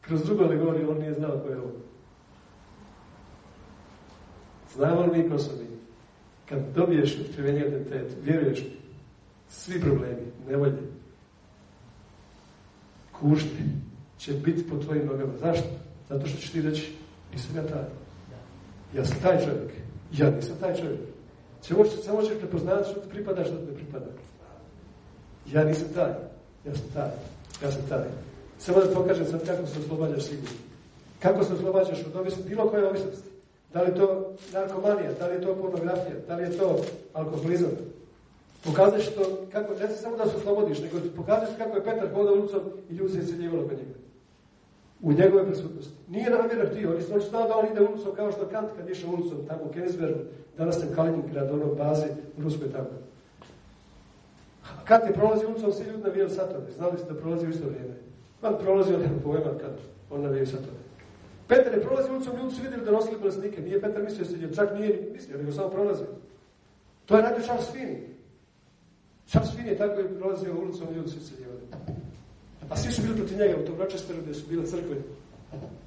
[0.00, 1.72] Kroz drugu alegoriju on nije znao ko je on.
[4.74, 5.66] Znamo li mi ko smo mi?
[6.48, 8.76] Kad dobiješ otkrivenje identitet, vjeruješ mi,
[9.48, 10.78] svi problemi, nevolje,
[13.20, 13.64] kušnje,
[14.18, 15.32] će biti po tvojim nogama.
[15.40, 15.68] Zašto?
[16.08, 16.92] Zato što ćeš ti reći,
[17.32, 17.84] nisam ja taj.
[18.96, 19.72] Ja sam taj čovjek.
[20.12, 21.00] Ja nisam taj čovjek.
[21.60, 24.06] Samo, samo ćeš prepoznati što ti pripada, što ti ne pripada.
[25.52, 26.12] Ja nisam taj.
[26.66, 27.10] Ja sam taj.
[27.62, 28.04] Ja sam taj.
[28.58, 30.56] Samo da pokažem sad kako se oslobađaš sigurno.
[31.22, 33.31] Kako se oslobađaš od ovisnosti, bilo koje ovisnosti.
[33.72, 36.80] Da li je to narkomanija, da li je to pornografija, da li je to
[37.12, 37.70] alkoholizam.
[38.64, 39.22] Pokazuješ to,
[39.52, 43.12] kako, ne samo da se oslobodiš, nego pokazuješ kako je Petar hodao ulicom i ljudi
[43.12, 43.98] se iseljivalo kod njega.
[45.02, 45.92] U njegove prisutnosti.
[46.08, 49.10] Nije namjerno htio, oni su znao da on ide ulicom kao što Kant kad išao
[49.10, 50.18] ulicom tamo u Kenigsbergu,
[50.58, 52.06] danas je Kaliningrad, ono bazi
[52.38, 52.88] u Ruskoj tamo.
[54.64, 56.72] A Kant je prolazi ulicom, svi ljudi navijali satove.
[56.76, 57.94] Znali ste da prolazi isto vrijeme.
[58.42, 59.78] On prolazi od pojma Kant,
[60.10, 60.81] on navijaju satove.
[61.52, 63.60] Petar je prolazio ulicom, ljudi su vidjeli da nosili bolesnike.
[63.60, 66.06] Nije Petar mislio se, čak nije mislio, nego samo prolazio.
[67.06, 67.98] To je radio Charles Finney.
[69.26, 71.34] Charles Finney je tako je prolazio ulicom, ljudi su se
[72.70, 74.96] A svi su bili protiv njega u tom Rochesteru gdje su bile crkve.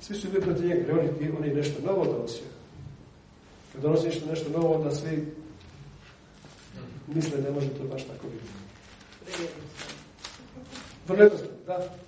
[0.01, 2.45] Svi su bili protiv njega, jer on je, on je nešto novo donosio.
[3.73, 5.33] Kad donosi nešto, nešto novo, onda svi
[7.07, 8.51] misle ne može to baš tako biti.
[11.07, 12.05] Vrlo jednostavno, da.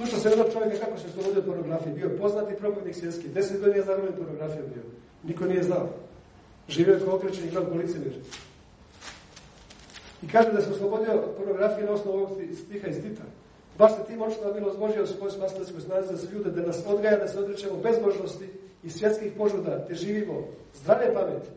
[0.00, 1.94] Slušao se jednog čovjeka kako se oslobodio pornografije.
[1.94, 3.28] Bio poznati propovjednik svjetski.
[3.28, 4.82] Deset godina je zarobljen pornografijom bio.
[5.22, 5.88] Niko nije znao.
[6.68, 8.12] Živio je kao okrećen i glad policimir.
[10.22, 12.30] I kaže da se oslobodio pornografije na osnovu ovog
[12.64, 13.22] stiha iz Tita.
[13.78, 17.28] Baš se tim očito bilo zbožio svoju spasiteljsku snazi za ljude, da nas odgaja, da
[17.28, 18.48] se odrećemo bezbožnosti
[18.82, 20.44] i svjetskih požuda, te živimo
[20.74, 21.48] zdrave pameti.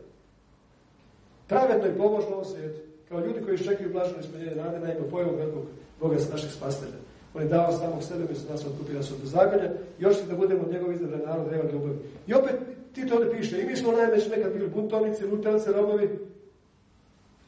[1.48, 2.80] Pravedno i pomožno ovom svijetu.
[3.10, 5.64] Kao ljudi koji iščekaju blažno ispunjenje nade na ime pojavu velikog
[6.00, 7.03] Boga s naših spastelja.
[7.34, 10.92] On je dao samog sebe, mi su nas otkupili nas od još da budemo njegov
[10.94, 11.98] izabran narod, revan ljubavi.
[12.28, 12.56] I opet
[12.94, 13.62] ti to ne piše.
[13.62, 16.20] I mi smo najveć nekad bili buntovnici, lutelce, robovi,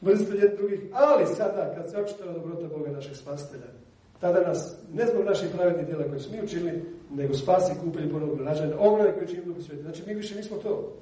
[0.02, 3.66] mrzitelji jednih drugih, ali sada, kad se očitava dobrota Boga našeg spastelja,
[4.20, 8.44] tada nas, ne zbog naših pravednih djela koje smo mi učinili, nego spasi, kupili ponovno
[8.44, 9.82] rađanja, ogromne koje činimo u svijetu.
[9.82, 10.92] Znači, mi više nismo to.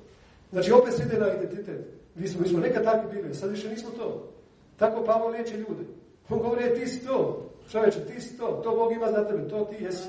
[0.52, 1.81] Znači, opet se ide na identitet.
[2.15, 4.32] Mi smo, mi smo nekad takvi bili, sad više nismo to.
[4.77, 5.85] Tako Pavlo liječi ljude.
[6.28, 7.51] On govori, e, ti si to.
[7.70, 10.08] Čovječe, ti si to, to Bog ima za tebe, to ti jesi.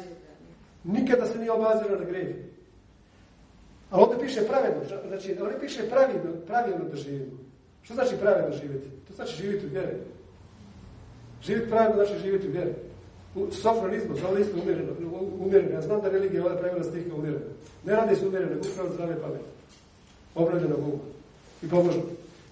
[0.84, 2.36] Nikada se nije obazirao na grijeh.
[3.90, 7.38] A ovdje piše pravedno, znači ovdje piše pravilno, pravilno da živimo.
[7.82, 8.88] Što znači pravilno živjeti?
[9.08, 9.98] To znači živjeti u vjeri.
[11.42, 12.74] Živjeti pravilno znači živjeti u vjeri.
[13.36, 14.92] U sofronizmu, zove isto umjereno,
[15.40, 15.72] umjereno.
[15.72, 17.46] Ja znam da religija ova pravila stihka umjerena.
[17.86, 19.46] Ne radi se umjereno, nego upravo zdrave pameti.
[20.36, 21.00] Obradeno Bogu.
[21.64, 22.02] I pomožno.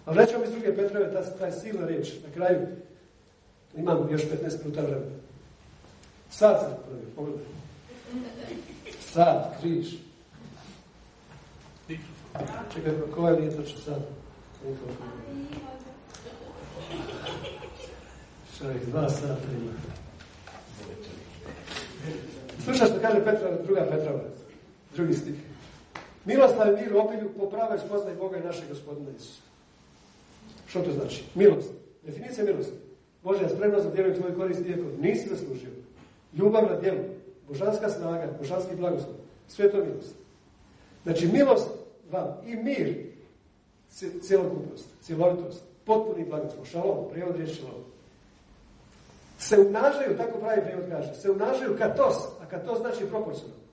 [0.06, 2.60] Ali rećemo iz druge Petrove, ta, ta silna riječ, na kraju,
[3.78, 5.16] imam još 15 minuta vremena.
[6.30, 7.46] Sad sam napravio, pogledaj.
[9.00, 9.94] Sad, križ.
[12.74, 14.02] Čekaj, koja nije točno sad?
[18.58, 19.72] Čovjek, dva sata ima.
[22.64, 24.20] Slušaj što kaže Petra, druga Petrova,
[24.96, 25.36] drugi stih.
[26.26, 29.42] Miloslav mir u po pravoj spoznaj Boga i našeg gospodina Isusa.
[30.68, 31.24] Što to znači?
[31.36, 31.70] Milost.
[32.04, 32.83] Definicija milosti.
[33.24, 35.70] Bože, ja spremno za djelo i tvoj korist iako nisi zaslužio.
[36.34, 37.00] Ljubav na djelu,
[37.48, 39.16] božanska snaga, božanski blagoslov,
[39.48, 40.16] sve to milost.
[41.04, 41.70] Znači, milost
[42.12, 42.96] vam i mir,
[44.22, 47.84] cjelokupnost, cjelovitost, potpuni blagoslov, šalom, prijevod riječ šalom,
[49.40, 53.64] se umnažaju, tako pravi prijevod kaže, se umnažaju katos, a katos znači proporcionalno.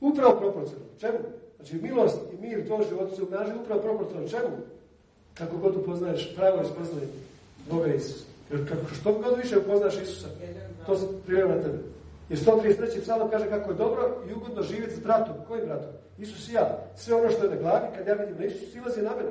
[0.00, 0.92] Upravo proporcionalno.
[1.00, 1.18] Čemu?
[1.56, 4.28] Znači, milost i mir u tvojom životu se umnažaju upravo proporcionalno.
[4.28, 4.56] Čemu?
[5.34, 7.08] Kako god upoznaješ pravo ispoznaje
[7.70, 8.29] Boga Isusa.
[8.50, 10.28] Jer kako, što god više upoznaš Isusa,
[10.86, 11.78] to se prijeva na tebe.
[12.28, 13.00] Jer 133.
[13.00, 15.34] psalam kaže kako je dobro i ugodno živjeti s bratom.
[15.48, 15.92] Kojim bratom?
[16.18, 16.86] Isus i ja.
[16.96, 19.30] Sve ono što je na glavi, kad ja vidim na Isusu, silazi na mene.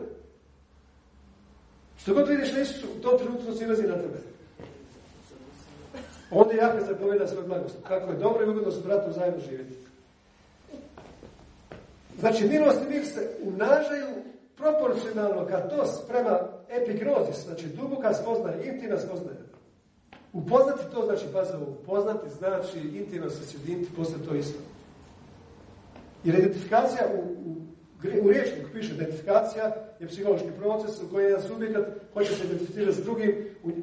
[1.97, 4.17] Što god vidiš na Isusu, u tom trenutku silazi na tebe.
[6.31, 7.75] Onda Jahve zapoveda svoj blagost.
[7.87, 9.73] Kako je dobro i ugodno s bratom zajedno živjeti.
[12.19, 14.07] Znači, milost i mir se umnažaju
[14.59, 19.37] proporcionalno kad to prema epigrozis, znači duboka spoznaja, intimna spoznaja.
[20.33, 24.59] Upoznati to znači, pazi upoznati znači intimno se sjediniti, posle to isto.
[26.23, 27.55] Jer identifikacija u, u,
[28.21, 31.83] u riječniku piše identifikacija je psihološki proces u kojem jedan subjekat
[32.13, 33.35] hoće se identificirati s drugim,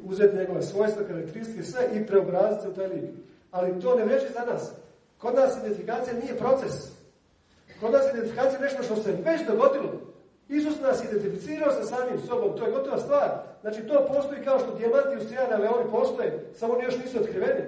[0.03, 3.03] uzeti njegove svojstva, karakteristike, sve i preobraziti u taj lik.
[3.51, 4.71] Ali to ne veže za nas.
[5.17, 6.73] Kod nas identifikacija nije proces.
[7.81, 10.07] Kod nas identifikacija je nešto što se već dogodilo.
[10.49, 13.29] Isus nas identificirao sa samim sobom, to je gotova stvar.
[13.61, 17.63] Znači to postoji kao što dijamanti u Sijana, ali postoje, samo oni još nisu otkriveni.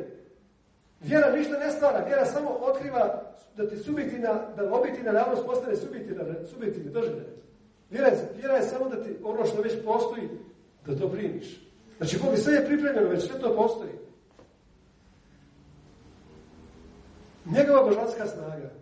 [1.02, 3.22] Vjera ništa ne stvara, vjera samo otkriva
[3.58, 6.24] da ti subjektivna, da objektivna realnost postane subjektivna,
[6.54, 7.26] subjektivni doživljaj.
[7.90, 10.30] Vjera je, vjera je samo da ti ono što već postoji,
[10.86, 11.70] da to primiš.
[11.98, 13.92] Znači, Bog sve je pripremljeno, već sve to postoji.
[17.46, 18.79] Njegova božanska snaga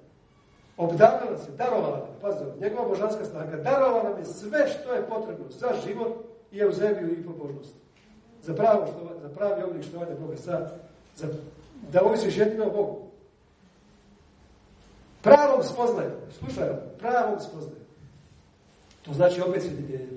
[0.78, 5.08] obdarila nas je, darovala nam, pazite, njegova božanska snaga, darovala nam je sve što je
[5.10, 7.76] potrebno za život i euzebiju i pobožnost.
[8.42, 10.82] Za, pravo što, za pravi oblik štovanja Boga sad,
[11.16, 11.28] za,
[11.92, 12.98] da ovisiš jedino o Bogu.
[15.22, 16.68] Pravom spoznaju, slušaj,
[17.00, 17.88] pravom spoznaju.
[19.02, 20.08] To znači opet sjedinjenje.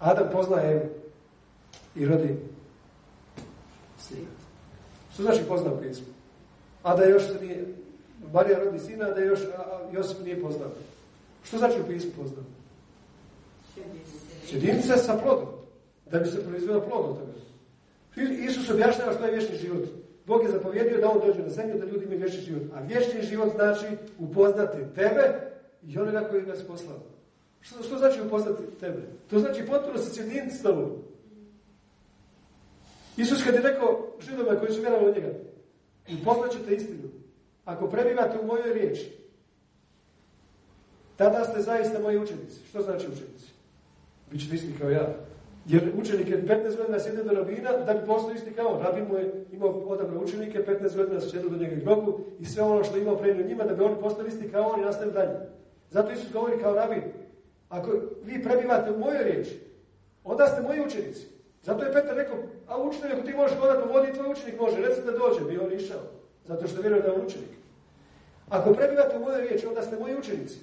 [0.00, 0.90] Adam poznaje
[1.94, 2.36] i rodi
[3.98, 4.28] sina.
[5.12, 6.06] Što znači pozna u pismu?
[6.82, 7.64] A da još se nije,
[8.32, 9.40] Marija rodi sina, da još
[9.92, 10.70] Josip nije poznao.
[11.44, 12.44] Što znači u pismu poznao?
[14.46, 15.48] Sjedince sa plodom.
[16.10, 17.32] Da bi se proizveo plod od toga.
[18.46, 19.84] Isus objašnjava što je vječni život.
[20.26, 22.62] Bog je zapovjedio da on dođe na zemlju, da ljudi imaju vječni život.
[22.74, 23.86] A vječni život znači
[24.18, 25.40] upoznati tebe
[25.86, 26.98] i onoga koji nas poslao.
[27.60, 29.02] Što, što znači upoznati tebe?
[29.30, 30.90] To znači potpuno se sjediniti s tobom.
[33.16, 35.28] Isus kad je rekao židovima koji su vjerovali u njega,
[36.22, 37.08] upoznat ćete istinu.
[37.66, 39.12] Ako prebivate u mojoj riječi,
[41.16, 42.66] tada ste zaista moji učenici.
[42.68, 43.46] Što znači učenici?
[44.30, 45.14] Bićete isti kao ja.
[45.66, 48.82] Jer učenik je 15 godina sjedio do rabina da bi postao isti kao on.
[48.82, 52.62] Rabin mu je imao odabre učenike, 15 godina su sjedio do njega grobu i sve
[52.62, 55.14] ono što je imao prenio njima da bi oni postali isti kao on i nastavili
[55.14, 55.36] dalje.
[55.90, 57.02] Zato Isus govori kao rabin.
[57.68, 57.90] Ako
[58.24, 59.60] vi prebivate u mojoj riječi,
[60.24, 61.26] onda ste moji učenici.
[61.62, 62.36] Zato je Petar rekao,
[62.66, 65.72] a učitelj, ako ti možeš hodati vodi, tvoj učenik može, reci da dođe, bi on
[65.72, 66.15] išao.
[66.48, 67.48] Zato što vjeruje da je učenik.
[68.48, 70.56] Ako prebivate u mojoj riječi, onda ste moji učenici.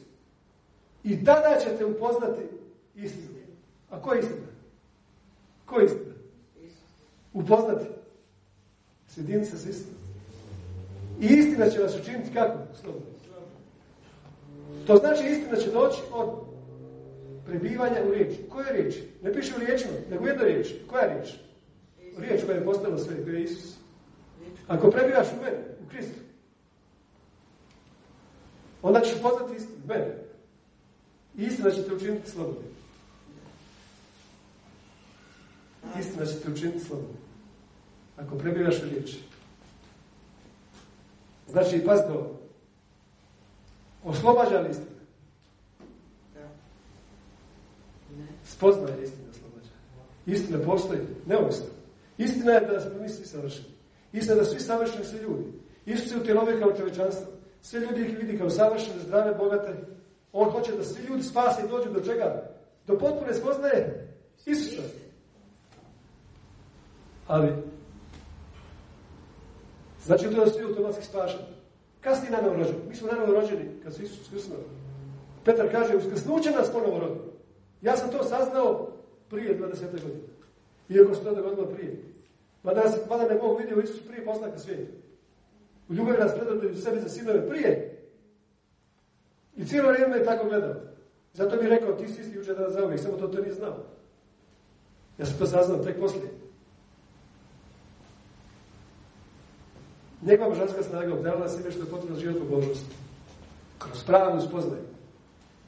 [1.04, 2.42] I tada ćete upoznati
[2.96, 3.28] istinu.
[3.90, 4.48] A ko je istina?
[5.66, 6.14] Ko je istina?
[7.34, 7.86] Upoznati.
[9.08, 10.00] Sjediniti se s istinom.
[11.22, 12.58] I istina će vas učiniti kako?
[12.82, 13.14] Slobodno.
[14.88, 16.30] To znači istina će doći od
[17.46, 18.38] prebivanja u riječi.
[18.50, 19.08] Koje riječi?
[19.24, 20.68] Ne piše u riječima, nego jedna riječ.
[20.90, 21.30] Koja riječ?
[22.18, 23.76] Riječ koja je postala sve, koja je Isus.
[24.68, 26.20] Ako prebivaš u mene, u Kristu,
[28.82, 30.24] onda ćeš poznati istinu, mene.
[31.38, 32.74] I istina će te učiniti slobodnim.
[36.00, 37.18] Istina će te učiniti slobodnim.
[38.18, 39.20] Ako prebivaš u riječi.
[41.50, 42.40] Znači, pazite ovo.
[44.04, 44.88] Oslobađa li istina?
[48.46, 49.70] Spoznaje istina oslobađa.
[50.26, 51.66] Istina postoji, neovisno.
[52.18, 53.70] Istina je da smo mi svi savršeni.
[54.14, 55.63] Istina da svi savršeni su ljudi.
[55.86, 57.26] Isus se utjelovio kao čovečanstvo.
[57.62, 59.74] Sve ljudi ih vidi kao savršene, zdrave, bogate.
[60.32, 62.50] On hoće da svi ljudi spase i dođu do čega?
[62.88, 64.08] Do potpune spoznaje
[64.46, 64.82] Isusa.
[67.28, 67.54] Ali,
[70.06, 71.44] Znači to da svi automatski spašeni.
[72.02, 72.80] Kad si ti nanovo rođeni?
[72.90, 74.58] Mi smo nanovo rođeni kad su Isus uskrsnuo.
[75.46, 77.20] Petar kaže, uskrsnuće nas ponovo rodi.
[77.82, 78.90] Ja sam to saznao
[79.30, 79.92] prije 20.
[79.92, 80.24] godine.
[80.90, 82.04] Iako se to dogodilo prije.
[82.64, 84.92] Mada, ne mogu vidio Isus prije postanka svijeta.
[85.90, 88.00] U ljubavi nas predodaju sebi za sinove prije.
[89.56, 90.76] I cijelo vrijeme je tako gledao.
[91.34, 93.78] Zato mi je rekao, ti si isti učer da zauvijek, samo to to nije znao.
[95.18, 96.30] Ja sam to saznao tek poslije.
[100.22, 102.96] Njegova božanska snaga obdala ime što je potrebno život u Božnosti.
[103.78, 104.84] Kroz pravnu spoznaju.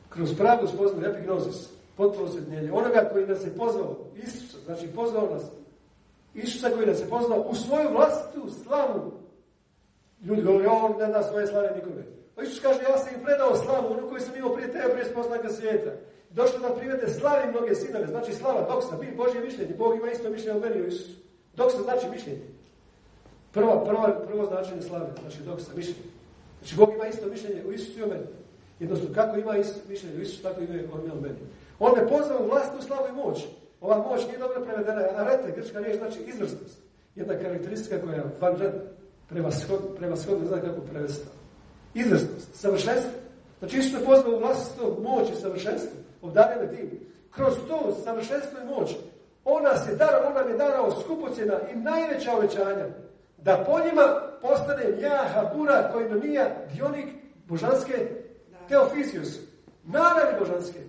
[0.10, 2.72] Kroz pravnu spoznaju, epignosis, potpuno osvjetljenje.
[2.72, 5.44] Onoga koji nas je pozvao, Isusa, znači pozvao nas,
[6.34, 9.12] Isusa koji nas je pozvao u svoju vlastitu slavu.
[10.26, 12.04] Ljudi govori, on ne da svoje slave nikome.
[12.36, 15.06] Pa Isus kaže, ja sam im predao slavu, onu koju sam imao prije tebe, prije
[15.06, 15.92] spoznaka svijeta.
[16.30, 20.30] Došlo da privede slavi mnoge sinove, znači slava, doksa, bi Božje mišljenje, Bog ima isto
[20.30, 21.18] mišljenje od meni u Isusu.
[21.56, 22.42] Doksa znači mišljenje.
[23.52, 26.10] Prvo, prvo, prvo značenje slave, znači doksa, mišljenje.
[26.60, 28.28] Znači Bog ima isto mišljenje u Isusu i o meni.
[28.80, 31.40] Jednostavno, kako ima isto mišljenje u Isusu, tako ima on o meni.
[31.80, 33.46] On me pozvao u vlastnu slavu i moć.
[33.82, 36.80] Ova moć nije dobro prevedena, arete, grčka riječ znači izvrstnost.
[37.16, 38.82] Jedna karakteristika koja je vanredna,
[39.30, 41.30] prevashodna, prevashodna, zna kako prevesta.
[41.94, 43.12] Izvrstnost, savršenstvo.
[43.60, 44.38] Znači Isus me pozvao
[44.98, 45.92] u moć i savršenstvo,
[46.22, 47.00] obdarjene tim.
[47.32, 48.96] Kroz to savršenstvo i moć,
[49.46, 52.86] on nas je darao, on nam je darao skupocjena i najveća obećanja.
[53.38, 54.04] Da po njima
[54.42, 57.06] postane ja, Habura, koinonija, dionik
[57.48, 58.08] božanske
[58.70, 59.40] teofizijus.
[59.84, 60.80] Naravi božanske.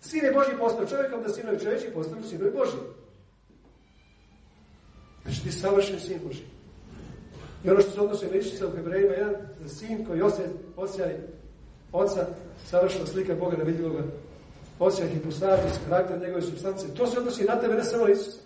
[0.00, 2.76] Sin je Boži postao čovjekom, da sinovi čovječi postanu sinovi Boži.
[5.22, 6.42] Znači ti savršen sin Boži.
[7.64, 9.34] I ono što se odnosi na Isusa u Hebrejima, jedan
[9.68, 10.22] sin koji
[10.76, 11.16] osjaj
[11.92, 12.26] oca,
[12.66, 14.02] savršena slika Boga nevidljivoga,
[14.78, 16.94] osjaj hipostatis, karakter njegove substance.
[16.94, 18.40] To se odnosi na tebe, ne samo na.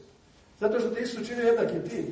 [0.61, 2.05] Zato što te Isus učinio jednakim ti.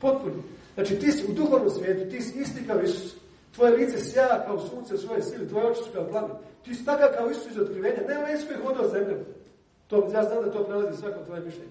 [0.00, 0.34] Potpuno.
[0.74, 3.14] Znači ti si u duhovnom svijetu, ti si isti kao Isus.
[3.54, 6.36] Tvoje lice sja kao sunce u svoje sili, tvoje oči su kao plamen.
[6.64, 8.08] Ti si takav kao Isus iz otkrivenja.
[8.08, 9.18] Nema Isus koji hodao zemljom.
[9.86, 11.70] To, ja znam da to prelazi svako tvoje mišljenje.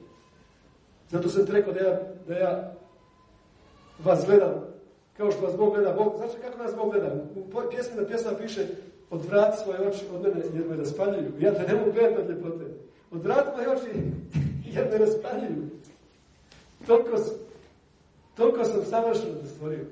[1.09, 2.73] Zato sam ti rekao da ja, da ja
[4.03, 4.73] vas gledam
[5.17, 5.93] kao što vas Bog gleda.
[5.93, 7.13] Bog, znači kako nas Bog gleda?
[7.35, 8.67] U pjesmi na pjesma piše
[9.09, 11.31] odvrati svoje oči od mene jer me raspaljuju.
[11.39, 12.65] Ja te ne mogu gledati od ljepote.
[13.11, 13.89] Odvrati moje oči
[14.73, 15.69] jer me raspaljuju.
[16.87, 17.17] Toliko,
[18.35, 19.85] toliko sam savršeno te stvorio.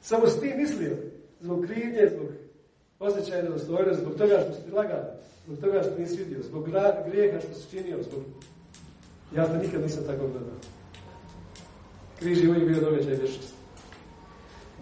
[0.00, 0.96] Samo s tim mislio.
[1.40, 2.28] Zbog krivnje, zbog
[2.98, 5.04] osjećaja nedostojnosti, zbog toga što si lagao,
[5.46, 6.68] zbog toga što nisi vidio, zbog
[7.06, 8.22] grijeha što si činio, zbog...
[9.36, 10.75] Ja te nikad nisam tako gledao.
[12.18, 13.54] Križ je uvijek bio događaj vječnosti.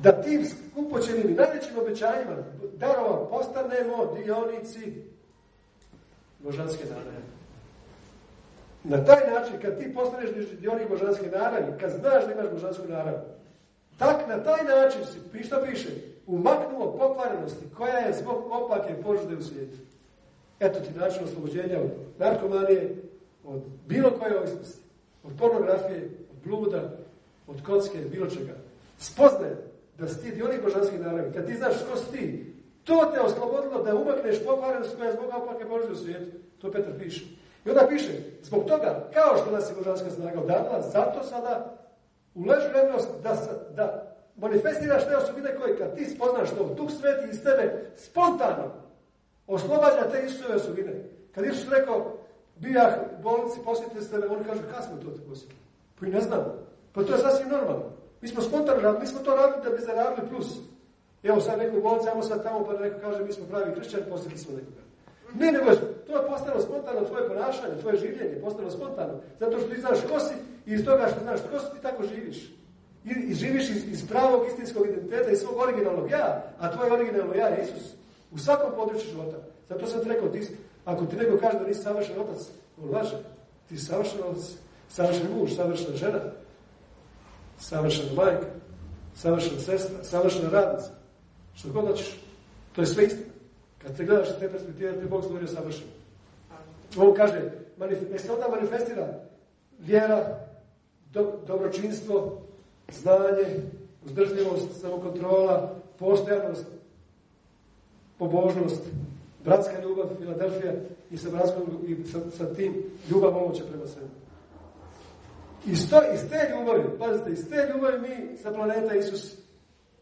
[0.02, 0.46] Da tim
[0.76, 2.36] upočenim i najvećim obećanjima
[2.76, 4.92] darova postanemo dionici
[6.38, 7.24] božanske naravi.
[8.84, 10.30] Na taj način, kad ti postaneš
[10.60, 13.18] dionik božanske naravi, kad znaš da imaš božansku naravu,
[13.98, 15.88] tak na taj način si, što piše,
[16.26, 19.76] umaknuo pokvarenosti koja je zbog opake požude u svijetu.
[20.60, 22.96] Eto ti način oslobođenja od narkomanije,
[23.44, 24.82] od bilo koje ovisnosti,
[25.24, 26.96] od pornografije, od bluda,
[27.46, 28.52] od kocke, bilo čega.
[28.98, 29.56] Spoznaje
[29.98, 32.54] da si ti dionik božanskih naravi, kad ti znaš ko si ti,
[32.84, 36.36] to te oslobodilo da umakneš pokvarenost koja je zbog opake požude u svijetu.
[36.60, 37.24] To Petar piše.
[37.64, 38.12] I onda piše,
[38.42, 41.78] zbog toga, kao što nas je božanska snaga odadila, zato sada
[42.34, 43.36] uležu revnost da,
[43.76, 48.72] da manifestiraš te osobine koje kad ti spoznaš to, Duh Sveti iz tebe spontano
[49.46, 50.92] oslobađa te Isusove osobine.
[51.34, 52.18] Kad Isus rekao,
[52.56, 55.60] bijah bolnici, posjetite se tebe, oni kažu, kad smo to posjetili?
[56.00, 56.63] Pa i ne znamo.
[56.94, 57.84] Pa to je sasvim normalno.
[58.20, 60.48] Mi smo spontano radili, mi smo to radili da bi zaradili plus.
[61.22, 64.38] Evo sad neko bolnici, ajmo sad tamo, pa neko kaže, mi smo pravi kršćani, posjetili
[64.38, 64.82] smo nekoga.
[65.34, 65.70] Ne, nego
[66.06, 69.14] to je postalo spontano tvoje ponašanje, tvoje življenje, postalo spontano.
[69.40, 70.34] Zato što ti znaš ko si
[70.66, 72.54] i iz toga što znaš ko si, ti tako živiš.
[73.04, 77.46] I, živiš iz, iz pravog istinskog identiteta i svog originalnog ja, a tvoj originalno ja
[77.46, 77.92] je Isus.
[78.32, 79.36] U svakom području života.
[79.68, 80.48] Zato sam rekao, ti,
[80.84, 82.38] ako ti neko kaže da nisi savršen otac,
[82.82, 83.16] on laže.
[83.68, 84.44] Ti savršen otac,
[84.88, 86.20] savršen muž, savršena žena,
[87.58, 88.46] savršena majka,
[89.14, 90.90] savršena sestra, savršena radnica.
[91.54, 92.20] Što god hoćeš.
[92.74, 93.32] To je sve istina.
[93.78, 95.90] Kad te gledaš iz te perspektive, te Bog stvorio savršeno.
[96.96, 97.50] On kaže,
[98.10, 99.06] nek se onda manifestira
[99.78, 100.46] vjera,
[101.12, 102.42] do, dobročinstvo,
[102.92, 103.62] znanje,
[104.04, 106.66] uzdržljivost, samokontrola, postojanost,
[108.18, 108.82] pobožnost,
[109.44, 110.72] bratska ljubav, Filadelfija
[111.10, 112.74] i sa bratskom i sa, sa tim
[113.10, 114.23] ljubav omoće prema sebi.
[115.66, 119.36] Iz, to, iz te ljubavi, pazite, iz te ljubavi mi sa planeta Isus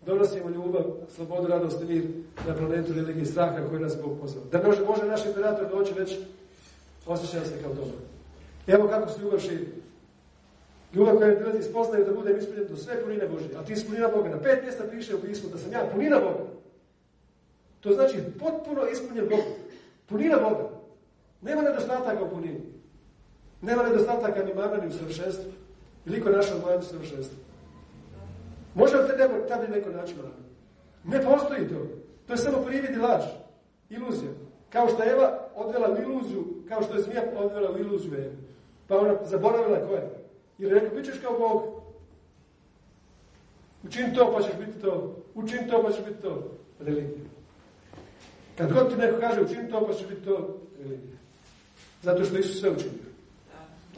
[0.07, 0.85] donosimo ljubav,
[1.15, 2.05] slobodu, radost i mir
[2.49, 4.45] na planetu religije straha koji nas Bog pozvao.
[4.53, 6.19] Da može, može naš imperator doći već
[7.07, 7.95] osjećam se kao dobro.
[8.67, 9.67] Evo kako se ljubav širi.
[10.95, 13.49] Ljubav koja prilazi spoznaju da budem ispunjen do sve punine Božje.
[13.57, 14.29] A ti si punina Boga.
[14.29, 16.45] Na pet mjesta piše u pismu da sam ja punina Boga.
[17.81, 19.41] To znači potpuno ispunjen Bog.
[20.07, 20.69] Punina Boga.
[21.43, 22.61] Nema nedostataka u punini.
[23.63, 25.53] Nema nedostataka ni mana ni u savršenstvu.
[26.07, 27.39] Iliko našao mojem savršenstvu.
[28.75, 30.35] Može li te nebo, tada neko naći mana?
[31.05, 31.87] Ne postoji to.
[32.27, 33.25] To je samo privid i laž.
[33.91, 34.31] Iluzija.
[34.71, 38.35] Kao što je Eva odvela u iluziju, kao što je zmija odvela u iluziju Eva.
[38.89, 40.11] Pa ona zaboravila ko je.
[40.59, 41.83] Je rekao, bit ćeš kao Bog.
[43.85, 45.17] Učin to pa ćeš biti to.
[45.35, 46.51] Učin to pa ćeš biti to.
[46.81, 47.25] Religija.
[48.59, 50.59] Kad god ti neko kaže učin to pa ćeš biti to.
[50.79, 51.19] Religija.
[52.03, 53.02] Zato što Isus sve učinio.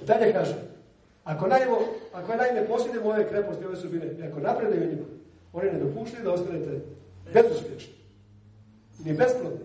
[0.02, 0.54] Dalje kaže,
[1.24, 1.78] ako, najmo,
[2.12, 5.06] ako je naime posljednemo ove kreposti, ove subine, i ako napredaju njima,
[5.52, 6.80] oni ne dopuštaju da ostanete
[7.34, 7.94] bezuspješni.
[9.04, 9.58] Ni besplodni.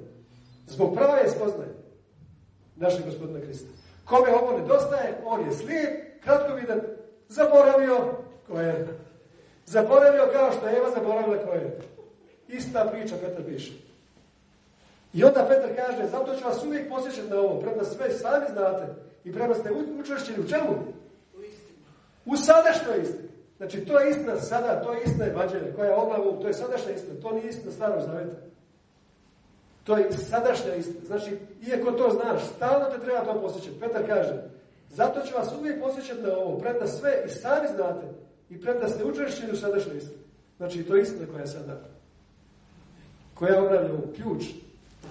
[0.67, 1.69] Zbog prave spoznaje
[2.75, 3.69] našeg gospodina Krista.
[4.05, 6.81] Kome ovo nedostaje, on je slijep, kratkovidan,
[7.29, 8.13] zaboravio
[8.47, 8.87] ko je.
[9.65, 11.79] Zaboravio kao što je Eva zaboravila ko je.
[12.47, 13.88] Ista priča Petar piše.
[15.13, 18.87] I onda Petar kaže, zato ću vas uvijek posjećati na ovo, premda sve sami znate
[19.23, 20.71] i premda ste učvršćeni u čemu?
[21.37, 21.77] U istinu.
[22.25, 23.29] U sadašnjoj istini.
[23.57, 26.91] Znači, to je istina sada, to je istina evanđelja, koja je oglavu, to je sadašnja
[26.91, 28.37] istina, to nije istina starog zaveta.
[29.83, 31.05] To je sadašnja istina.
[31.05, 31.37] Znači,
[31.67, 33.79] iako to znaš, stalno te treba to posjećati.
[33.79, 34.43] Petar kaže,
[34.89, 38.07] zato ću vas uvijek posjećati na ovo, premda sve i sami znate
[38.49, 40.21] i premda ste učvršćeni u sadašnjoj istini.
[40.57, 41.81] Znači, to je istina koja je sada.
[43.33, 44.43] Koja je oglavlja u ključ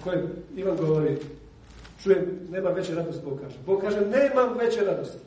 [0.03, 1.17] kojem Ivan govori,
[2.03, 3.57] čujem, nema veće radosti, Bog kaže.
[3.65, 5.17] Bog kaže, nemam veće radosti.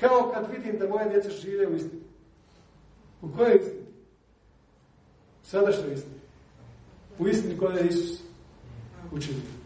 [0.00, 2.02] Kao kad vidim da moje djece žive u istini.
[3.22, 3.80] U kojoj istini?
[5.42, 6.18] U sadašnjoj istini.
[7.18, 8.20] U istini koja je Isus
[9.12, 9.58] učinio.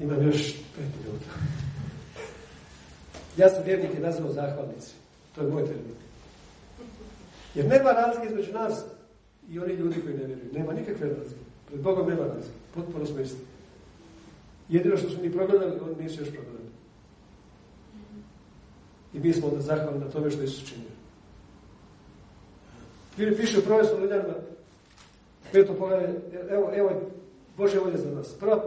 [0.00, 1.26] Imam još pet minuta.
[3.36, 4.92] Ja sam vjernike nazvao zahvalnici.
[5.34, 5.94] To je moj termin.
[7.54, 8.84] Jer nema razlike između nas
[9.52, 10.52] i oni ljudi koji ne vjeruju.
[10.52, 11.40] Nema nikakve razlike.
[11.66, 12.58] Pred Bogom nema razlike.
[12.74, 13.40] Potpuno smo isti.
[14.68, 16.68] Jedino što smo mi progledali, oni nisu još progledali.
[19.14, 20.88] I mi smo onda zahvalni na tome što Isus činio.
[23.16, 24.34] Bili piše u prve Solunjanima,
[25.52, 26.14] peto pogledaj,
[26.50, 26.90] evo, evo
[27.56, 28.34] Bože volje za nas.
[28.40, 28.64] Prva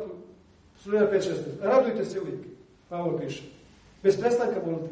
[0.84, 1.34] Solunjana 5.16.
[1.62, 2.40] Radujte se uvijek.
[2.90, 3.44] Pavlo piše.
[4.04, 4.90] Bez prestanka molite.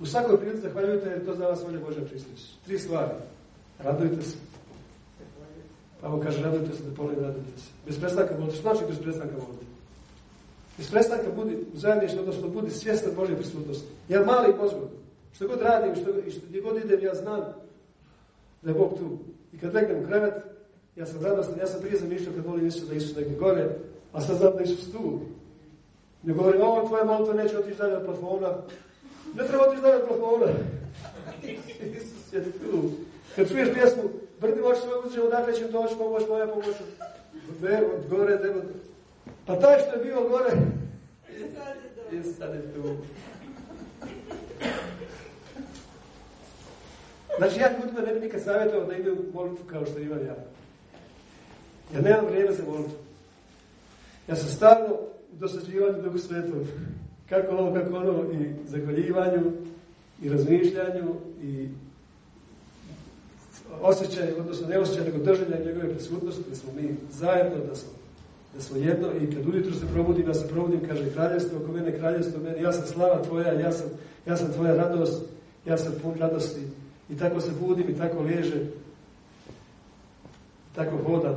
[0.00, 2.56] U svakoj prilici zahvaljujte jer to za vas volje Bože Hristos.
[2.64, 3.12] Tri stvari.
[3.78, 4.36] Radujte se.
[6.00, 7.68] Pavlo kaže, radujte se da polim, radujte se.
[7.86, 8.56] Bez prestanka molite.
[8.56, 9.64] Što znači bez prestanka molite?
[10.78, 13.88] Bez prestanka budi u zajedništvu, odnosno budi svjestan Božje prisutnosti.
[14.08, 14.88] Ja mali pozgod.
[15.32, 17.40] Što god radim, što, i što, gdje god idem, ja znam
[18.62, 19.18] da je Bog tu.
[19.52, 20.34] I kad legnem u krevet,
[20.96, 23.68] ja sam radostan, ja sam prije zamišljao kad molim Isus da Isus negdje gore,
[24.12, 25.20] a sad znam da Isus tu.
[26.22, 28.48] Ne govori, ovo tvoja molitva neće otići dalje od plafona.
[29.34, 30.46] Ne treba otići dalje od plafona.
[31.98, 32.90] Isus je tu.
[33.36, 34.02] Kad čuješ pjesmu,
[34.40, 36.76] brdi oči svoje uzđe, odakle će doći pomoć, moja pomoć.
[37.62, 38.62] Ne, od gore, ne,
[39.46, 40.50] Pa taj što je bio gore,
[42.12, 42.96] je sad je tu.
[47.38, 50.36] Znači, ja ljudima ne bi nikad savjetovao da ide u molitvu kao što imam ja.
[51.94, 52.98] Ja nemam vrijeme za molitvu.
[54.28, 56.66] Ja sam stalno u Duhu Svetog.
[57.28, 59.52] Kako ovo, kako ono, i zahvaljivanju,
[60.22, 61.68] i razmišljanju, i
[63.82, 67.88] osjećaju, odnosno ne osjećaju, nego držanja njegove prisutnosti, da smo mi zajedno, da smo,
[68.54, 71.98] da smo jedno i kad ujutru se probudim, ja se probudim, kaže kraljevstvo oko mene,
[71.98, 73.86] kraljevstvo meni, ja sam slava tvoja, ja sam,
[74.26, 75.22] ja sam tvoja radost,
[75.66, 76.60] ja sam pun radosti.
[77.10, 78.66] I tako se budim i tako liježe,
[80.74, 81.36] tako hodam.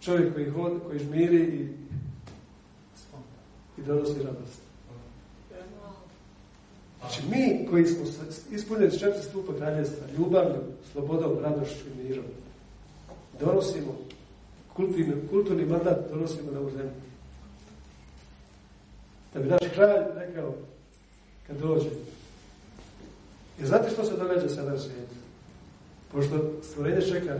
[0.00, 1.68] Čovjek koji hod, koji žmiri i,
[3.78, 4.71] i donosi radost.
[7.02, 8.04] Znači mi koji smo
[8.50, 10.62] ispunjeni s četiri stupa kraljevstva, ljubavljom,
[10.92, 12.24] slobodom, radošću i mirom,
[13.40, 13.98] donosimo
[14.76, 16.92] kulturni, kulturni mandat, donosimo na ovu zemlju.
[19.34, 20.54] Da bi naš kralj rekao,
[21.46, 21.90] kad dođe,
[23.60, 25.14] i znate što se događa sada u svijetu?
[26.12, 27.38] Pošto stvorenje čeka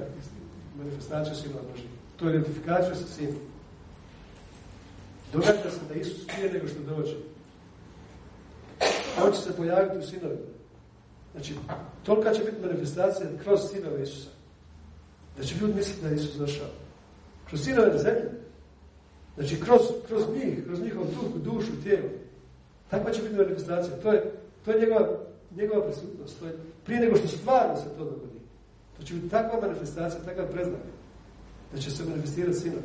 [0.78, 1.89] manifestaciju Sina Božije.
[2.16, 3.36] To je identifikacija sa Sinom.
[5.32, 7.16] Događa se da Isus prije nego što dođe.
[9.24, 10.40] On će se pojaviti u sinovima.
[11.32, 11.55] Znači,
[12.02, 14.30] tolika će biti manifestacija kroz sinove Isusa.
[15.36, 16.66] Da će ljudi misliti da je Isus došao.
[17.48, 18.28] Kroz sinove na zemlji.
[19.34, 22.09] Znači, kroz, kroz njih, kroz njihov duh, dušu, tijelo.
[22.90, 23.97] Takva će biti manifestacija.
[23.97, 24.32] To je,
[24.64, 25.09] to je njegova,
[25.56, 26.40] njegova prisutnost.
[26.40, 28.40] To je prije nego što stvarno se to dogodi.
[28.98, 30.80] To će biti takva manifestacija, takav preznak.
[31.72, 32.82] Da će se manifestirati sinovi.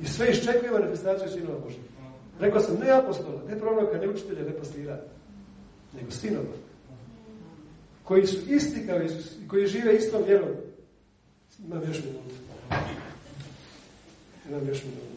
[0.00, 1.80] I sve iščekuje manifestaciju sinova Božja.
[2.40, 5.00] Rekao sam, ne apostola, ne proroka, ne učitelja, ne pastira,
[5.92, 6.54] nego sinova.
[8.04, 10.48] Koji su isti kao Isus, i koji žive istom vjerom.
[11.64, 12.34] Imam još minutu.
[14.48, 15.10] Imam još minutu.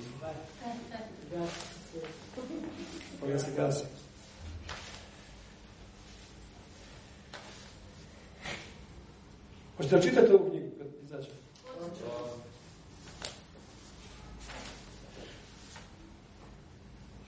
[3.20, 3.88] Pa ja se gasim.
[9.78, 11.30] Hoćete li čitati ovu knjigu kad izađe?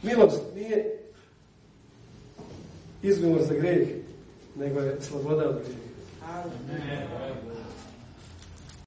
[0.01, 1.04] Milost nije
[3.07, 3.87] izgovor za grijeh,
[4.55, 5.85] nego je sloboda od grijeha.